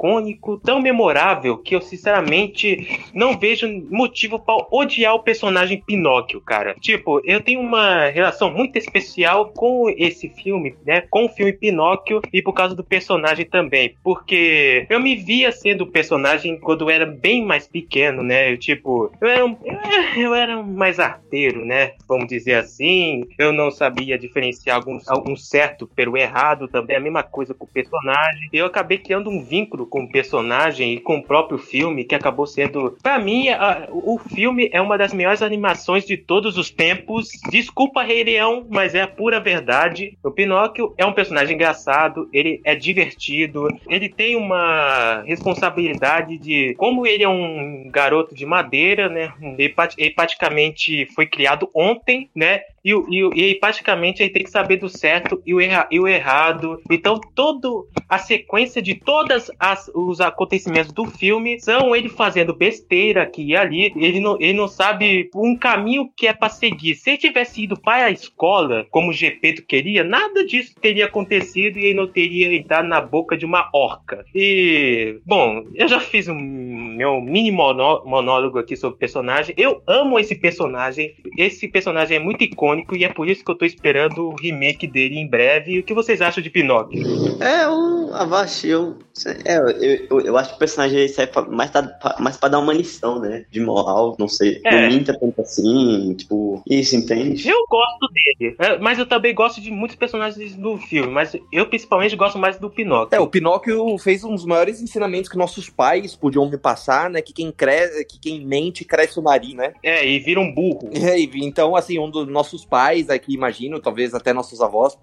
[0.64, 6.74] tão memorável, que eu sinceramente não vejo motivo pra odiar o personagem Pinóquio, cara.
[6.80, 11.02] Tipo, eu tenho uma relação muito especial com esse filme, né?
[11.10, 15.84] Com o filme Pinóquio e por causa do personagem também, porque eu me via sendo
[15.84, 18.52] o personagem quando eu era bem mais pequeno, né?
[18.52, 19.56] Eu, tipo, eu era, um,
[20.16, 21.92] eu era mais arteiro, né?
[22.08, 23.24] Vamos dizer assim.
[23.38, 27.68] Eu não sabia diferenciar algum, algum certo pelo errado também, a mesma coisa com o
[27.68, 28.48] personagem.
[28.52, 32.46] Eu acabei criando um vínculo com o personagem e com o próprio filme, que acabou
[32.46, 32.96] sendo.
[33.02, 37.28] Pra mim, a- o filme é uma das melhores animações de todos os tempos.
[37.50, 40.16] Desculpa, Rei Leão, mas é a pura verdade.
[40.24, 46.74] O Pinóquio é um personagem engraçado, ele é divertido, ele tem uma responsabilidade de.
[46.74, 49.32] Como ele é um garoto de madeira, né?
[49.58, 52.60] Ele, ele praticamente foi criado ontem, né?
[52.84, 56.08] E, e, e praticamente ele tem que saber do certo e o, erra- e o
[56.08, 56.80] errado.
[56.90, 57.68] Então, toda
[58.08, 59.50] a sequência de todos
[59.94, 63.92] os acontecimentos do filme são ele fazendo besteira aqui e ali.
[63.96, 66.94] Ele não, ele não sabe um caminho que é pra seguir.
[66.94, 71.78] Se ele tivesse ido para a escola, como o Gepeto queria, nada disso teria acontecido
[71.78, 74.24] e ele não teria entrado na boca de uma orca.
[74.34, 79.54] E, bom, eu já fiz um meu mini monó- monólogo aqui sobre o personagem.
[79.58, 81.14] Eu amo esse personagem.
[81.36, 82.69] Esse personagem é muito icônico.
[82.70, 85.78] Icônico e é por isso que eu tô esperando o remake dele em breve.
[85.78, 87.02] O que vocês acham de Pinóquio?
[87.40, 88.96] É, o Avashi, eu,
[89.26, 89.68] é, eu,
[90.10, 93.20] eu, eu acho que o personagem serve pra, mais, pra, mais pra dar uma lição,
[93.20, 93.44] né?
[93.50, 94.60] De moral, não sei.
[94.64, 94.82] É.
[94.82, 97.48] Não minta tanto assim, tipo, isso, entende?
[97.48, 101.66] Eu gosto dele, é, mas eu também gosto de muitos personagens do filme, mas eu
[101.66, 103.16] principalmente gosto mais do Pinóquio.
[103.16, 107.20] É, o Pinóquio fez um dos maiores ensinamentos que nossos pais podiam me passar, né?
[107.20, 109.72] Que quem cresce, que quem mente cresce o nariz, né?
[109.82, 110.90] É, e vira um burro.
[111.10, 114.96] É, então, assim, um dos nossos pais aqui, imagino, talvez até nossos avós,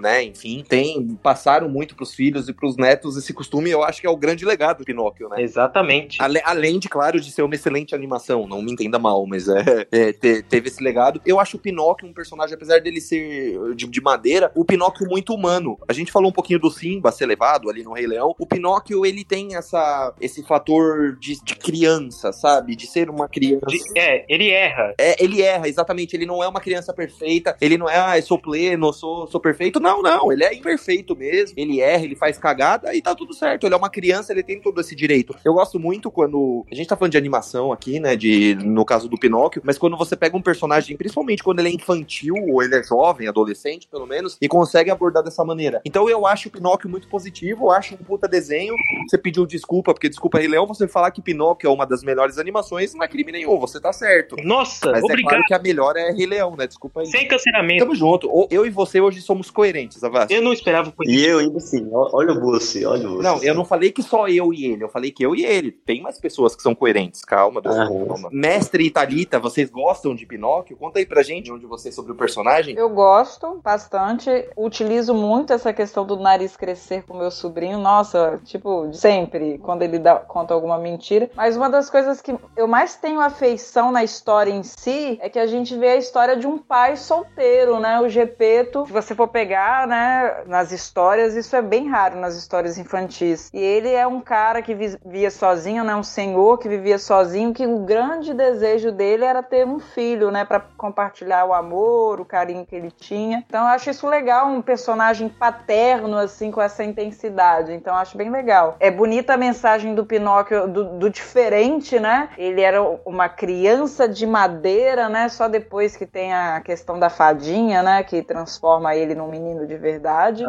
[0.00, 4.06] né, enfim, tem, passaram muito pros filhos e pros netos esse costume, eu acho que
[4.06, 5.42] é o grande legado do Pinóquio, né?
[5.42, 6.20] Exatamente.
[6.20, 9.86] Ale, além de, claro, de ser uma excelente animação, não me entenda mal, mas é,
[9.90, 11.20] é te, teve esse legado.
[11.24, 15.34] Eu acho o Pinóquio um personagem, apesar dele ser de, de, madeira, o Pinóquio muito
[15.34, 15.78] humano.
[15.88, 18.34] A gente falou um pouquinho do Simba ser levado ali no Rei Leão.
[18.38, 22.74] O Pinóquio, ele tem essa, esse fator de, de criança, sabe?
[22.74, 23.66] De ser uma criança.
[23.66, 24.94] De, é, ele erra.
[24.98, 26.14] É, ele erra, exatamente.
[26.16, 27.56] Ele não é uma criança perfeita.
[27.60, 29.80] Ele não é, ah, eu sou pleno, sou, sou perfeito.
[29.80, 30.32] Não, não.
[30.32, 31.54] Ele é imperfeito mesmo.
[31.58, 33.41] Ele erra, ele faz cagada e tá tudo certo.
[33.62, 35.34] Ele é uma criança, ele tem todo esse direito.
[35.44, 36.64] Eu gosto muito quando.
[36.70, 38.16] A gente tá falando de animação aqui, né?
[38.16, 41.72] De, no caso do Pinóquio, mas quando você pega um personagem, principalmente quando ele é
[41.72, 45.80] infantil, ou ele é jovem, adolescente, pelo menos, e consegue abordar dessa maneira.
[45.84, 48.74] Então eu acho o Pinóquio muito positivo, eu acho um puta desenho.
[49.08, 52.38] Você pediu desculpa, porque desculpa, Rei Leão, você falar que Pinóquio é uma das melhores
[52.38, 54.36] animações, não é crime nenhum, você tá certo.
[54.42, 55.26] Nossa, mas obrigado.
[55.26, 56.66] é claro que a melhor é Rei Leão, né?
[56.66, 57.06] Desculpa aí.
[57.06, 57.84] Sem cancelamento.
[57.84, 58.48] Tamo junto.
[58.50, 60.32] Eu e você hoje somos coerentes, Avast.
[60.32, 63.22] Eu não esperava por E eu ainda assim, olha você, olha você.
[63.36, 65.72] Não, eu não falei que só eu e ele, eu falei que eu e ele.
[65.72, 67.86] Tem mais pessoas que são coerentes, calma, Deus, Ah.
[67.86, 68.28] calma.
[68.32, 70.76] Mestre Thalita, vocês gostam de Pinóquio?
[70.76, 72.76] Conta aí pra gente onde você sobre o personagem.
[72.76, 77.78] Eu gosto bastante, utilizo muito essa questão do nariz crescer com meu sobrinho.
[77.78, 81.30] Nossa, tipo, sempre, quando ele dá, conta alguma mentira.
[81.34, 85.38] Mas uma das coisas que eu mais tenho afeição na história em si é que
[85.38, 88.00] a gente vê a história de um pai solteiro, né?
[88.00, 88.86] O Gepeto.
[88.86, 93.21] Se você for pegar, né, nas histórias, isso é bem raro nas histórias infantis.
[93.52, 95.94] E ele é um cara que vivia sozinho, né?
[95.94, 100.44] Um senhor que vivia sozinho, que o grande desejo dele era ter um filho, né?
[100.44, 103.44] Pra compartilhar o amor, o carinho que ele tinha.
[103.46, 107.72] Então eu acho isso legal, um personagem paterno, assim, com essa intensidade.
[107.72, 108.76] Então eu acho bem legal.
[108.80, 112.30] É bonita a mensagem do Pinóquio, do, do diferente, né?
[112.36, 115.28] Ele era uma criança de madeira, né?
[115.28, 118.02] Só depois que tem a questão da fadinha, né?
[118.02, 120.44] Que transforma ele num menino de verdade.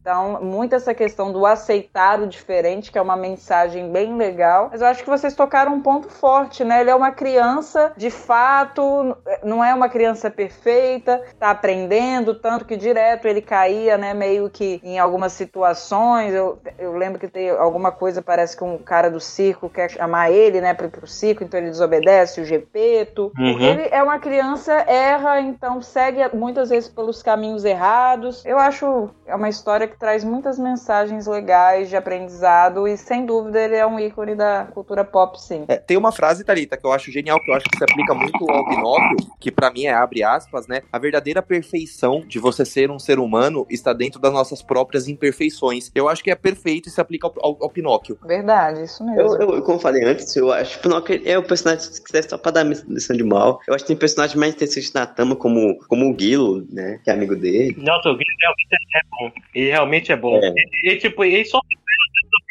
[0.00, 4.68] Então, muito essa questão do aceitar o diferente, que é uma mensagem bem legal.
[4.70, 6.80] Mas eu acho que vocês tocaram um ponto forte, né?
[6.80, 12.76] Ele é uma criança, de fato, não é uma criança perfeita, tá aprendendo, tanto que
[12.76, 14.14] direto ele caía, né?
[14.14, 16.32] Meio que em algumas situações.
[16.34, 20.30] Eu, eu lembro que tem alguma coisa, parece que um cara do circo quer chamar
[20.30, 23.32] ele, né, pro, pro circo, então ele desobedece o Gepeto.
[23.38, 23.60] Uhum.
[23.60, 28.44] Ele é uma criança, erra, então segue muitas vezes pelos caminhos errados.
[28.44, 33.60] Eu acho é uma história que traz muitas mensagens legais de aprendizado e sem dúvida
[33.60, 35.64] ele é um ícone da cultura pop, sim.
[35.68, 38.14] É, tem uma frase, Thalita, que eu acho genial, que eu acho que se aplica
[38.14, 40.82] muito ao Pinóquio, que pra mim é abre aspas, né?
[40.92, 45.90] A verdadeira perfeição de você ser um ser humano está dentro das nossas próprias imperfeições.
[45.94, 48.18] Eu acho que é perfeito e se aplica ao, ao, ao Pinóquio.
[48.24, 49.36] Verdade, isso mesmo.
[49.36, 52.10] Eu, eu, como eu falei antes, eu acho que o Pinóquio é o personagem que
[52.10, 53.60] serve só pra dar lição de mal.
[53.66, 57.00] Eu acho que tem personagens mais interessantes na Tama, como, como o Guilo, né?
[57.02, 57.74] Que é amigo dele.
[57.78, 59.32] Nossa, o Guilherme realmente é bom.
[59.54, 60.36] Ele realmente é bom.
[60.36, 60.48] É.
[60.48, 61.60] Ele, ele, tipo, ele só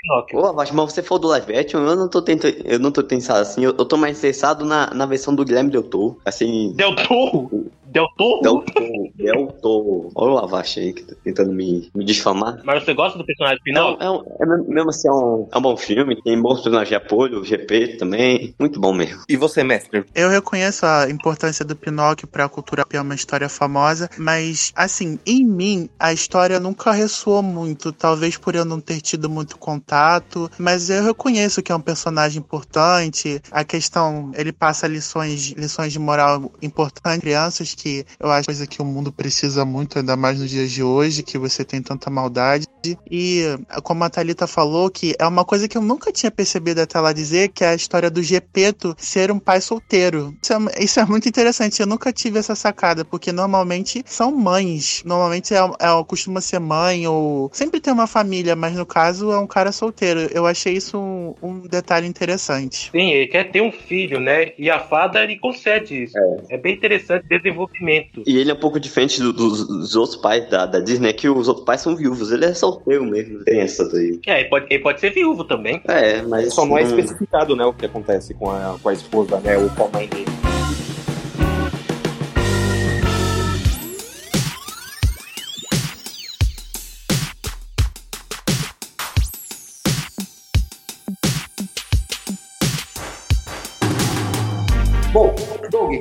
[0.02, 0.40] Pinóquio.
[0.40, 3.41] Ô, mas você falou do live action, eu não tô tentando, eu não tô interessado
[3.41, 6.74] assim, eu, eu tô mais interessado na, na versão do Guilherme Del Toro, assim...
[6.74, 7.72] Del Toro?
[7.92, 8.42] Del Toro?
[8.42, 10.12] Del Toro, Del Toro.
[10.16, 12.62] Olha o Avache aí que tá tentando me, me difamar.
[12.64, 13.98] Mas você gosta do personagem final?
[13.98, 16.90] Não, é, um, é mesmo- assim, é um, é um bom filme, tem bons personagens
[16.90, 19.22] de apoio, o GP também, muito bom mesmo.
[19.30, 20.06] E você, mestre?
[20.14, 25.20] Eu reconheço a importância do Pinóquio pra cultura pop, é uma história famosa, mas, assim,
[25.26, 30.50] em mim, a história nunca ressoou muito, talvez por eu não ter tido muito contato,
[30.58, 36.00] mas eu reconheço que é um personagem importante, a questão, ele passa lições, lições de
[36.00, 37.87] moral importantes crianças, que
[38.20, 41.38] eu acho coisa que o mundo precisa muito, ainda mais nos dias de hoje, que
[41.38, 42.66] você tem tanta maldade.
[43.12, 43.44] E
[43.84, 47.14] como a Thalita falou, que é uma coisa que eu nunca tinha percebido até ela
[47.14, 50.34] dizer, que é a história do Gepeto ser um pai solteiro.
[50.42, 55.02] Isso é, isso é muito interessante, eu nunca tive essa sacada, porque normalmente são mães.
[55.06, 59.40] Normalmente é, é, costuma ser mãe, ou sempre tem uma família, mas no caso é
[59.40, 60.22] um cara solteiro.
[60.34, 62.90] Eu achei isso um, um detalhe interessante.
[62.92, 64.54] Sim, ele quer ter um filho, né?
[64.58, 66.18] E a fada ele concede isso.
[66.50, 67.26] É, bem interessante
[67.58, 68.23] o desenvolvimento.
[68.26, 71.30] E ele é um pouco diferente do- dos, dos outros pais da, da Disney, que
[71.30, 74.19] os outros pais são viúvos, ele é solteiro mesmo, tem essa daí.
[74.27, 75.81] É, ele pode, ele pode ser viúvo também.
[75.88, 76.53] É, mas...
[76.53, 79.69] Só não é especificado, né, o que acontece com a, com a esposa, né, ou
[79.69, 80.26] com a mãe dele.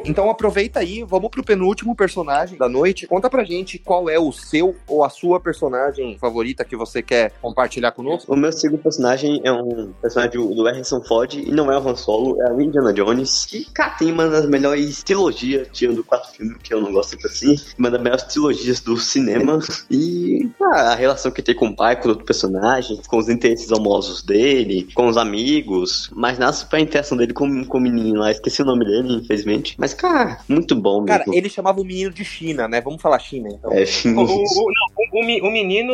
[0.04, 3.06] Então aproveita aí, vamos pro penúltimo personagem da noite.
[3.06, 7.32] Conta pra gente qual é o seu ou a sua personagem favorita que você quer
[7.40, 8.32] compartilhar conosco.
[8.32, 11.96] O meu segundo personagem é um personagem do Harrison Ford e não é o Han
[11.96, 16.56] Solo, é o Indiana Jones, que, cara, tem uma das melhores trilogias, tirando quatro filmes
[16.62, 19.58] que eu não gosto tanto assim, uma das melhores trilogias do cinema
[19.90, 23.70] e ah, a relação que tem com o pai, com outro personagem, com os interesses
[23.72, 28.30] amorosos dele, com os amigos, mas nada super interação dele com, com o menino lá,
[28.30, 29.76] esqueci o nome dele, infelizmente.
[29.78, 31.06] Mas, cara, muito bom mesmo.
[31.06, 32.80] Cara, ele chamava o menino de China, né?
[32.80, 33.72] Vamos falar China, então.
[33.72, 35.92] É, O, o- o- não, o, o me- o menino,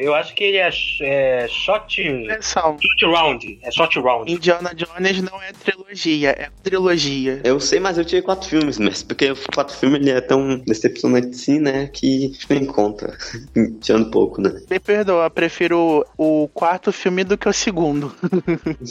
[0.00, 0.70] eu acho que ele é,
[1.02, 2.00] é shot,
[2.30, 3.58] Atenção, shot round.
[3.62, 4.32] É shot round.
[4.32, 7.40] Indiana Jones não é trilogia, é trilogia.
[7.44, 10.58] Eu sei, mas eu tirei quatro filmes, mas porque o quatro filmes ele é tão
[10.58, 11.88] decepcionante assim, né?
[11.92, 13.16] Que nem conta.
[13.80, 14.52] Tirando pouco, né?
[14.70, 18.14] Me perdoa, prefiro o quarto filme do que o segundo.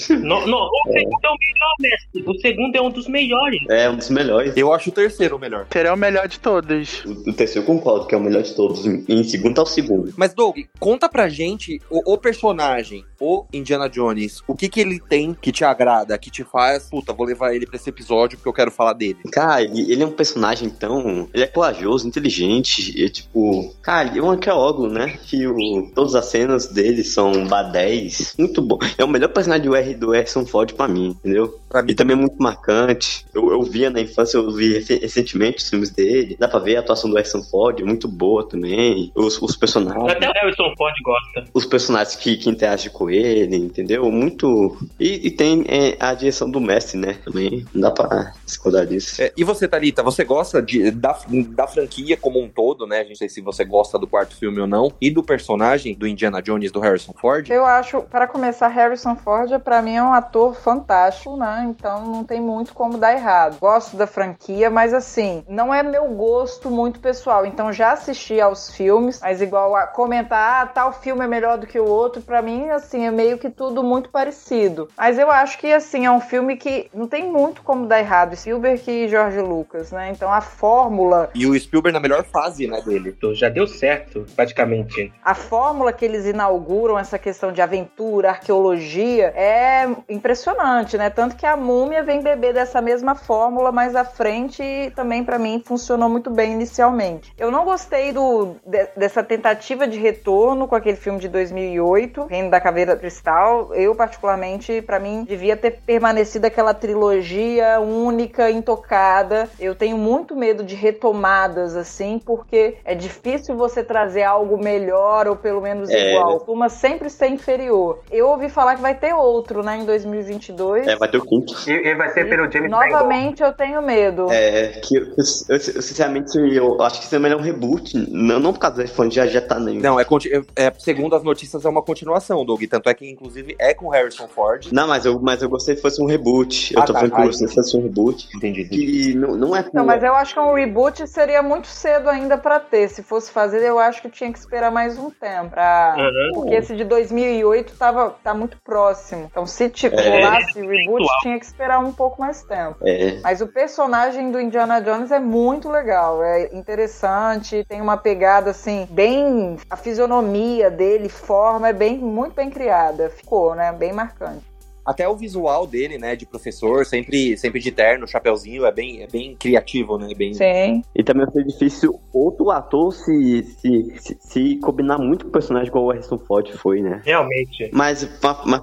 [0.10, 2.24] Não, não, o segundo é o melhor, mestre.
[2.26, 3.60] O segundo é um dos melhores.
[3.70, 4.17] É um dos melhores.
[4.56, 5.68] Eu acho o terceiro o melhor.
[5.72, 7.04] Será o melhor de todos.
[7.06, 8.86] O, o terceiro eu concordo que é o melhor de todos.
[8.86, 10.14] Em, em segundo tá o segundo.
[10.16, 15.00] Mas, Doug, conta pra gente o, o personagem, o Indiana Jones, o que que ele
[15.00, 18.50] tem que te agrada, que te faz, puta, vou levar ele pra esse episódio porque
[18.50, 19.20] eu quero falar dele.
[19.32, 21.28] Cara, ele, ele é um personagem tão.
[21.34, 22.94] Ele é corajoso, inteligente.
[22.96, 23.74] E, tipo.
[23.82, 25.18] Cara, ele é um arqueólogo, né?
[25.26, 28.34] Que o, todas as cenas dele são badés.
[28.38, 28.78] Muito bom.
[28.98, 31.60] É o melhor personagem do, R, do Harrison Ford pra mim, entendeu?
[31.70, 33.26] Pra mim E também é muito marcante.
[33.34, 36.36] Eu, eu via na infância, eu vi rec- recentemente os filmes dele.
[36.40, 39.12] Dá pra ver a atuação do Harrison Ford, muito boa também.
[39.16, 40.12] Os, os personagens.
[40.12, 41.50] Até o Harrison Ford gosta.
[41.54, 44.10] Os personagens que, que interagem com ele, entendeu?
[44.12, 44.78] Muito.
[45.00, 47.18] E, e tem é, a direção do mestre, né?
[47.26, 47.66] Também.
[47.74, 49.22] Não dá pra discordar disso.
[49.22, 51.18] É, e você, Thalita, você gosta de, da,
[51.50, 52.98] da franquia como um todo, né?
[52.98, 54.92] A gente não sei se você gosta do quarto filme ou não.
[55.02, 57.50] E do personagem do Indiana Jones, do Harrison Ford.
[57.50, 61.66] Eu acho, para começar, Harrison Ford, pra mim, é um ator fantástico, né?
[61.70, 63.58] Então não tem muito como dar errado.
[63.60, 67.46] Gosto da franquia, mas assim, não é meu gosto muito pessoal.
[67.46, 71.68] Então já assisti aos filmes, mas igual a comentar, ah, tal filme é melhor do
[71.68, 74.88] que o outro, pra mim, assim, é meio que tudo muito parecido.
[74.98, 78.36] Mas eu acho que, assim, é um filme que não tem muito como dar errado.
[78.36, 80.12] Spielberg e George Lucas, né?
[80.12, 83.16] Então a fórmula E o Spielberg na melhor fase, né, dele.
[83.34, 85.12] Já deu certo, praticamente.
[85.24, 91.10] a fórmula que eles inauguram, essa questão de aventura, arqueologia, é impressionante, né?
[91.10, 95.40] Tanto que a múmia vem beber dessa mesma fórmula mais à frente e também, pra
[95.40, 97.32] mim, funcionou muito bem inicialmente.
[97.38, 102.50] Eu não gostei do, de- dessa tentativa de retorno com aquele filme de 2008, Reino
[102.52, 103.74] da Caveira Cristal.
[103.74, 109.50] Eu, particularmente, pra mim, devia ter permanecido aquela trilogia única, intocada.
[109.58, 115.36] Eu tenho muito medo de retomadas, assim, porque é difícil você trazer algo melhor ou
[115.38, 116.12] pelo menos É.
[116.14, 116.34] igual.
[116.40, 118.00] Costuma sempre ser inferior.
[118.12, 120.88] Eu ouvi falar que vai ter outro, né, em 2022.
[120.88, 121.54] É, vai ter o quinto.
[121.68, 124.28] E, e vai ser pelo James Novamente eu tenho medo.
[124.32, 127.98] É, que eu, sinceramente eu acho que isso também é um reboot.
[128.12, 129.80] Não, não por causa do iPhone, já, já tá nem.
[129.80, 132.64] Não, é, conti- é, segundo as notícias, é uma continuação, Doug.
[132.70, 134.68] Tanto é que, inclusive, é com Harrison Ford.
[134.72, 136.74] Não, mas eu, mas eu gostei que fosse um reboot.
[136.74, 137.00] Eu Ah, tô tá.
[137.00, 138.28] falando que eu Ah, gostei que fosse um reboot.
[138.36, 138.62] Entendi.
[138.62, 139.12] entendi.
[139.12, 142.38] Que não, não é Então, mas eu acho que um reboot seria muito cedo ainda
[142.38, 142.90] pra ter.
[142.90, 145.50] Se fosse fazer, eu acho que tinha que esperar mais um tempo.
[145.52, 145.96] Pra...
[145.98, 146.32] Uhum.
[146.42, 149.28] Porque esse de 2008 tava, tá muito próximo.
[149.32, 150.10] Então, se tipo, É.
[150.10, 151.20] rolasse reboot, Atual.
[151.22, 152.76] tinha que esperar um pouco mais tempo.
[152.84, 158.52] É, Mas o personagem do Indiana Jones é muito legal, é interessante, tem uma pegada
[158.52, 159.58] assim, bem.
[159.70, 163.10] A fisionomia dele, forma, é bem, muito bem criada.
[163.10, 163.74] Ficou, né?
[163.74, 164.46] Bem marcante.
[164.88, 169.08] Até o visual dele, né, de professor, sempre, sempre de terno, chapeuzinho, é bem, é
[169.08, 170.08] bem criativo, né?
[170.16, 170.34] Bem...
[170.34, 170.82] Sim.
[170.96, 175.68] E também ser difícil outro ator se, se, se, se combinar muito com o personagem
[175.68, 177.02] igual o Harrison Ford foi, né?
[177.04, 177.70] Realmente.
[177.74, 178.08] Mas,
[178.46, 178.62] mas,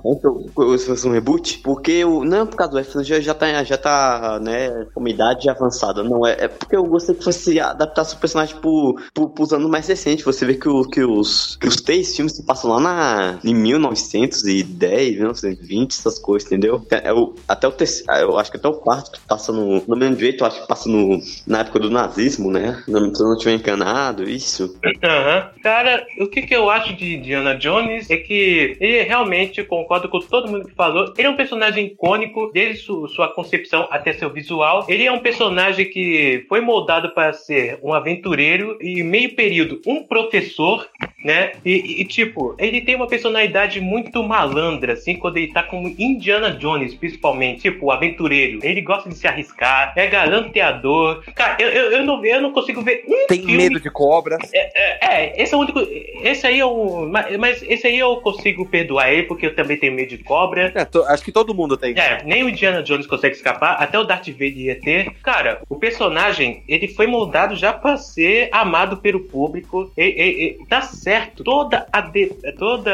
[0.81, 3.63] se fosse um reboot, porque o, não é por causa do Harrison, já, já tá,
[3.63, 7.61] já tá, né, com uma idade avançada, não é, é porque eu gostei que fosse
[7.61, 11.57] adaptar o personagem pro, pro, pros anos mais recentes, você vê que, o, que, os,
[11.57, 16.85] que os três filmes se passam lá na, em 1910, 1920, essas coisas, entendeu?
[16.91, 19.97] É, o- até o terceiro, eu acho que até o quarto que passa no, no
[19.97, 23.33] mesmo jeito, eu acho que passa no, na época do nazismo, né, se eu não
[23.35, 24.79] estiver enganado, isso.
[25.03, 25.51] Aham.
[25.63, 30.21] Cara, o que, que eu acho de Indiana Jones é que ele realmente, concordo com
[30.21, 34.31] todo mundo que falou, ele é um personagem icônico, desde su- sua concepção até seu
[34.31, 34.85] visual.
[34.89, 40.03] Ele é um personagem que foi moldado para ser um aventureiro e meio período um
[40.07, 40.87] professor,
[41.25, 41.53] né?
[41.65, 46.51] E, e, tipo, ele tem uma personalidade muito malandra, assim, quando ele tá como Indiana
[46.53, 48.61] Jones, principalmente, tipo, o aventureiro.
[48.63, 51.23] Ele gosta de se arriscar, é galanteador.
[51.35, 54.39] Cara, eu, eu, eu, não, eu não consigo ver um Tem filme medo de cobras.
[54.53, 55.81] é, é, esse é o único.
[56.23, 57.07] Esse aí é o.
[57.11, 60.73] Mas, mas esse aí eu consigo perdoar ele, porque eu também tenho medo de cobra.
[60.75, 61.95] É, to- acho que todo mundo tem.
[61.99, 65.11] É, nem o Indiana Jones consegue escapar, até o Darth Vader ia ter.
[65.23, 69.91] Cara, o personagem, ele foi moldado já pra ser amado pelo público.
[69.97, 71.43] E, e- e tá certo.
[71.45, 72.01] Toda a.
[72.01, 72.27] De,
[72.59, 72.93] toda.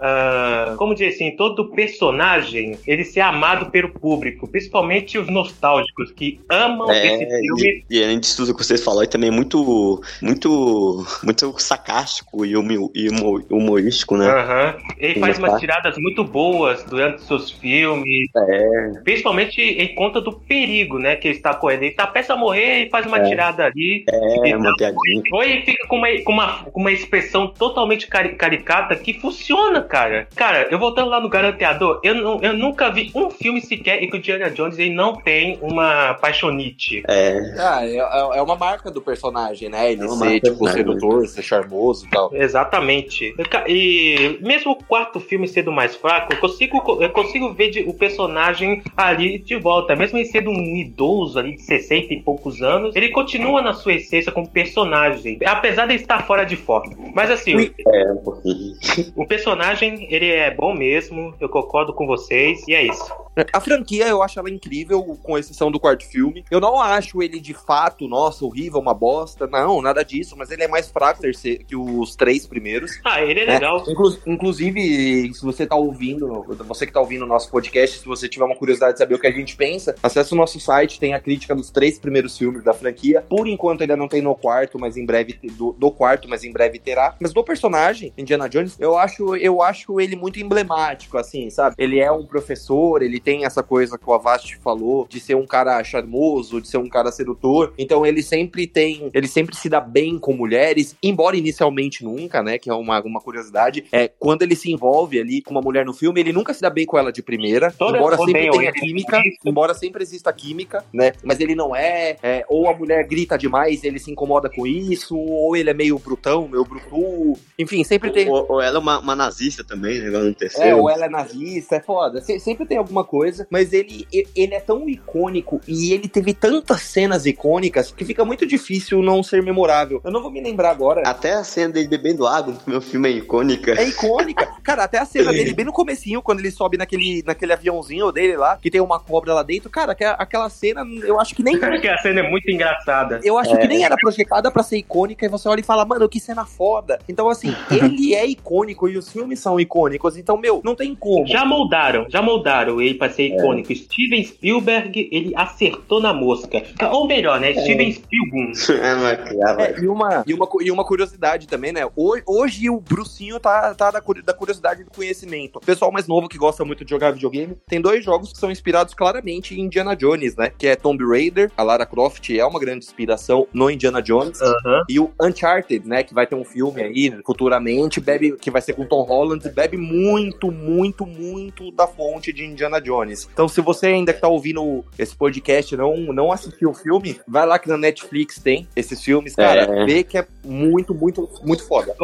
[0.00, 4.46] ah, como dizer assim, todo personagem, ele ser amado pelo público.
[4.48, 7.84] Principalmente os nostálgicos, que amam É, esse filme.
[7.90, 12.44] e, e além disso tudo que vocês falaram, ele também é muito, muito, muito sarcástico
[12.44, 14.28] e humo- e humo- humorístico, né?
[14.28, 14.76] Aham.
[14.98, 15.58] Ele faz mas umas tá.
[15.58, 18.28] tiradas muito boas durante seus filmes.
[18.36, 21.16] É, Principalmente em conta do perigo, né?
[21.16, 21.82] Que ele está correndo.
[21.82, 23.28] Ele tá prestes a morrer e faz uma É.
[23.28, 24.04] tirada ali.
[24.08, 25.22] é, Então, uma piadinha.
[25.32, 29.82] Ou ele fica com uma, com uma, com uma expressão totalmente cari- caricata que funciona,
[29.82, 30.28] cara.
[30.34, 34.16] Cara, eu voltando lá no Garanteador, eu, eu nunca vi um filme sequer em que
[34.16, 37.02] o Diana Jones ele não tem uma paixonite.
[37.08, 39.92] É, Ah, é, é- é uma marca do personagem, né?
[39.92, 42.30] Ele É ser, tipo, sedutor, ser charmoso e tal.
[42.34, 43.34] Exatamente.
[43.66, 47.94] E mesmo o quarto filme sendo mais fraco, eu consigo, eu consigo ver de- o
[47.94, 49.94] personagem ali de volta.
[49.96, 53.94] Mesmo ele sendo um idoso ali de 60 e poucos anos, ele continua na sua
[53.94, 55.38] essência como personagem.
[55.44, 56.94] Apesar de estar fora de forma.
[57.14, 58.74] Mas assim, é um pouquinho.
[59.16, 61.34] o personagem, ele é bom mesmo.
[61.40, 62.62] Eu concordo com vocês.
[62.68, 63.28] E é isso.
[63.52, 66.44] A franquia, eu acho ela incrível, com exceção do quarto filme.
[66.50, 69.46] Eu não acho ele de fato, nossa, horrível, uma bosta.
[69.46, 72.98] Não, nada disso, mas ele é mais fraco terceiro, que os três primeiros.
[73.04, 73.54] Ah, ele é né?
[73.54, 73.84] legal.
[73.86, 78.28] Inclu- inclusive, se você tá ouvindo, você que tá ouvindo o nosso podcast, se você
[78.28, 81.14] tiver uma curiosidade de saber o que a gente pensa, acesse o nosso site, tem
[81.14, 83.24] a crítica dos três primeiros filmes da franquia.
[83.28, 86.52] Por enquanto ainda não tem no quarto, mas em breve do, do quarto, mas em
[86.52, 87.14] breve terá.
[87.20, 91.76] Mas do personagem, Indiana Jones, eu acho, eu acho ele muito emblemático, assim, sabe?
[91.78, 95.46] Ele é um professor, ele tem essa coisa que o Avast falou, de ser um
[95.46, 97.72] cara charmoso, de ser um cara sedutor.
[97.78, 102.58] Então ele sempre tem, ele sempre se dá bem com mulheres, embora inicialmente nunca, né?
[102.58, 103.84] Que é uma, uma curiosidade.
[103.92, 106.70] É, quando ele se envolve ali com uma mulher no filme, ele nunca se dá
[106.70, 107.70] bem com ela de primeira.
[107.70, 111.12] Todas embora sempre tenha química, embora sempre exista química, né?
[111.22, 115.16] Mas ele não é, é, ou a mulher grita demais, ele se incomoda com isso,
[115.16, 117.38] ou ele é meio brutão, meio brutu.
[117.58, 118.28] Enfim, sempre tem.
[118.28, 120.08] Ou, ou ela é uma, uma nazista também, né?
[120.10, 120.78] No É, terceiro.
[120.78, 121.97] ou ela é nazista, é foda.
[122.20, 126.82] Se- sempre tem alguma coisa, mas ele, ele é tão icônico e ele teve tantas
[126.82, 130.00] cenas icônicas que fica muito difícil não ser memorável.
[130.04, 131.02] Eu não vou me lembrar agora.
[131.08, 133.72] Até a cena dele bebendo água no meu filme é icônica.
[133.72, 134.46] É icônica.
[134.62, 138.36] Cara, até a cena dele, bem no comecinho, quando ele sobe naquele, naquele aviãozinho dele
[138.36, 139.70] lá, que tem uma cobra lá dentro.
[139.70, 141.58] Cara, aquela, aquela cena, eu acho que nem.
[141.58, 143.20] Porque a cena é muito engraçada.
[143.24, 146.08] Eu acho que nem era projetada pra ser icônica e você olha e fala, mano,
[146.08, 146.98] que cena foda.
[147.08, 150.16] Então, assim, ele é icônico e os filmes são icônicos.
[150.16, 151.26] Então, meu, não tem como.
[151.26, 153.74] Já moldaram, já moldaram ele pra ser icônico.
[153.74, 156.62] Steven Spielberg, ele acertou na mosca.
[156.90, 157.52] Ou melhor, né?
[157.52, 158.52] Steven Spielberg.
[158.72, 161.88] é, cara, É, e uma, e, uma, e uma curiosidade também, né?
[161.96, 165.56] Hoje, hoje o Brucinho tá, tá da, da curiosidade do conhecimento.
[165.56, 168.50] O pessoal mais novo que gosta muito de jogar videogame, tem dois jogos que são
[168.50, 170.50] inspirados claramente em Indiana Jones, né?
[170.56, 174.40] Que é Tomb Raider, a Lara Croft é uma grande inspiração no Indiana Jones.
[174.40, 174.82] Aham.
[174.88, 176.02] E o Uncharted, né?
[176.02, 179.76] Que vai ter um filme aí futuramente, bebe, que vai ser com Tom Holland, bebe
[179.76, 183.28] muito, muito, muito da fonte de Indiana Jones.
[183.32, 187.46] Então, se você ainda que tá ouvindo esse podcast não, não assistiu o filme, vai
[187.46, 189.62] lá que na Netflix tem esses filmes, cara.
[189.62, 189.86] É.
[189.86, 191.94] Vê que é muito, muito, muito foda.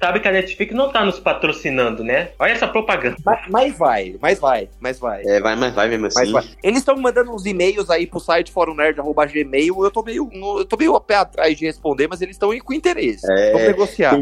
[0.00, 2.30] Sabe que a Netflix não tá nos patrocinando, né?
[2.38, 3.16] Olha essa propaganda.
[3.24, 5.22] Mas, mas vai, mas vai, mas vai.
[5.24, 6.32] é, vai, mas vai mesmo Mas assim.
[6.32, 6.44] vai.
[6.62, 9.84] Eles estão mandando uns e-mails aí pro site forumnerd.gmail.
[9.84, 10.28] Eu tô meio,
[10.58, 13.30] eu tô meio a pé atrás de responder, mas eles estão com interesse.
[13.30, 13.52] É.
[13.52, 14.14] Vamos negociar.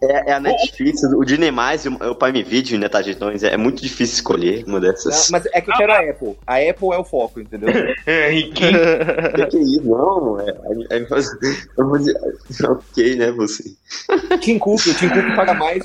[0.00, 3.16] É, é a Netflix, o Disney+, e o o Prime Video, né, tá, gente?
[3.16, 5.30] Então, é muito difícil escolher uma Não, dessas.
[5.30, 6.36] mas é que eu quero a Apple.
[6.46, 7.68] A Apple é o foco, entendeu?
[8.06, 8.78] É, Riquinho.
[9.34, 9.84] Que que é isso?
[9.84, 11.06] Não, é, é, é,
[11.76, 12.16] eu vou dizer,
[13.16, 13.64] né, você.
[14.40, 15.82] Tim Cook, o Tim Cook paga mais.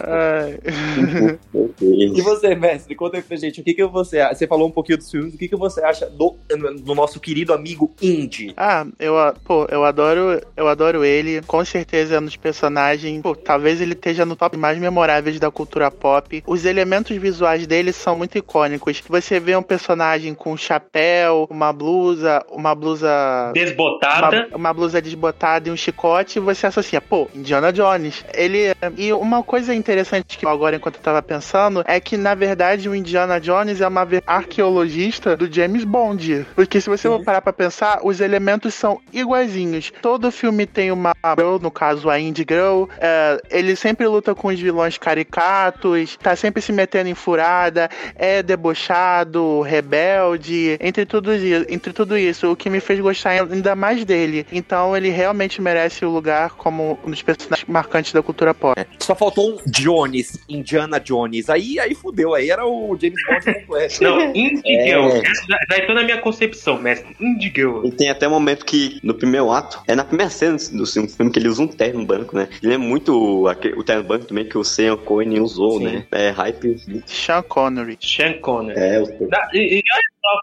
[1.81, 4.35] E você, mestre, conta aí pra gente, o que, que você acha?
[4.35, 6.35] Você falou um pouquinho dos filmes, o que, que você acha do,
[6.81, 8.53] do nosso querido amigo Indy?
[8.57, 9.13] Ah, eu,
[9.43, 11.41] pô, eu adoro, eu adoro ele.
[11.43, 13.21] Com certeza é um dos personagens.
[13.21, 16.43] Pô, talvez ele esteja no top mais memoráveis da cultura pop.
[16.45, 19.01] Os elementos visuais dele são muito icônicos.
[19.07, 24.47] Você vê um personagem com um chapéu, uma blusa, uma blusa Desbotada.
[24.49, 28.26] uma, uma blusa desbotada e um chicote, e você associa, pô, Indiana Jones.
[28.34, 28.73] Ele.
[28.98, 32.95] E uma coisa interessante que agora, enquanto eu tava pensando, é que, na verdade, o
[32.95, 36.48] Indiana Jones é uma arqueologista do James Bond.
[36.56, 39.94] Porque se você for parar pra pensar, os elementos são iguaizinhos.
[40.02, 42.85] Todo filme tem uma girl, no caso a Indie Girl.
[42.98, 48.41] É, ele sempre luta com os vilões caricatos, tá sempre se metendo em furada, é
[48.41, 51.31] debochado, rebelde, entre tudo,
[51.69, 54.48] entre tudo isso, o que me fez gostar ainda mais dele.
[54.52, 58.79] Então ele realmente merece o lugar como um dos personagens marcantes da cultura pop.
[58.79, 61.49] É, só faltou um Jones, Indiana Jones.
[61.49, 64.03] Aí, aí fudeu, aí era o James Bond completo.
[64.03, 64.67] Não, Indigo.
[64.67, 65.23] É.
[65.23, 67.15] Já, já entrou na minha concepção, mestre.
[67.19, 67.81] Indigo.
[67.85, 71.31] E tem até um momento que, no primeiro ato, é na primeira cena do filme
[71.31, 72.47] que ele usa um terno branco, né?
[72.61, 75.85] Ele é muito o terno branco também que o Sean Cohen usou, Sim.
[75.85, 76.05] né?
[76.11, 77.03] É hype.
[77.05, 77.97] Sean Connery.
[78.01, 78.79] Sean Connery.
[78.79, 79.27] É, o...
[79.27, 79.83] Da, e, e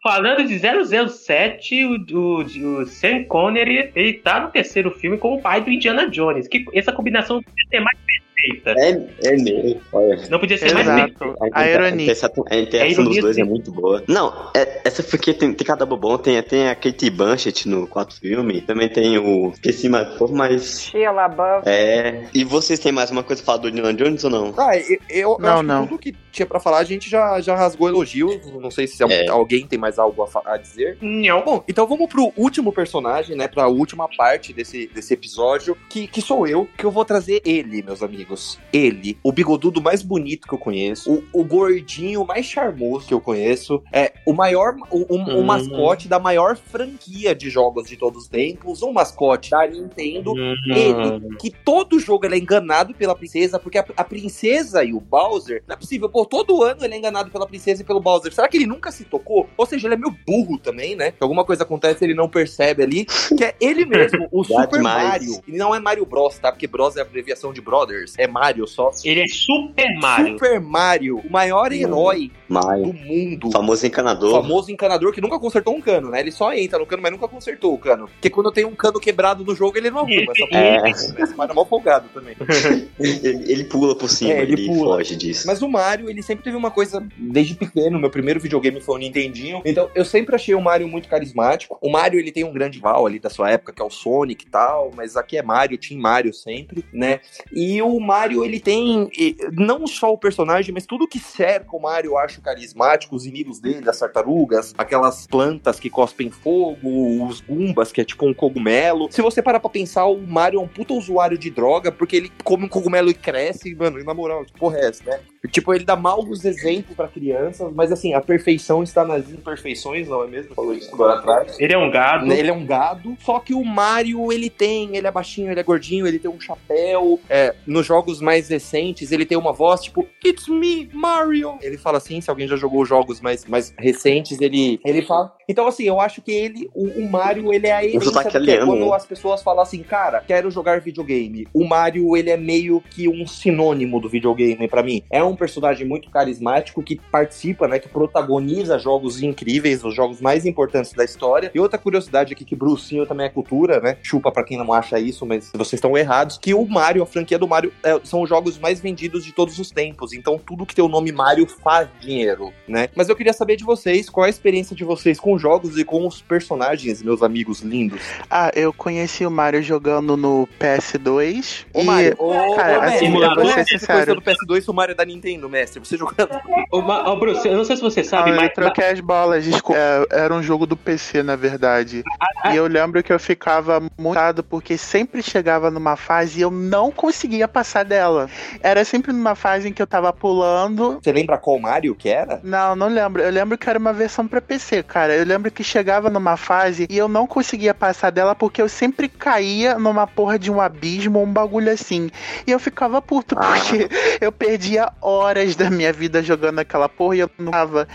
[0.02, 5.42] falando de 007, o, o, o Sean Connery, ele tá no terceiro filme como o
[5.42, 6.48] pai do Indiana Jones.
[6.48, 7.98] Que essa combinação ter mais
[8.40, 8.74] perfeita.
[8.78, 9.80] É, é mesmo.
[9.92, 10.20] Olha.
[10.28, 10.84] Não podia ser Exato.
[10.86, 11.48] mais perfeita.
[11.52, 12.12] A, ironia.
[12.50, 14.02] A interação dos dois é muito boa.
[14.08, 16.18] Não, é, essa foi que tem, tem cada bobão.
[16.18, 18.60] Tem, tem a Kate Blanchett no quarto filme.
[18.62, 19.50] Também tem o.
[19.50, 20.80] Esqueci mais, mais.
[20.80, 21.68] Sheila LaBeouf.
[21.68, 22.24] É.
[22.32, 24.54] E vocês têm mais uma coisa pra falar do Indiana Jones ou não?
[24.56, 25.86] Ah, eu, eu, não, não.
[25.86, 28.40] tudo que tinha pra falar a gente já, já rasgou elogios.
[28.60, 29.28] Não sei se é.
[29.28, 30.96] alguém tem mais algo a, a, dizer.
[31.00, 31.42] Não.
[31.42, 33.48] Bom, então vamos pro último personagem, né?
[33.48, 37.82] Pra última parte desse, desse episódio, que, que sou eu, que eu vou trazer ele,
[37.82, 38.29] meus amigos.
[38.72, 43.20] Ele, o bigodudo mais bonito que eu conheço, o, o gordinho mais charmoso que eu
[43.20, 45.40] conheço, é o maior, o, o, uhum.
[45.40, 50.32] o mascote da maior franquia de jogos de todos os tempos, um mascote da Nintendo.
[50.32, 50.54] Uhum.
[50.66, 55.00] Ele, que todo jogo ele é enganado pela princesa, porque a, a princesa e o
[55.00, 58.32] Bowser, não é possível, pô, todo ano ele é enganado pela princesa e pelo Bowser.
[58.32, 59.48] Será que ele nunca se tocou?
[59.56, 61.12] Ou seja, ele é meio burro também, né?
[61.12, 65.40] Que alguma coisa acontece ele não percebe ali, que é ele mesmo, o Super Mario.
[65.46, 66.50] E não é Mario Bros, tá?
[66.50, 68.90] Porque Bros é a abreviação de Brothers, é Mario só.
[69.04, 70.32] Ele é Super Mario.
[70.34, 72.86] Super Mario, o maior herói Mario.
[72.86, 73.50] do mundo.
[73.50, 74.42] Famoso encanador.
[74.42, 76.20] Famoso encanador que nunca consertou um cano, né?
[76.20, 78.08] Ele só entra no cano, mas nunca consertou o cano.
[78.08, 80.32] Porque quando tem um cano quebrado no jogo, ele não arruma.
[80.50, 80.90] É.
[80.90, 82.36] Esse Mario é mal folgado também.
[82.98, 85.46] ele, ele, pula por cima, é, ele, ele foge disso.
[85.46, 88.98] Mas o Mario, ele sempre teve uma coisa, desde pequeno, meu primeiro videogame foi o
[88.98, 91.78] Nintendinho, então eu sempre achei o Mario muito carismático.
[91.80, 94.44] O Mario, ele tem um grande rival ali da sua época, que é o Sonic
[94.44, 97.20] e tal, mas aqui é Mario, Team Mario sempre, né?
[97.52, 99.10] E o Mario, ele tem
[99.52, 103.60] não só o personagem, mas tudo que cerca o Mario eu acho carismático, os inimigos
[103.60, 109.08] dele, as tartarugas, aquelas plantas que cospem fogo, os Gumbas, que é tipo um cogumelo.
[109.10, 112.32] Se você parar pra pensar, o Mario é um puta usuário de droga, porque ele
[112.44, 115.20] come um cogumelo e cresce, mano, e na moral, porra é essa, né?
[115.50, 120.22] Tipo, ele dá maus exemplos para crianças, mas assim, a perfeição está nas imperfeições, não
[120.22, 120.54] é mesmo?
[120.54, 121.56] Falou isso agora atrás.
[121.58, 122.30] Ele é um gado.
[122.30, 125.62] Ele é um gado, só que o Mario, ele tem, ele é baixinho, ele é
[125.62, 127.18] gordinho, ele tem um chapéu.
[127.28, 131.58] É, nos jogos mais recentes, ele tem uma voz tipo, It's me, Mario.
[131.60, 135.34] Ele fala assim, se alguém já jogou jogos mais, mais recentes, ele, ele fala.
[135.48, 138.64] Então, assim, eu acho que ele, o, o Mario, ele é a essência do é
[138.64, 141.48] quando as pessoas falam assim, cara, quero jogar videogame.
[141.52, 145.02] O Mario, ele é meio que um sinônimo do videogame para mim.
[145.10, 150.46] É um personagem muito carismático que participa, né, que protagoniza jogos incríveis, os jogos mais
[150.46, 151.50] importantes da história.
[151.52, 153.96] E outra curiosidade aqui que Brucinho também é cultura, né?
[154.02, 157.38] Chupa para quem não acha isso, mas vocês estão errados, que o Mario, a franquia
[157.38, 160.12] do Mario, é, são os jogos mais vendidos de todos os tempos.
[160.12, 162.88] Então, tudo que tem o nome Mario faz dinheiro, né?
[162.94, 165.84] Mas eu queria saber de vocês, qual é a experiência de vocês com jogos e
[165.84, 168.00] com os personagens, meus amigos lindos?
[168.30, 171.66] Ah, eu conheci o Mario jogando no PS2.
[171.72, 171.84] Ô, e...
[171.84, 174.14] Mario, ô, cara, ô, assim, eu vou ser sincero.
[174.14, 175.80] do PS2, o Mario é da Nintendo, mestre.
[175.80, 176.30] Você jogando.
[176.70, 178.48] Ô, ô, Bruce, eu não sei se você sabe, ah, mas.
[178.48, 179.80] Eu troquei as bolas, desculpa.
[179.80, 182.02] É, era um jogo do PC, na verdade.
[182.20, 182.54] Ah, ah.
[182.54, 186.90] E eu lembro que eu ficava muito porque sempre chegava numa fase e eu não
[186.90, 188.28] conseguia passar dela.
[188.60, 190.98] Era sempre numa fase em que eu tava pulando.
[191.02, 192.40] Você lembra qual Mario que era?
[192.42, 193.22] Não, não lembro.
[193.22, 195.14] Eu lembro que era uma versão pra PC, cara.
[195.14, 199.08] Eu lembro que chegava numa fase e eu não conseguia passar dela porque eu sempre
[199.08, 202.10] caía numa porra de um abismo ou um bagulho assim.
[202.46, 203.42] E eu ficava puto ah.
[203.42, 203.88] porque
[204.20, 207.88] eu perdia horas da minha vida jogando aquela porra e eu não tava.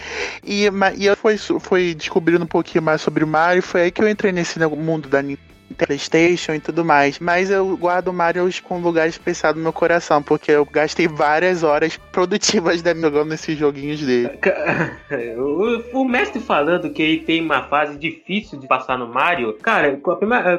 [0.44, 3.62] E, e eu fui, fui descobrindo um pouquinho mais sobre o Mario.
[3.62, 7.20] Foi aí que eu entrei nesse mundo da Nintendo PlayStation e tudo mais.
[7.20, 11.08] Mas eu guardo o Mario com um lugar especial no meu coração, porque eu gastei
[11.08, 14.30] várias horas produtivas da minha jogando nesses joguinhos dele.
[15.94, 20.00] O, mestre falando que ele tem uma fase difícil de passar no Mario, cara,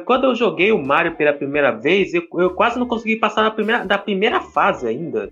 [0.05, 3.51] quando eu joguei o Mario pela primeira vez, eu, eu quase não consegui passar na
[3.51, 5.29] primeira, da primeira fase ainda.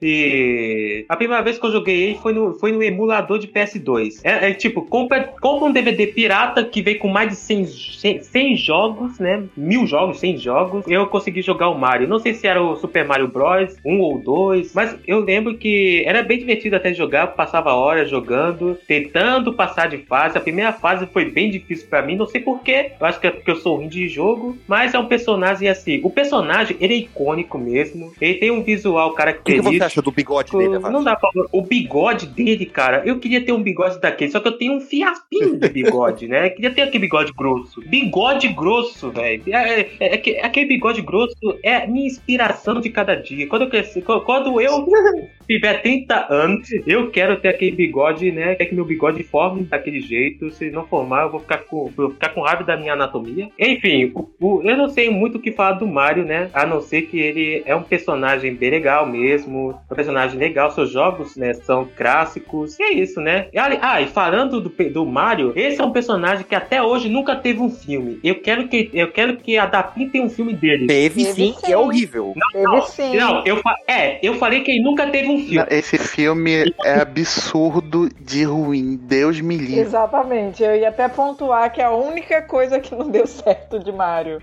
[0.00, 4.20] E a primeira vez que eu joguei ele foi no, foi no emulador de PS2.
[4.22, 8.22] É, é tipo, compra, compra um DVD pirata que vem com mais de 100, 100,
[8.22, 9.44] 100 jogos, né?
[9.56, 10.84] Mil jogos, 100 jogos.
[10.88, 12.08] Eu consegui jogar o Mario.
[12.08, 13.76] Não sei se era o Super Mario Bros.
[13.84, 17.28] um ou dois, mas eu lembro que era bem divertido até jogar.
[17.28, 20.38] Passava horas jogando, tentando passar de fase.
[20.38, 22.92] A primeira fase foi bem difícil para mim, não sei porquê.
[23.00, 26.00] Eu acho que é porque eu sou ruim de jogo, mas é um personagem assim.
[26.02, 28.12] O personagem, ele é icônico mesmo.
[28.20, 29.63] Ele tem um visual característico.
[29.68, 30.92] O que, que você acha do bigode dele, Evandro?
[30.92, 31.30] Não dá pra...
[31.52, 34.80] O bigode dele, cara, eu queria ter um bigode daquele, só que eu tenho um
[34.80, 36.46] fiapinho de bigode, né?
[36.46, 37.80] Eu queria ter aquele bigode grosso.
[37.82, 39.42] Bigode grosso, velho.
[39.48, 43.46] É, é, é, é, aquele bigode grosso é minha inspiração de cada dia.
[43.46, 44.86] Quando eu cresci, quando eu
[45.46, 48.54] tiver 30 anos, eu quero ter aquele bigode, né?
[48.54, 50.50] Quer que meu bigode forme daquele jeito.
[50.50, 53.48] Se não formar, eu vou ficar com, vou ficar com raiva da minha anatomia.
[53.58, 56.50] Enfim, o, o, eu não sei muito o que falar do Mario, né?
[56.52, 59.53] A não ser que ele é um personagem bem legal mesmo.
[59.54, 60.70] Um personagem legal.
[60.70, 61.54] Seus jogos, né?
[61.54, 62.78] São clássicos.
[62.78, 63.48] E é isso, né?
[63.80, 67.60] Ah, e falando do, do Mario, esse é um personagem que até hoje nunca teve
[67.60, 68.18] um filme.
[68.22, 70.86] Eu quero que, eu quero que adaptem um filme dele.
[70.86, 71.70] Teve, Teve sim, sim.
[71.70, 72.32] e é horrível.
[72.34, 73.16] Não, Teve não, sim.
[73.16, 75.66] não, eu, é, eu falei que ele nunca teve um filme.
[75.70, 78.96] Esse filme é absurdo de ruim.
[78.96, 79.80] Deus me livre.
[79.80, 80.62] Exatamente.
[80.62, 84.38] Eu ia até pontuar que é a única coisa que não deu certo de Mario.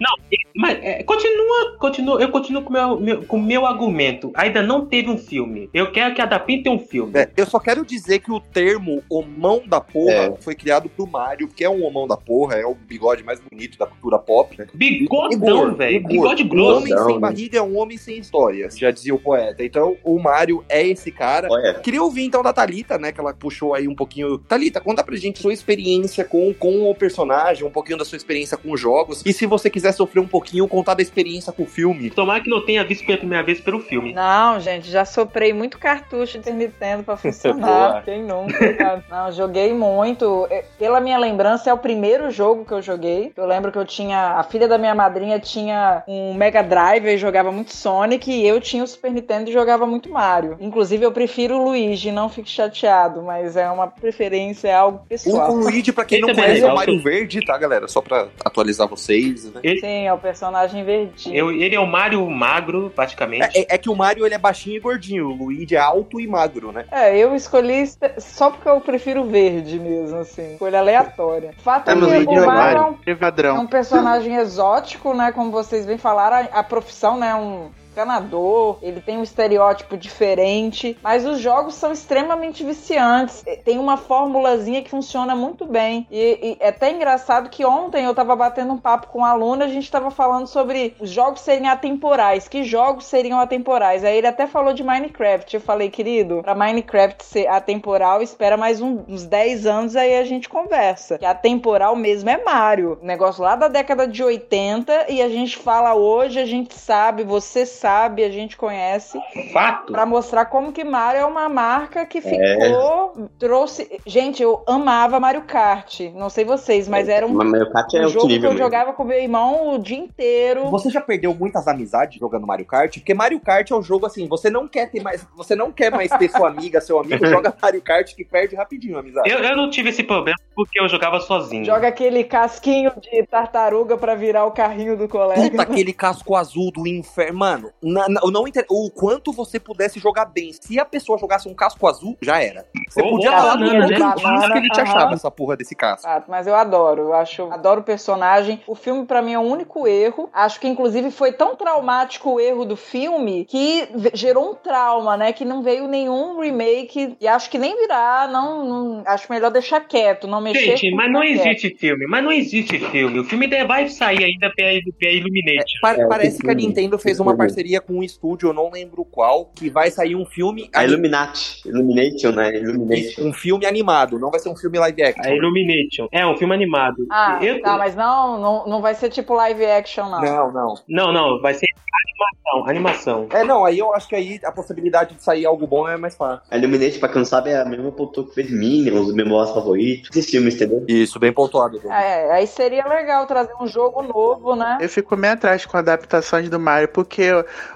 [0.56, 4.32] Mas é, continua, continua, eu continuo com meu, meu, com o meu argumento.
[4.36, 5.70] Ainda não teve um filme.
[5.74, 7.12] Eu quero que adaptem um filme.
[7.16, 10.34] É, eu só quero dizer que o termo homão da porra É.
[10.40, 13.78] foi criado pro Mario, que é um homão da porra, é o bigode mais bonito
[13.78, 14.58] da cultura pop.
[14.58, 14.68] Né?
[14.74, 16.08] Bigodão, velho.
[16.08, 16.78] Bigode Um grosso.
[16.80, 19.64] homem sem barriga é um homem sem história, já dizia o poeta.
[19.64, 21.48] Então, o Mario é esse cara.
[21.50, 23.12] Olha, Queria ouvir então da Thalita, né?
[23.12, 24.38] Que ela puxou aí um pouquinho.
[24.38, 28.58] Thalita, conta pra gente sua experiência com, com o personagem, um pouquinho da sua experiência
[28.58, 29.22] com os jogos.
[29.26, 32.10] E se você quiser sofrer um pouquinho, contar da experiência com o filme.
[32.10, 34.14] Tomara que não tenha visto pela primeira vez pelo filme.
[34.14, 38.04] Não, gente, já soprei muito cartucho de Nintendo pra funcionar.
[38.06, 38.74] Quem nunca?
[38.74, 39.04] cara?
[39.10, 40.48] Não, joguei muito.
[40.50, 43.32] É, Pela minha lembrança, é o primeiro jogo que eu joguei.
[43.36, 44.32] Eu lembro que eu tinha.
[44.38, 48.32] A filha da minha madrinha tinha um Mega Drive e jogava muito Sonic.
[48.32, 50.58] E eu tinha o Super Nintendo e jogava muito Mario.
[50.60, 55.52] Inclusive, eu prefiro o Luigi, não fique chateado, mas é uma preferência, é algo pessoal.
[55.52, 56.76] o Luigi, pra quem Ele não é conhece, é o.
[56.76, 57.88] Mario Verde, tá, galera?
[57.88, 59.62] Só pra atualizar vocês, né?
[59.80, 61.36] Sim, é o personagem verdinho.
[61.36, 63.58] Eu- ele é o Mario magro, praticamente.
[63.58, 66.28] É, é que o Mario ele é baixinho e gordinho, o Luigi é alto e
[66.28, 66.86] magro, né?
[66.92, 67.84] É, eu escolhi
[68.18, 70.54] só porque eu prefiro verde mesmo, assim.
[70.54, 71.54] Escolha aleatória.
[71.58, 75.14] Fato É, é, mas que o é Mario é um, É é um personagem exótico,
[75.14, 75.32] né?
[75.32, 77.36] Como vocês bem falaram, a, a profissão, né?
[77.36, 83.44] Um encanador, ele tem um estereótipo diferente, mas os jogos são extremamente viciantes.
[83.66, 86.08] Tem uma formulazinha que funciona muito bem.
[86.10, 89.64] E, e é até engraçado que ontem eu tava batendo um papo com um aluno,
[89.64, 92.48] a gente tava falando sobre os jogos serem atemporais.
[92.48, 94.04] Que jogos seriam atemporais?
[94.04, 95.54] Aí ele até falou de Minecraft.
[95.54, 100.24] Eu falei, querido, pra Minecraft ser atemporal, espera mais um- uns 10 anos aí a
[100.24, 101.18] gente conversa.
[101.18, 102.98] Que atemporal mesmo é Mario.
[103.02, 107.66] Negócio lá da década de 80 e a gente fala hoje, a gente sabe, você
[107.66, 109.20] sabe, a gente conhece
[109.52, 109.92] Fato.
[109.92, 114.00] Pra mostrar como que Mario é uma marca que ficou, trouxe.
[114.06, 116.02] Gente, eu amava Mario Kart.
[116.14, 118.58] Não sei vocês, mas era um, mas Mario Kart é um jogo que eu mesmo.
[118.58, 120.70] jogava com meu irmão o dia inteiro.
[120.70, 122.98] Você já perdeu muitas amizades jogando Mario Kart?
[122.98, 125.92] Porque Mario Kart é um jogo assim, você não quer ter mais, você não quer
[125.92, 129.30] mais ter sua amiga, seu amigo, joga Mario Kart que perde rapidinho a amizade.
[129.30, 131.66] Eu, eu não tive esse problema porque eu jogava sozinho.
[131.66, 135.50] Joga aquele casquinho de tartaruga pra virar o carrinho do colega.
[135.50, 137.40] Puta, aquele casco azul do inferno.
[137.40, 138.66] Mano, na- na- não inter...
[138.70, 140.52] o quanto você pudesse jogar bem.
[140.54, 142.66] Se a pessoa jogasse um casco azul, já era.
[142.90, 143.96] Você Ou- podia ou falar no banana, né?
[144.16, 144.90] Diz que ele te Aham.
[144.90, 146.04] achava essa porra desse casco.
[146.08, 148.62] Fato, mas eu adoro, eu acho, adoro o personagem.
[148.68, 150.30] O filme pra mim é o único erro.
[150.34, 155.34] Acho que inclusive foi tão traumático o erro do filme que gerou um trauma, né?
[155.34, 158.28] Que não veio nenhum remake e acho que nem virá.
[158.32, 160.78] Não, não- acho melhor deixar quieto, não mexer.
[160.78, 161.32] Gente, mas não que é.
[161.32, 163.20] existe filme, mas não existe filme.
[163.20, 165.80] O filme ainda vai sair ainda pela, pela Illumination.
[165.82, 166.54] Pa- É, parece tem que a.
[166.56, 167.44] Nintendo fez uma filme.
[167.62, 170.70] Parceria com um estúdio, eu não lembro qual, que vai sair um filme.
[170.74, 171.62] A Illuminati.
[171.68, 172.56] Illumination, né?
[172.56, 173.22] Illumination.
[173.28, 175.24] Um filme animado, não vai ser um filme live action.
[175.24, 176.08] A Illumination.
[176.12, 177.06] É um filme animado.
[177.12, 180.22] Ah, Eu- tá, mas não, não, não vai ser tipo live action, não.
[180.22, 180.74] Não, não.
[180.88, 182.70] Não, não, vai ser animação.
[182.70, 183.28] Animação.
[183.32, 186.16] É, não, aí eu acho que aí a possibilidade de sair algo bom é mais
[186.16, 186.42] fácil.
[186.50, 189.28] A Illumination, pra quem não sabe, é a mesma produtora que fez Minions, o meu
[189.48, 190.10] favorito.
[190.12, 190.84] Esses filmes, entendeu?
[190.88, 191.80] Isso, bem pontuado.
[191.80, 191.94] João.
[191.94, 194.78] É, aí seria legal trazer um jogo novo, né?
[194.82, 197.32] Eu fico meio atrás com adaptações do Mario, porque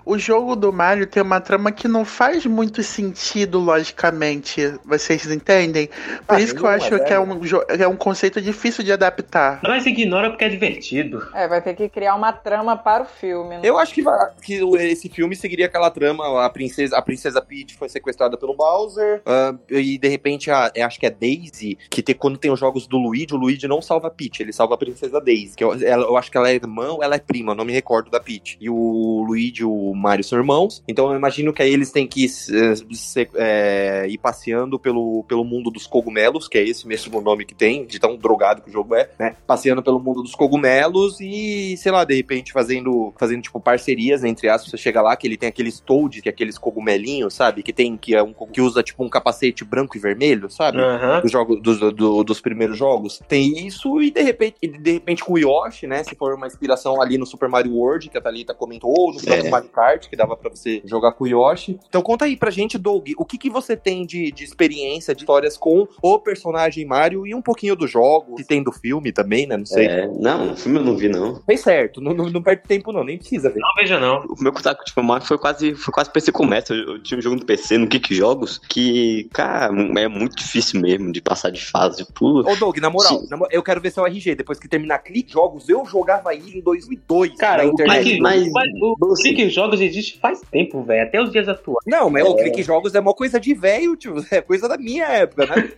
[0.06, 4.73] o jogo do Mario tem uma trama que não faz muito sentido logicamente.
[4.85, 5.88] Vocês entendem?
[6.27, 7.15] Por Ah, isso que eu acho que é.
[7.15, 7.39] é um,
[7.80, 9.60] é um conceito difícil de adaptar.
[9.64, 11.26] Mas ignora porque é divertido.
[11.34, 13.56] É, vai ter que criar uma trama para o filme.
[13.56, 13.61] né?
[13.64, 17.76] Eu acho que, vai- que esse filme seguiria aquela trama, a princesa, a princesa Peach
[17.77, 22.02] foi sequestrada pelo Bowser, ah, e de repente, a, eu acho que é Daisy, que
[22.02, 24.76] tem, quando tem os jogos do Luigi, o Luigi não salva a Peach, ele salva
[24.76, 27.19] a princesa Daisy, que eu, ela- eu acho que ela é irmã ou ela é
[27.19, 28.57] prima, não me recordo da Peach.
[28.61, 32.27] E o Luigi o Mario são irmãos, então eu imagino que aí eles têm que
[32.29, 37.55] se- eh, ir passeando pelo, pelo mundo dos cogumelos, que é esse mesmo nome que
[37.55, 39.35] tem, de tão drogado que o jogo é, né?
[39.47, 44.47] Passeando pelo mundo dos cogumelos e, sei lá, de repente fazendo, fazendo tipo parcerias, entre
[44.49, 47.63] aspas, você chega lá que ele tem aqueles Toads, que é aqueles cogumelinhos, sabe?
[47.63, 50.77] Que tem, que é um que usa tipo um capacete branco e vermelho, sabe?
[50.79, 51.21] Aham.
[51.21, 53.21] dos jogos dos, do- dos primeiros jogos.
[53.27, 56.03] Tem isso e de repente, e de repente com o Yoshi, né?
[56.03, 59.19] Se for uma inspiração ali no Super Mario World, que a Thalita comentou, ou no
[59.21, 59.49] próprio É.
[59.56, 61.80] Mario Kart, que dava pra você jogar com o Yoshi.
[61.88, 65.22] Então conta aí pra gente, Doug, o que, que você tem de, de experiência, de
[65.22, 69.48] histórias com o personagem Mario e um pouquinho do jogo, se tem do filme também,
[69.48, 69.57] né?
[69.57, 69.86] Não sei.
[69.88, 71.41] É, não, o filme eu não vi, não.
[71.45, 73.60] Fez certo, não, não, não perde tempo não, nem precisa ver.
[73.60, 74.19] Não veja não.
[74.26, 76.73] O meu contato com o Mario foi quase, foi quase PC Começa.
[76.73, 80.82] Eu, eu tinha um jogo no PC, no Kick Jogos, que, cara, é muito difícil
[80.82, 82.06] mesmo de passar de fase.
[82.14, 85.32] Pô, Ô Doug, na moral, na eu quero ver seu RG, depois que terminar Clique
[85.32, 88.03] Jogos, eu jogava ele em 2002 Cara, na o internet.
[88.03, 89.15] Clique, mas- mas o
[89.45, 91.03] Clique Jogos existe faz tempo, velho.
[91.03, 91.77] Até os dias atuais.
[91.85, 94.15] Não, mas o Clique Jogos é uma coisa de velho, tio.
[94.31, 95.69] É coisa da minha época, né?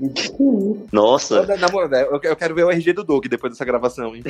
[0.92, 1.44] Nossa.
[1.46, 1.68] Na, na
[2.00, 4.22] eu, eu quero ver o RG do Doug depois dessa gravação, hein?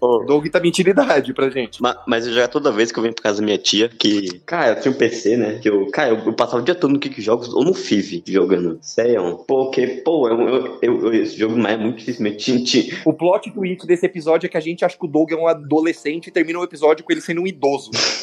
[0.00, 1.82] O Doug tá mentindo idade pra gente.
[1.82, 4.38] Ma- Mas eu já toda vez que eu venho pra casa da minha tia, que,
[4.40, 5.58] cara, eu tinha um PC, né?
[5.60, 8.22] Que eu, cara, eu, eu passava o dia todo no Kick Jogos ou no FIV
[8.26, 8.78] jogando.
[8.80, 9.44] Sério.
[9.46, 13.86] Porque, pô, eu, eu, eu- eu- esse jogo mais é muito tinha, O plot twist
[13.86, 16.58] desse episódio é que a gente acha que o Doug é um adolescente e termina
[16.58, 17.65] o episódio com ele sendo um idoso.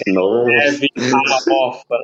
[0.08, 0.46] Nossa.
[0.46, 1.96] Deve uma bosta.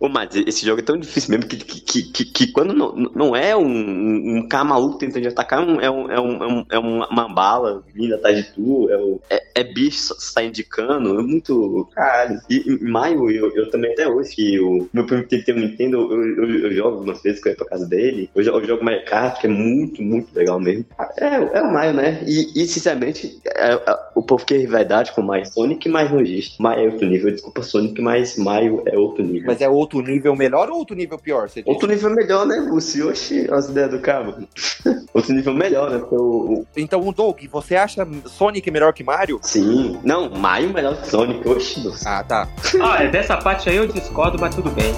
[0.00, 2.94] Ô, mas esse jogo é tão difícil mesmo que, que, que, que, que quando não,
[3.14, 6.60] não é um, um, cara maluco tentando te atacar, é, um, é, um, é, um,
[6.60, 10.52] é, é uma, uma bala vindo atrás de tu, é, o- é, é bicho saindo
[10.52, 11.88] de cano, é muito.
[11.94, 12.40] Caralho.
[12.50, 15.58] E em maio, eu, eu também até hoje, que o meu primo que tem um
[15.60, 18.64] Nintendo, eu, eu, eu jogo algumas vezes que eu ia pra casa dele, eu, eu
[18.66, 20.84] jogo Mario Kart, que é muito, muito legal mesmo.
[21.18, 22.22] É, é o Mario, né?
[22.26, 26.20] E, e sinceramente, é- é- o povo quer rivalidade com o Mario Sonic, mas não
[26.20, 26.60] existe.
[26.60, 29.46] Mario é outro nível, desculpa Sonic, mas Mario é outro nível.
[29.46, 31.48] Mas é outro nível melhor ou outro nível pior?
[31.64, 33.08] Outro nível melhor, né, Lúcio?
[33.08, 34.34] Oxi, as ideias do cabo.
[35.14, 35.98] Outro nível melhor, né?
[35.98, 36.18] Porque o,
[36.60, 39.38] o- Então, o Doug, você acha Sonic melhor que Mario?
[39.42, 39.98] Sim.
[40.02, 41.48] Não, Mario melhor que Sonic.
[41.48, 41.80] Oxi.
[42.04, 42.48] Ah, tá.
[42.82, 44.92] Ah, é, dessa parte aí eu discordo, mas tudo bem.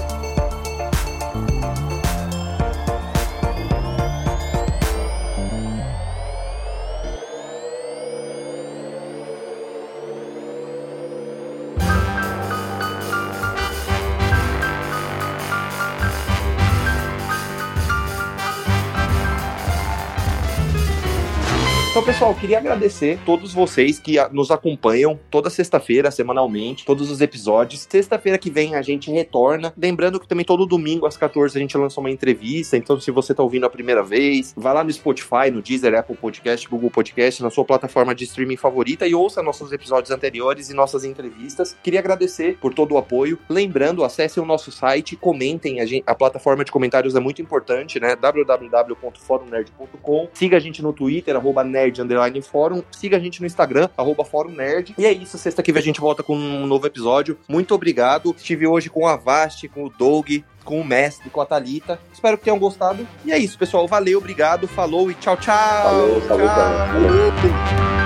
[22.16, 27.86] Pessoal, queria agradecer todos vocês que nos acompanham toda sexta-feira, semanalmente, todos os episódios.
[27.90, 29.74] Sexta-feira que vem a gente retorna.
[29.76, 32.74] Lembrando que também todo domingo às 14 a gente lança uma entrevista.
[32.74, 36.16] Então, se você tá ouvindo a primeira vez, vai lá no Spotify, no Deezer, Apple
[36.16, 40.74] Podcast, Google Podcast, na sua plataforma de streaming favorita e ouça nossos episódios anteriores e
[40.74, 41.76] nossas entrevistas.
[41.82, 43.38] Queria agradecer por todo o apoio.
[43.46, 45.80] Lembrando, acessem o nosso site, comentem.
[45.80, 48.16] A, gente- a plataforma de comentários é muito importante, né?
[48.16, 50.28] www.forumnerd.com.
[50.32, 52.82] Siga a gente no Twitter, arroba nerd underline fórum.
[52.90, 54.94] Siga a gente no Instagram, arroba fórum nerd.
[54.96, 57.38] E é isso, sexta que vem a gente volta com um novo episódio.
[57.48, 58.34] Muito obrigado.
[58.36, 61.98] Estive hoje com a Vasti, com o Doug, com o Mestre, com a Thalita.
[62.12, 63.06] Espero que tenham gostado.
[63.24, 63.86] E é isso, pessoal.
[63.86, 65.82] Valeu, obrigado, falou e tchau, tchau.
[65.82, 66.56] Falou, falou, tchau.
[66.56, 68.05] falou.